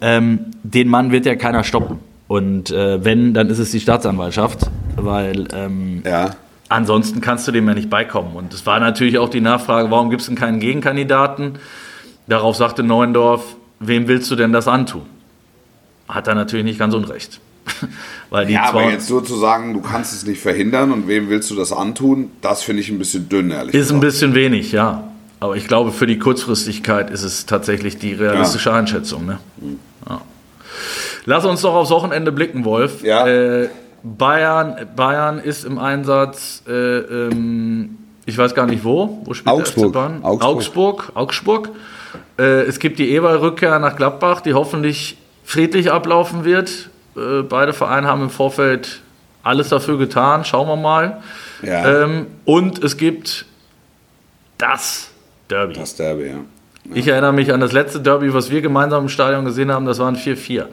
ähm, 0.00 0.38
den 0.62 0.88
Mann 0.88 1.10
wird 1.10 1.26
ja 1.26 1.34
keiner 1.34 1.64
stoppen. 1.64 1.98
Und 2.28 2.70
äh, 2.70 3.04
wenn, 3.04 3.34
dann 3.34 3.50
ist 3.50 3.58
es 3.58 3.72
die 3.72 3.80
Staatsanwaltschaft, 3.80 4.70
weil 4.96 5.48
ähm, 5.52 6.02
Ja. 6.06 6.30
Ansonsten 6.68 7.20
kannst 7.20 7.46
du 7.48 7.52
dem 7.52 7.66
ja 7.66 7.74
nicht 7.74 7.90
beikommen. 7.90 8.36
Und 8.36 8.54
es 8.54 8.64
war 8.66 8.78
natürlich 8.78 9.18
auch 9.18 9.28
die 9.28 9.40
Nachfrage, 9.40 9.90
warum 9.90 10.10
gibt 10.10 10.22
es 10.22 10.28
denn 10.28 10.36
keinen 10.36 10.60
Gegenkandidaten? 10.60 11.58
Darauf 12.28 12.54
sagte 12.56 12.84
Neuendorf, 12.84 13.56
wem 13.80 14.06
willst 14.06 14.30
du 14.30 14.36
denn 14.36 14.52
das 14.52 14.68
antun? 14.68 15.02
Hat 16.08 16.28
er 16.28 16.36
natürlich 16.36 16.64
nicht 16.64 16.78
ganz 16.78 16.94
unrecht. 16.94 17.40
Weil 18.30 18.46
die 18.46 18.54
Ja, 18.54 18.64
aber 18.64 18.90
jetzt 18.90 19.08
nur 19.10 19.24
zu 19.24 19.36
sagen, 19.36 19.74
du 19.74 19.80
kannst 19.80 20.12
es 20.12 20.26
nicht 20.26 20.40
verhindern 20.40 20.92
und 20.92 21.08
wem 21.08 21.28
willst 21.28 21.50
du 21.50 21.54
das 21.54 21.72
antun, 21.72 22.30
das 22.40 22.62
finde 22.62 22.82
ich 22.82 22.90
ein 22.90 22.98
bisschen 22.98 23.28
dünn, 23.28 23.50
ehrlich 23.50 23.74
ist 23.74 23.90
ein 23.90 24.00
gesagt. 24.00 24.00
bisschen 24.00 24.34
wenig, 24.34 24.72
ja. 24.72 25.04
Aber 25.40 25.56
ich 25.56 25.66
glaube, 25.68 25.92
für 25.92 26.06
die 26.06 26.18
Kurzfristigkeit 26.18 27.10
ist 27.10 27.22
es 27.22 27.44
tatsächlich 27.44 27.98
die 27.98 28.14
realistische 28.14 28.72
Einschätzung. 28.72 29.26
Ne? 29.26 29.38
Ja. 30.08 30.20
Lass 31.26 31.44
uns 31.44 31.62
doch 31.62 31.74
aufs 31.74 31.90
Wochenende 31.90 32.32
blicken, 32.32 32.64
Wolf. 32.64 33.02
Ja. 33.02 33.26
Äh, 33.26 33.68
Bayern, 34.02 34.76
Bayern 34.96 35.38
ist 35.38 35.64
im 35.64 35.78
Einsatz, 35.78 36.62
äh, 36.68 36.72
ähm, 36.72 37.98
ich 38.26 38.36
weiß 38.36 38.54
gar 38.54 38.66
nicht 38.66 38.84
wo. 38.84 39.22
Wo 39.24 39.34
spielt 39.34 39.54
Augsburg. 39.54 39.92
der 39.92 40.02
FC 40.02 40.10
Bayern? 40.10 40.24
Augsburg. 40.24 40.44
Augsburg. 40.44 41.12
Augsburg. 41.14 41.70
Äh, 42.38 42.62
es 42.62 42.78
gibt 42.78 42.98
die 42.98 43.10
Eberl-Rückkehr 43.10 43.78
nach 43.78 43.96
Gladbach, 43.96 44.40
die 44.40 44.54
hoffentlich 44.54 45.16
friedlich 45.44 45.90
ablaufen 45.90 46.44
wird. 46.44 46.90
Äh, 47.16 47.42
beide 47.42 47.72
Vereine 47.72 48.06
haben 48.06 48.22
im 48.22 48.30
Vorfeld 48.30 49.00
alles 49.42 49.68
dafür 49.68 49.98
getan. 49.98 50.44
Schauen 50.44 50.68
wir 50.68 50.76
mal. 50.76 51.22
Ja. 51.62 52.04
Ähm, 52.04 52.26
und 52.44 52.82
es 52.82 52.96
gibt 52.96 53.46
das 54.58 55.10
Derby. 55.48 55.74
Das 55.74 55.94
Derby, 55.96 56.26
ja. 56.26 56.40
Ich 56.92 57.08
erinnere 57.08 57.32
mich 57.32 57.52
an 57.52 57.60
das 57.60 57.72
letzte 57.72 58.00
Derby, 58.00 58.32
was 58.34 58.50
wir 58.50 58.60
gemeinsam 58.60 59.04
im 59.04 59.08
Stadion 59.08 59.44
gesehen 59.44 59.70
haben. 59.72 59.86
Das 59.86 59.98
waren 59.98 60.16
4-4. 60.16 60.66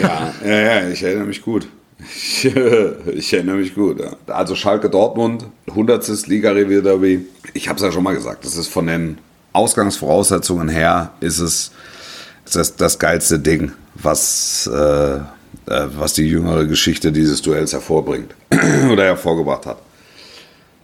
Ja, 0.00 0.32
ja, 0.44 0.54
ja, 0.54 0.88
ich 0.88 1.02
erinnere 1.02 1.26
mich 1.26 1.42
gut. 1.42 1.66
Ich, 1.98 2.44
ich 3.14 3.32
erinnere 3.32 3.56
mich 3.56 3.74
gut. 3.74 4.00
Ja. 4.00 4.34
Also 4.34 4.54
Schalke 4.54 4.90
Dortmund, 4.90 5.46
100. 5.68 6.26
Liga-Revier-Derby. 6.26 7.26
Ich 7.54 7.68
habe 7.68 7.76
es 7.76 7.82
ja 7.82 7.92
schon 7.92 8.02
mal 8.02 8.14
gesagt, 8.14 8.44
das 8.44 8.56
ist 8.56 8.68
von 8.68 8.86
den 8.86 9.18
Ausgangsvoraussetzungen 9.52 10.68
her, 10.68 11.12
ist 11.20 11.38
es 11.38 11.72
das, 12.52 12.76
das 12.76 12.98
geilste 12.98 13.38
Ding, 13.38 13.72
was, 13.94 14.68
äh, 14.72 15.16
äh, 15.16 15.20
was 15.66 16.14
die 16.14 16.26
jüngere 16.28 16.66
Geschichte 16.66 17.12
dieses 17.12 17.42
Duells 17.42 17.72
hervorbringt 17.72 18.34
oder 18.92 19.04
hervorgebracht 19.04 19.66
hat. 19.66 19.78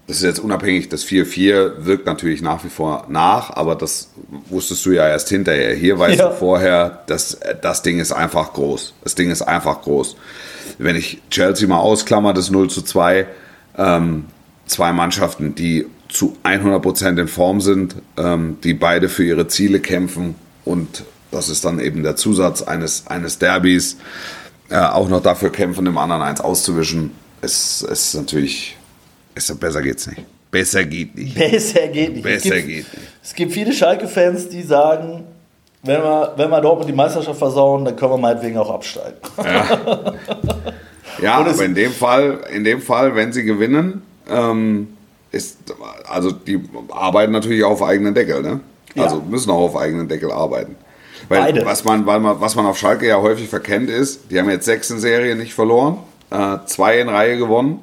Das 0.08 0.16
ist 0.16 0.24
jetzt 0.24 0.40
unabhängig, 0.40 0.88
das 0.88 1.04
4-4 1.06 1.84
wirkt 1.86 2.06
natürlich 2.06 2.42
nach 2.42 2.64
wie 2.64 2.68
vor 2.68 3.06
nach, 3.08 3.50
aber 3.50 3.76
das 3.76 4.08
wusstest 4.50 4.84
du 4.84 4.90
ja 4.90 5.08
erst 5.08 5.28
hinterher. 5.28 5.74
Hier 5.74 5.98
weißt 5.98 6.18
Ja. 6.18 6.28
du 6.30 6.34
vorher, 6.34 7.02
dass 7.06 7.38
das 7.62 7.82
Ding 7.82 8.00
ist 8.00 8.12
einfach 8.12 8.52
groß. 8.52 8.94
Das 9.04 9.14
Ding 9.14 9.30
ist 9.30 9.42
einfach 9.42 9.80
groß. 9.82 10.16
Wenn 10.78 10.96
ich 10.96 11.22
Chelsea 11.30 11.68
mal 11.68 11.78
ausklammer, 11.78 12.34
das 12.34 12.50
0 12.50 12.68
zu 12.68 12.82
2, 12.82 13.26
ähm, 13.78 14.24
zwei 14.66 14.92
Mannschaften, 14.92 15.54
die 15.54 15.86
zu 16.08 16.36
100% 16.42 17.18
in 17.20 17.28
Form 17.28 17.60
sind, 17.60 17.94
ähm, 18.18 18.58
die 18.64 18.74
beide 18.74 19.08
für 19.08 19.24
ihre 19.24 19.46
Ziele 19.48 19.80
kämpfen 19.80 20.34
und 20.64 21.04
das 21.33 21.49
ist 21.49 21.64
dann 21.64 21.80
eben 21.80 22.03
der 22.03 22.14
Zusatz 22.14 22.62
eines, 22.62 23.07
eines 23.09 23.39
Derbys, 23.39 23.97
äh, 24.70 24.76
auch 24.76 25.09
noch 25.09 25.22
dafür 25.22 25.51
kämpfen, 25.51 25.85
dem 25.85 25.99
anderen 25.99 26.22
eins 26.22 26.41
auszuwischen. 26.41 27.11
Es, 27.41 27.83
es 27.83 28.09
ist 28.09 28.14
natürlich, 28.14 28.76
es, 29.35 29.53
besser 29.57 29.83
geht's 29.83 30.07
nicht. 30.07 30.22
Besser 30.51 30.85
geht 30.85 31.16
nicht. 31.16 31.35
Besser 31.39 31.89
geht 31.89 32.12
nicht. 32.12 32.22
Besser 32.22 32.37
es 32.37 32.55
gibt, 32.55 32.66
geht 32.66 32.93
nicht. 32.93 33.09
Es 33.24 33.35
gibt 33.35 33.53
viele 33.53 33.72
Schalke-Fans, 33.72 34.51
die 34.51 34.62
sagen, 34.62 35.24
wenn 35.83 36.03
wir, 36.03 36.35
wenn 36.37 36.51
wir 36.51 36.61
Dortmund 36.61 36.89
die 36.89 36.95
Meisterschaft 36.95 37.39
versauen, 37.39 37.85
dann 37.85 37.97
können 37.97 38.12
wir 38.12 38.18
meinetwegen 38.18 38.57
auch 38.59 38.70
absteigen. 38.70 39.16
Ja, 39.39 40.14
ja 41.22 41.35
aber 41.35 41.64
in 41.64 41.74
dem 41.74 41.91
Fall, 41.91 42.41
in 42.55 42.64
dem 42.64 42.80
Fall, 42.83 43.16
wenn 43.16 43.33
sie 43.33 43.43
gewinnen, 43.43 44.03
ähm, 44.30 44.89
ist, 45.33 45.59
also 46.09 46.30
die 46.30 46.61
arbeiten 46.91 47.33
natürlich 47.33 47.64
auf 47.64 47.83
eigenen 47.83 48.14
Deckel, 48.14 48.43
ne? 48.43 48.61
Ja. 48.95 49.05
Also 49.05 49.22
müssen 49.22 49.51
auch 49.51 49.61
auf 49.61 49.76
eigenen 49.76 50.07
Deckel 50.07 50.30
arbeiten. 50.30 50.76
Weil 51.29 51.41
Beide. 51.43 51.64
was 51.66 51.85
man, 51.85 52.05
was 52.07 52.55
man 52.55 52.66
auf 52.66 52.79
Schalke 52.79 53.07
ja 53.07 53.20
häufig 53.20 53.49
verkennt 53.49 53.91
ist, 53.91 54.31
die 54.31 54.39
haben 54.39 54.51
jetzt 54.51 54.64
sechs 54.64 54.91
in 54.91 54.99
Serie 54.99 55.37
nicht 55.37 55.55
verloren, 55.55 55.99
äh, 56.31 56.59
zwei 56.66 57.01
in 57.01 57.09
Reihe 57.09 57.37
gewonnen. 57.37 57.81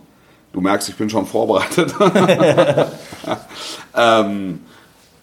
Du 0.51 0.61
merkst, 0.61 0.89
ich 0.89 0.95
bin 0.95 1.09
schon 1.09 1.25
vorbereitet. 1.25 1.93
ähm, 3.95 4.61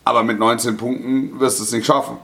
aber 0.05 0.23
mit 0.23 0.39
19 0.39 0.77
Punkten 0.77 1.41
wirst 1.41 1.59
du 1.59 1.65
es 1.65 1.73
nicht 1.73 1.85
schaffen. 1.85 2.19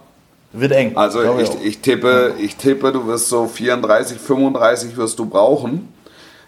Wird 0.52 0.72
eng. 0.72 0.96
Also 0.96 1.22
ich, 1.38 1.50
ich, 1.64 1.78
tippe, 1.80 2.34
ich 2.38 2.56
tippe, 2.56 2.92
du 2.92 3.06
wirst 3.06 3.28
so 3.28 3.46
34, 3.46 4.18
35 4.18 4.96
wirst 4.96 5.18
du 5.18 5.26
brauchen. 5.26 5.88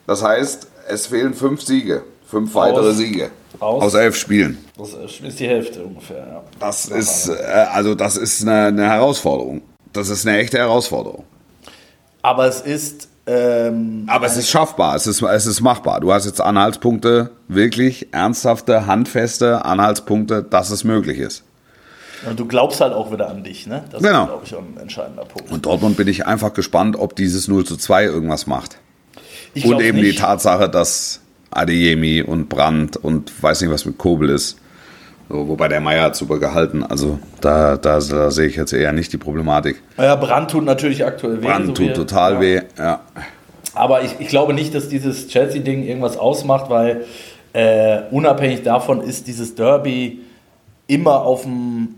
Das 0.07 0.23
heißt, 0.23 0.69
es 0.89 1.07
fehlen 1.07 1.35
fünf 1.35 1.63
Siege, 1.63 2.05
fünf 2.27 2.55
weitere 2.55 2.93
Siege 2.93 3.31
aus- 3.61 3.83
aus 3.83 3.95
elf 3.95 4.17
Spielen. 4.17 4.59
Das 4.77 4.91
ist 4.93 5.39
die 5.41 5.47
Hälfte 5.49 5.85
ungefähr, 5.85 6.19
ja. 6.27 6.43
Das 6.61 6.87
ist 6.87 7.29
äh, 7.29 7.33
also 7.73 7.95
das 7.95 8.17
ist 8.17 8.43
eine, 8.43 8.67
eine 8.67 8.85
Herausforderung. 8.89 9.63
Das 9.93 10.09
ist 10.09 10.27
eine 10.27 10.39
echte 10.39 10.59
Herausforderung. 10.59 11.25
Aber 12.23 12.47
es 12.47 12.61
ist. 12.61 13.09
Ähm, 13.27 14.05
Aber 14.07 14.27
es 14.27 14.37
ist 14.37 14.51
schaffbar, 14.51 14.97
es 14.97 15.07
ist, 15.07 15.23
es 15.23 15.47
ist 15.47 15.63
machbar. 15.63 16.01
Du 16.01 16.13
hast 16.13 16.27
jetzt 16.27 16.43
Anhaltspunkte, 16.43 17.31
wirklich 17.49 18.13
ernsthafte, 18.13 18.87
handfeste 18.87 19.65
Anhaltspunkte, 19.65 20.43
dass 20.43 20.69
es 20.71 20.85
möglich 20.85 21.19
ist. 21.19 21.43
und 22.29 22.39
du 22.39 22.45
glaubst 22.47 22.83
halt 22.83 22.93
auch 22.93 23.11
wieder 23.13 23.31
an 23.31 23.43
dich, 23.43 23.67
ne? 23.67 23.85
Das 23.91 24.03
Genau. 24.03 24.23
ist, 24.25 24.29
glaube 24.29 24.43
ich, 24.45 24.55
auch 24.55 24.59
ein 24.59 24.77
entscheidender 24.79 25.25
Punkt. 25.25 25.51
Und 25.51 25.65
Dortmund 25.65 25.97
bin 25.97 26.07
ich 26.09 26.27
einfach 26.27 26.53
gespannt, 26.53 26.97
ob 26.99 27.17
dieses 27.17 27.49
0 27.49 27.65
zu 27.65 27.79
2 27.79 28.05
irgendwas 28.05 28.47
macht. 28.47 28.77
Ich 29.55 29.65
Und 29.65 29.81
eben 29.81 29.99
die 29.99 30.09
nicht. 30.09 30.19
Tatsache, 30.19 30.69
dass 30.69 31.21
Adeyemi 31.57 32.23
und 32.23 32.49
Brandt 32.49 32.97
und 32.97 33.31
weiß 33.43 33.61
nicht, 33.61 33.71
was 33.71 33.85
mit 33.85 33.99
Kobel 33.99 34.31
ist. 34.31 34.59
So, 35.29 35.49
wobei 35.49 35.69
der 35.69 35.81
Meier 35.81 36.03
hat 36.03 36.17
super 36.17 36.39
gehalten. 36.39 36.83
Also 36.83 37.19
da, 37.41 37.77
da, 37.77 37.99
da 37.99 38.31
sehe 38.31 38.47
ich 38.47 38.57
jetzt 38.57 38.73
eher 38.73 38.93
nicht 38.93 39.13
die 39.13 39.17
Problematik. 39.19 39.83
Ja, 39.97 40.17
Brand 40.17 40.51
tut 40.51 40.65
natürlich 40.65 41.05
aktuell 41.05 41.41
weh. 41.41 41.47
Brandt 41.47 41.67
so 41.69 41.73
tut 41.73 41.95
total 41.95 42.35
ja. 42.35 42.41
weh. 42.41 42.61
Ja. 42.79 43.01
Aber 43.73 44.03
ich, 44.03 44.17
ich 44.19 44.29
glaube 44.29 44.55
nicht, 44.55 44.75
dass 44.75 44.89
dieses 44.89 45.29
Chelsea-Ding 45.29 45.83
irgendwas 45.85 46.17
ausmacht, 46.17 46.71
weil 46.71 47.07
äh, 47.55 48.03
unabhängig 48.11 48.63
davon 48.63 49.01
ist 49.01 49.27
dieses 49.27 49.55
Derby 49.55 50.21
immer 50.87 51.23
auf 51.23 51.43
dem 51.43 51.89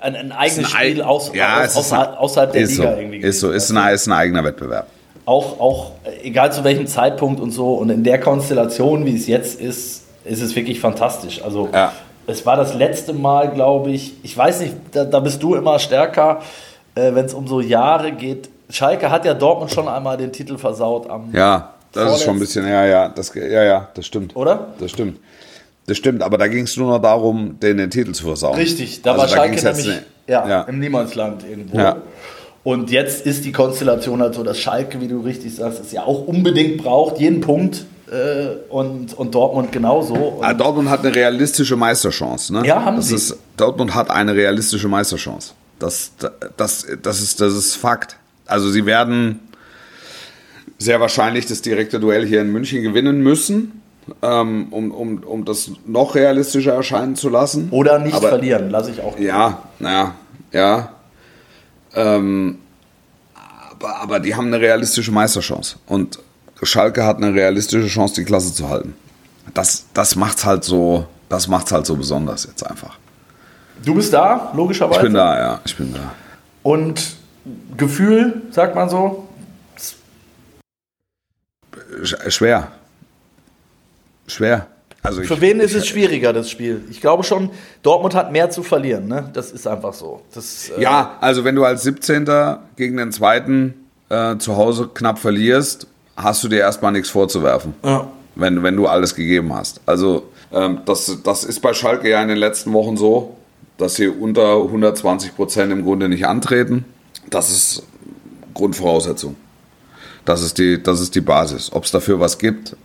ein, 0.00 0.14
ein 0.14 0.32
eigenes 0.32 0.74
ein 0.74 0.88
Spiel 0.88 1.02
ei- 1.02 1.04
aus, 1.04 1.32
ja, 1.34 1.62
aus, 1.64 1.76
außerhalb, 1.76 2.18
außerhalb 2.18 2.52
der 2.52 2.66
Liga 2.66 2.74
so, 2.74 3.00
irgendwie. 3.00 3.18
Ist 3.18 3.40
so, 3.40 3.50
ist 3.50 3.70
ein, 3.70 3.94
ist 3.94 4.06
ein 4.06 4.12
eigener 4.12 4.44
Wettbewerb. 4.44 4.86
Auch, 5.26 5.60
auch 5.60 5.92
egal 6.22 6.52
zu 6.52 6.64
welchem 6.64 6.86
Zeitpunkt 6.86 7.40
und 7.40 7.50
so 7.50 7.74
und 7.74 7.90
in 7.90 8.04
der 8.04 8.18
Konstellation, 8.20 9.06
wie 9.06 9.16
es 9.16 9.26
jetzt 9.26 9.60
ist, 9.60 10.04
ist 10.24 10.42
es 10.42 10.54
wirklich 10.56 10.80
fantastisch. 10.80 11.42
Also 11.42 11.68
Ja. 11.72 11.92
es 12.26 12.44
war 12.46 12.56
das 12.56 12.74
letzte 12.74 13.12
Mal, 13.12 13.50
glaube 13.50 13.90
ich, 13.90 14.14
ich 14.22 14.36
weiß 14.36 14.60
nicht, 14.60 14.74
da, 14.92 15.04
da 15.04 15.20
bist 15.20 15.42
du 15.42 15.54
immer 15.54 15.78
stärker, 15.78 16.40
äh, 16.94 17.14
wenn 17.14 17.24
es 17.26 17.34
um 17.34 17.46
so 17.46 17.60
Jahre 17.60 18.12
geht. 18.12 18.48
Schalke 18.68 19.10
hat 19.10 19.24
ja 19.24 19.34
Dortmund 19.34 19.70
schon 19.72 19.88
einmal 19.88 20.16
den 20.16 20.32
Titel 20.32 20.56
versaut 20.58 21.08
am 21.10 21.30
Ja, 21.34 21.74
das 21.92 22.16
ist 22.16 22.24
schon 22.24 22.34
ein 22.36 22.40
bisschen, 22.40 22.66
ja, 22.68 22.84
ja, 22.86 23.08
das, 23.08 23.32
ja, 23.34 23.62
ja, 23.64 23.88
das 23.94 24.06
stimmt. 24.06 24.36
Oder? 24.36 24.68
Das 24.78 24.90
stimmt. 24.90 25.18
Das 25.86 25.96
stimmt, 25.96 26.22
aber 26.22 26.38
da 26.38 26.46
ging 26.46 26.64
es 26.64 26.76
nur 26.76 26.88
noch 26.92 27.00
darum, 27.02 27.58
den, 27.58 27.78
den 27.78 27.90
Titel 27.90 28.12
zu 28.12 28.24
versauen. 28.24 28.54
Richtig, 28.54 29.02
da 29.02 29.12
Also 29.12 29.22
war 29.22 29.28
Schalke 29.28 29.56
nämlich 29.56 29.86
nicht- 29.86 30.02
ja, 30.28 30.48
ja. 30.48 30.62
im 30.62 30.78
Niemandsland 30.78 31.42
irgendwo. 31.48 31.76
Ja. 31.78 31.96
Und 32.62 32.90
jetzt 32.90 33.24
ist 33.24 33.44
die 33.46 33.52
Konstellation 33.52 34.20
halt 34.20 34.34
so, 34.34 34.42
dass 34.42 34.58
Schalke, 34.58 35.00
wie 35.00 35.08
du 35.08 35.20
richtig 35.20 35.54
sagst, 35.54 35.80
es 35.80 35.92
ja 35.92 36.02
auch 36.04 36.26
unbedingt 36.26 36.76
braucht, 36.82 37.18
jeden 37.18 37.40
Punkt 37.40 37.84
äh, 38.12 38.56
und, 38.68 39.14
und 39.16 39.34
Dortmund 39.34 39.72
genauso. 39.72 40.14
Und 40.14 40.44
Ah, 40.44 40.52
Dortmund 40.52 40.90
hat 40.90 41.00
eine 41.00 41.14
realistische 41.14 41.76
Meisterchance. 41.76 42.52
Ne? 42.52 42.66
Ja, 42.66 42.84
haben 42.84 42.96
das 42.96 43.08
sie. 43.08 43.14
Ist, 43.14 43.36
Dortmund 43.56 43.94
hat 43.94 44.10
eine 44.10 44.34
realistische 44.34 44.88
Meisterchance. 44.88 45.52
Das, 45.78 46.12
das, 46.58 46.86
das, 47.02 47.20
ist, 47.22 47.40
das 47.40 47.54
ist 47.54 47.76
Fakt. 47.76 48.16
Also 48.44 48.68
sie 48.70 48.84
werden 48.84 49.40
sehr 50.78 51.00
wahrscheinlich 51.00 51.46
das 51.46 51.62
direkte 51.62 51.98
Duell 51.98 52.26
hier 52.26 52.42
in 52.42 52.52
München 52.52 52.82
gewinnen 52.82 53.20
müssen, 53.22 53.80
ähm, 54.22 54.68
um, 54.70 54.90
um, 54.92 55.18
um 55.24 55.44
das 55.46 55.70
noch 55.86 56.14
realistischer 56.14 56.74
erscheinen 56.74 57.16
zu 57.16 57.30
lassen. 57.30 57.68
oder 57.70 57.98
nicht 57.98 58.14
Aber- 58.16 58.28
verlieren, 58.28 58.68
lasse 58.70 58.90
ich 58.90 59.00
auch. 59.00 59.18
Ja, 59.18 59.62
naja, 59.78 60.14
ja. 60.52 60.90
Ähm, 61.94 62.58
aber, 63.70 63.96
aber 63.96 64.20
die 64.20 64.34
haben 64.34 64.46
eine 64.48 64.60
realistische 64.60 65.10
Meisterchance. 65.12 65.76
Und 65.86 66.18
Schalke 66.62 67.04
hat 67.04 67.16
eine 67.16 67.32
realistische 67.34 67.88
Chance, 67.88 68.14
die 68.16 68.24
Klasse 68.24 68.52
zu 68.52 68.68
halten. 68.68 68.94
Das, 69.54 69.86
das 69.94 70.14
macht's 70.16 70.44
halt 70.44 70.62
so, 70.64 71.06
das 71.28 71.48
macht's 71.48 71.72
halt 71.72 71.86
so 71.86 71.96
besonders 71.96 72.44
jetzt 72.44 72.64
einfach. 72.64 72.98
Du 73.84 73.94
bist 73.94 74.12
da, 74.12 74.52
logischerweise. 74.54 74.98
Ich 75.00 75.04
bin 75.04 75.14
da, 75.14 75.38
ja, 75.38 75.60
ich 75.64 75.76
bin 75.76 75.94
da. 75.94 76.12
Und 76.62 77.16
Gefühl, 77.76 78.42
sagt 78.50 78.74
man 78.74 78.88
so. 78.90 79.26
Sch- 82.02 82.30
Schwer. 82.30 82.68
Schwer. 84.26 84.66
Also 85.02 85.22
ich, 85.22 85.28
Für 85.28 85.40
wen 85.40 85.60
ist 85.60 85.70
ich, 85.70 85.78
es 85.78 85.86
schwieriger, 85.86 86.32
das 86.32 86.50
Spiel? 86.50 86.84
Ich 86.90 87.00
glaube 87.00 87.24
schon, 87.24 87.50
Dortmund 87.82 88.14
hat 88.14 88.32
mehr 88.32 88.50
zu 88.50 88.62
verlieren. 88.62 89.08
Ne? 89.08 89.30
Das 89.32 89.50
ist 89.50 89.66
einfach 89.66 89.94
so. 89.94 90.20
Das, 90.34 90.70
äh, 90.76 90.82
Ja, 90.82 91.16
also 91.20 91.44
wenn 91.44 91.54
du 91.54 91.64
als 91.64 91.82
17. 91.84 92.26
gegen 92.76 92.98
den 92.98 93.10
zweiten 93.10 93.74
äh, 94.10 94.36
zu 94.36 94.56
Hause 94.56 94.90
knapp 94.92 95.18
verlierst, 95.18 95.86
hast 96.16 96.44
du 96.44 96.48
dir 96.48 96.58
erstmal 96.58 96.92
nichts 96.92 97.08
vorzuwerfen. 97.08 97.74
Ja. 97.82 98.08
wenn, 98.34 98.62
wenn 98.62 98.76
du 98.76 98.86
alles 98.86 99.14
gegeben 99.14 99.54
hast. 99.54 99.80
Also 99.86 100.24
ähm, 100.52 100.80
das, 100.84 101.18
das 101.24 101.44
ist 101.44 101.60
bei 101.60 101.72
Schalke 101.72 102.10
ja 102.10 102.20
in 102.22 102.28
den 102.28 102.38
letzten 102.38 102.72
Wochen 102.72 102.96
so, 102.96 103.36
dass 103.78 103.94
sie 103.94 104.08
unter 104.08 104.56
120 104.56 105.34
Prozent 105.34 105.72
im 105.72 105.82
Grunde 105.84 106.08
nicht 106.08 106.26
antreten. 106.26 106.84
Das 107.30 107.50
ist 107.50 107.82
Grundvoraussetzung. 108.54 109.36
Das 110.24 110.42
ist 110.42 110.58
die, 110.58 110.82
das 110.82 111.00
ist 111.00 111.14
die 111.14 111.20
Basis. 111.22 111.72
Ob 111.72 111.84
es 111.84 111.90
dafür 111.90 112.20
was 112.20 112.38
gibt, 112.38 112.76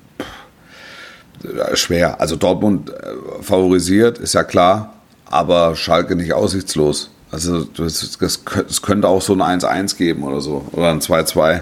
schwer. 1.74 2.20
Also 2.22 2.36
Dortmund 2.36 2.90
äh, 2.90 3.42
favorisiert, 3.42 4.18
ist 4.20 4.34
ja 4.34 4.44
klar, 4.44 4.94
aber 5.26 5.76
Schalke 5.76 6.16
nicht 6.16 6.34
aussichtslos. 6.34 7.10
Also 7.32 7.64
das, 7.66 8.18
das, 8.20 8.40
es 8.70 8.82
könnte 8.82 9.08
auch 9.08 9.22
so 9.22 9.34
ein 9.34 9.60
1-1 9.60 9.98
geben 9.98 10.24
oder 10.24 10.42
so. 10.42 10.66
Oder 10.72 10.92
ein 10.92 11.02
2-2. 11.02 11.62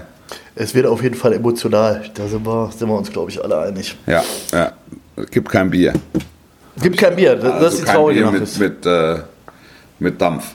Es 0.54 0.74
wird 0.74 0.86
auf 0.86 1.02
jeden 1.02 1.16
Fall 1.16 1.32
emotional. 1.32 2.04
Da 2.14 2.28
sind 2.28 2.46
wir, 2.46 2.70
sind 2.76 2.88
wir 2.88 2.96
uns, 2.96 3.10
glaube 3.10 3.30
ich, 3.30 3.42
alle 3.42 3.58
einig. 3.58 3.96
Ja, 4.06 4.22
ja. 4.52 4.72
Gibt 5.30 5.48
kein 5.48 5.70
Bier. 5.70 5.92
Gibt 6.80 6.96
kein 6.98 7.16
Bier. 7.16 7.36
Das, 7.36 7.52
Also 7.54 7.66
ist 7.66 7.78
die 7.80 7.84
traurige 7.84 8.20
Bier 8.20 8.30
Nachricht. 8.30 8.58
mit, 8.58 8.84
mit, 8.84 8.86
äh, 8.86 9.18
mit 9.98 10.20
Dampf. 10.20 10.54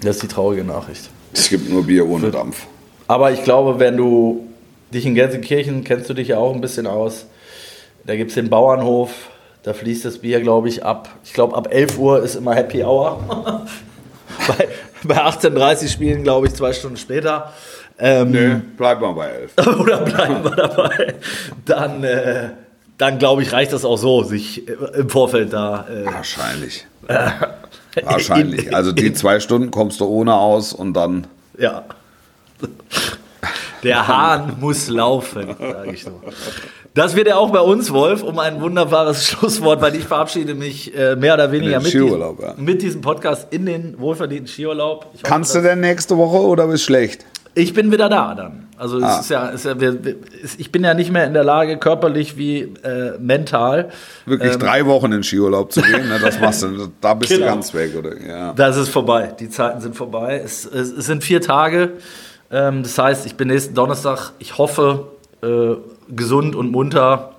Das 0.00 0.16
ist 0.16 0.22
die 0.22 0.28
traurige 0.28 0.64
Nachricht. 0.64 1.10
Es 1.32 1.48
gibt 1.48 1.68
nur 1.70 1.84
Bier 1.84 2.08
ohne 2.08 2.30
Dampf. 2.30 2.66
Aber 3.08 3.30
ich 3.32 3.42
glaube, 3.44 3.78
wenn 3.78 3.96
du 3.96 4.46
dich 4.92 5.06
in 5.06 5.14
Gelsenkirchen 5.14 5.84
kennst 5.84 6.08
du 6.10 6.14
dich 6.14 6.28
ja 6.28 6.38
auch 6.38 6.54
ein 6.54 6.60
bisschen 6.60 6.86
aus. 6.86 7.26
Da 8.06 8.14
gibt 8.14 8.30
es 8.30 8.36
den 8.36 8.48
Bauernhof, 8.48 9.10
da 9.64 9.72
fließt 9.74 10.04
das 10.04 10.18
Bier, 10.18 10.40
glaube 10.40 10.68
ich, 10.68 10.84
ab. 10.84 11.08
Ich 11.24 11.32
glaube, 11.32 11.56
ab 11.56 11.68
11 11.70 11.98
Uhr 11.98 12.22
ist 12.22 12.36
immer 12.36 12.54
Happy 12.54 12.84
Hour. 12.84 13.66
bei, 14.46 14.68
bei 15.02 15.24
18.30 15.24 15.88
spielen, 15.88 16.22
glaube 16.22 16.46
ich, 16.46 16.54
zwei 16.54 16.72
Stunden 16.72 16.96
später. 16.96 17.52
Ähm, 17.98 18.30
Nö, 18.30 18.60
bleib 18.76 19.00
mal 19.00 19.12
bei 19.12 19.28
elf. 19.28 19.52
Oder 19.80 20.02
bleiben 20.02 20.44
wir 20.44 20.50
dabei. 20.50 21.14
Dann, 21.64 22.04
äh, 22.04 22.50
dann 22.96 23.18
glaube 23.18 23.42
ich, 23.42 23.52
reicht 23.52 23.72
das 23.72 23.84
auch 23.84 23.96
so, 23.96 24.22
sich 24.22 24.68
äh, 24.68 24.72
im 24.98 25.10
Vorfeld 25.10 25.52
da. 25.52 25.86
Äh, 25.88 26.04
Wahrscheinlich. 26.06 26.86
Wahrscheinlich. 28.02 28.72
Also 28.72 28.92
die 28.92 29.12
zwei 29.14 29.40
Stunden 29.40 29.72
kommst 29.72 30.00
du 30.00 30.04
ohne 30.04 30.34
aus 30.34 30.72
und 30.72 30.94
dann. 30.94 31.26
Ja. 31.58 31.84
Der 33.82 34.06
Hahn 34.06 34.56
muss 34.60 34.88
laufen, 34.88 35.54
sage 35.58 35.92
ich 35.92 36.04
so. 36.04 36.20
Das 36.94 37.14
wird 37.14 37.28
ja 37.28 37.36
auch 37.36 37.50
bei 37.50 37.60
uns, 37.60 37.92
Wolf, 37.92 38.22
um 38.22 38.38
ein 38.38 38.60
wunderbares 38.60 39.26
Schlusswort, 39.28 39.82
weil 39.82 39.94
ich 39.96 40.04
verabschiede 40.04 40.54
mich 40.54 40.96
äh, 40.96 41.14
mehr 41.14 41.34
oder 41.34 41.52
weniger 41.52 41.78
mit, 41.80 41.92
diesem, 41.92 42.20
ja. 42.20 42.54
mit 42.56 42.82
diesem 42.82 43.00
Podcast 43.02 43.48
in 43.50 43.66
den 43.66 43.98
wohlverdienten 44.00 44.48
Skiurlaub. 44.48 45.04
Hoffe, 45.04 45.18
Kannst 45.22 45.54
du 45.54 45.60
denn 45.60 45.80
nächste 45.80 46.16
Woche 46.16 46.38
oder 46.38 46.66
bist 46.68 46.84
schlecht? 46.84 47.26
ich 47.56 47.72
bin 47.72 47.90
wieder 47.90 48.10
da 48.10 48.34
dann. 48.34 48.68
Also 48.76 49.00
ah. 49.02 49.18
ist 49.18 49.30
ja, 49.30 49.50
ja 49.54 49.84
ich 50.58 50.70
bin 50.70 50.84
ja 50.84 50.92
nicht 50.92 51.10
mehr 51.10 51.26
in 51.26 51.32
der 51.32 51.42
Lage, 51.42 51.78
körperlich 51.78 52.36
wie 52.36 52.60
äh, 52.60 53.18
mental. 53.18 53.88
Wirklich 54.26 54.52
ähm, 54.52 54.60
drei 54.60 54.84
Wochen 54.84 55.10
in 55.12 55.22
Skiurlaub 55.22 55.72
zu 55.72 55.80
gehen, 55.80 56.06
ne, 56.06 56.18
das 56.20 56.38
machst 56.38 56.62
du, 56.62 56.92
da 57.00 57.14
bist 57.14 57.32
genau. 57.32 57.46
du 57.46 57.52
ganz 57.52 57.72
weg, 57.72 57.96
oder? 57.98 58.20
Ja. 58.20 58.52
Das 58.52 58.76
ist 58.76 58.90
vorbei. 58.90 59.34
Die 59.40 59.48
Zeiten 59.48 59.80
sind 59.80 59.96
vorbei. 59.96 60.42
Es, 60.44 60.66
es, 60.66 60.92
es 60.92 61.06
sind 61.06 61.24
vier 61.24 61.40
Tage. 61.40 61.94
Ähm, 62.50 62.82
das 62.82 62.96
heißt, 62.98 63.26
ich 63.26 63.36
bin 63.36 63.48
nächsten 63.48 63.74
Donnerstag, 63.74 64.32
ich 64.38 64.58
hoffe, 64.58 65.08
äh, 65.42 65.76
gesund 66.08 66.54
und 66.54 66.70
munter 66.70 67.32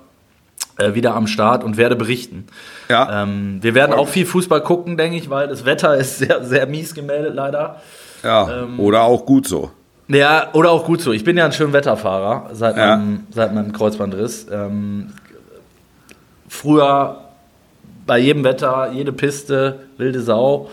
äh, 0.78 0.94
wieder 0.94 1.14
am 1.14 1.26
Start 1.26 1.64
und 1.64 1.76
werde 1.76 1.96
berichten. 1.96 2.46
Ja. 2.88 3.22
Ähm, 3.22 3.58
wir 3.62 3.74
werden 3.74 3.92
auch 3.92 4.08
viel 4.08 4.26
Fußball 4.26 4.62
gucken, 4.62 4.96
denke 4.96 5.16
ich, 5.16 5.30
weil 5.30 5.48
das 5.48 5.64
Wetter 5.64 5.96
ist 5.96 6.18
sehr, 6.18 6.44
sehr 6.44 6.66
mies 6.66 6.94
gemeldet, 6.94 7.34
leider. 7.34 7.80
Ja, 8.22 8.62
ähm, 8.62 8.80
oder 8.80 9.02
auch 9.02 9.26
gut 9.26 9.46
so. 9.46 9.70
Ja, 10.08 10.48
oder 10.54 10.70
auch 10.70 10.84
gut 10.84 11.00
so. 11.02 11.12
Ich 11.12 11.22
bin 11.22 11.36
ja 11.36 11.44
ein 11.44 11.52
schön 11.52 11.72
Wetterfahrer 11.72 12.50
seit, 12.52 12.76
ja. 12.76 12.96
meinem, 12.96 13.26
seit 13.30 13.54
meinem 13.54 13.72
Kreuzbandriss. 13.72 14.46
Ähm, 14.50 15.12
früher 16.48 17.18
bei 18.06 18.18
jedem 18.18 18.42
Wetter, 18.42 18.90
jede 18.92 19.12
Piste, 19.12 19.80
wilde 19.98 20.20
Sau. 20.22 20.70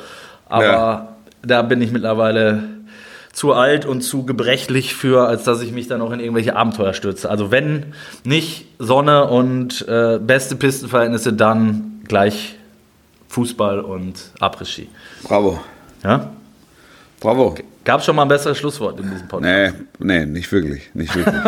Aber 0.47 0.63
ja. 0.63 1.07
da 1.41 1.61
bin 1.63 1.81
ich 1.81 1.91
mittlerweile 1.91 2.63
zu 3.35 3.51
alt 3.51 3.85
und 3.85 4.01
zu 4.01 4.25
gebrechlich 4.25 4.95
für, 4.95 5.27
als 5.27 5.43
dass 5.43 5.61
ich 5.61 5.73
mich 5.73 5.89
dann 5.89 6.01
auch 6.01 6.11
in 6.11 6.21
irgendwelche 6.21 6.55
Abenteuer 6.55 6.93
stürze. 6.93 7.29
Also 7.29 7.51
wenn 7.51 7.93
nicht 8.23 8.65
Sonne 8.79 9.25
und 9.27 9.85
äh, 9.89 10.19
beste 10.19 10.55
Pistenverhältnisse, 10.55 11.33
dann 11.33 11.99
gleich 12.07 12.55
Fußball 13.27 13.81
und 13.81 14.31
Après-Ski. 14.39 14.87
Bravo. 15.23 15.59
Ja? 16.01 16.31
Bravo. 17.19 17.55
Gab 17.85 17.99
es 17.99 18.05
schon 18.07 18.15
mal 18.15 18.23
ein 18.23 18.27
besseres 18.27 18.57
Schlusswort 18.57 18.99
in 18.99 19.11
diesem 19.11 19.27
Podcast? 19.27 19.75
Nee, 19.99 20.19
nee, 20.19 20.25
nicht 20.25 20.51
wirklich. 20.51 20.89
Nicht 20.95 21.15
wirklich. 21.15 21.43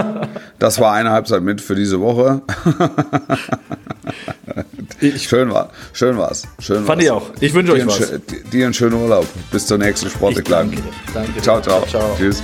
das 0.60 0.80
war 0.80 0.94
eine 0.94 1.10
Halbzeit 1.10 1.42
mit 1.42 1.62
für 1.62 1.74
diese 1.74 2.00
Woche. 2.00 2.44
ich, 5.02 5.28
schön 5.28 5.52
war 5.52 5.72
schön 5.94 6.16
war's. 6.18 6.48
Schön 6.60 6.86
Fand 6.86 6.90
war's. 6.90 7.04
ich 7.04 7.12
auch. 7.12 7.32
Ich 7.40 7.54
wünsche 7.56 7.74
euch 7.74 7.88
was. 7.88 8.14
Dir 8.54 8.66
einen 8.66 8.74
schönen 8.76 9.02
Urlaub. 9.02 9.26
Bis 9.52 9.66
zur 9.66 9.80
nächsten 9.80 10.12
Sportreklame. 10.12 10.72
Danke, 10.72 10.84
danke. 11.14 11.42
Ciao, 11.42 11.60
ciao. 11.60 11.84
ciao. 11.88 12.16
Tschüss. 12.16 12.44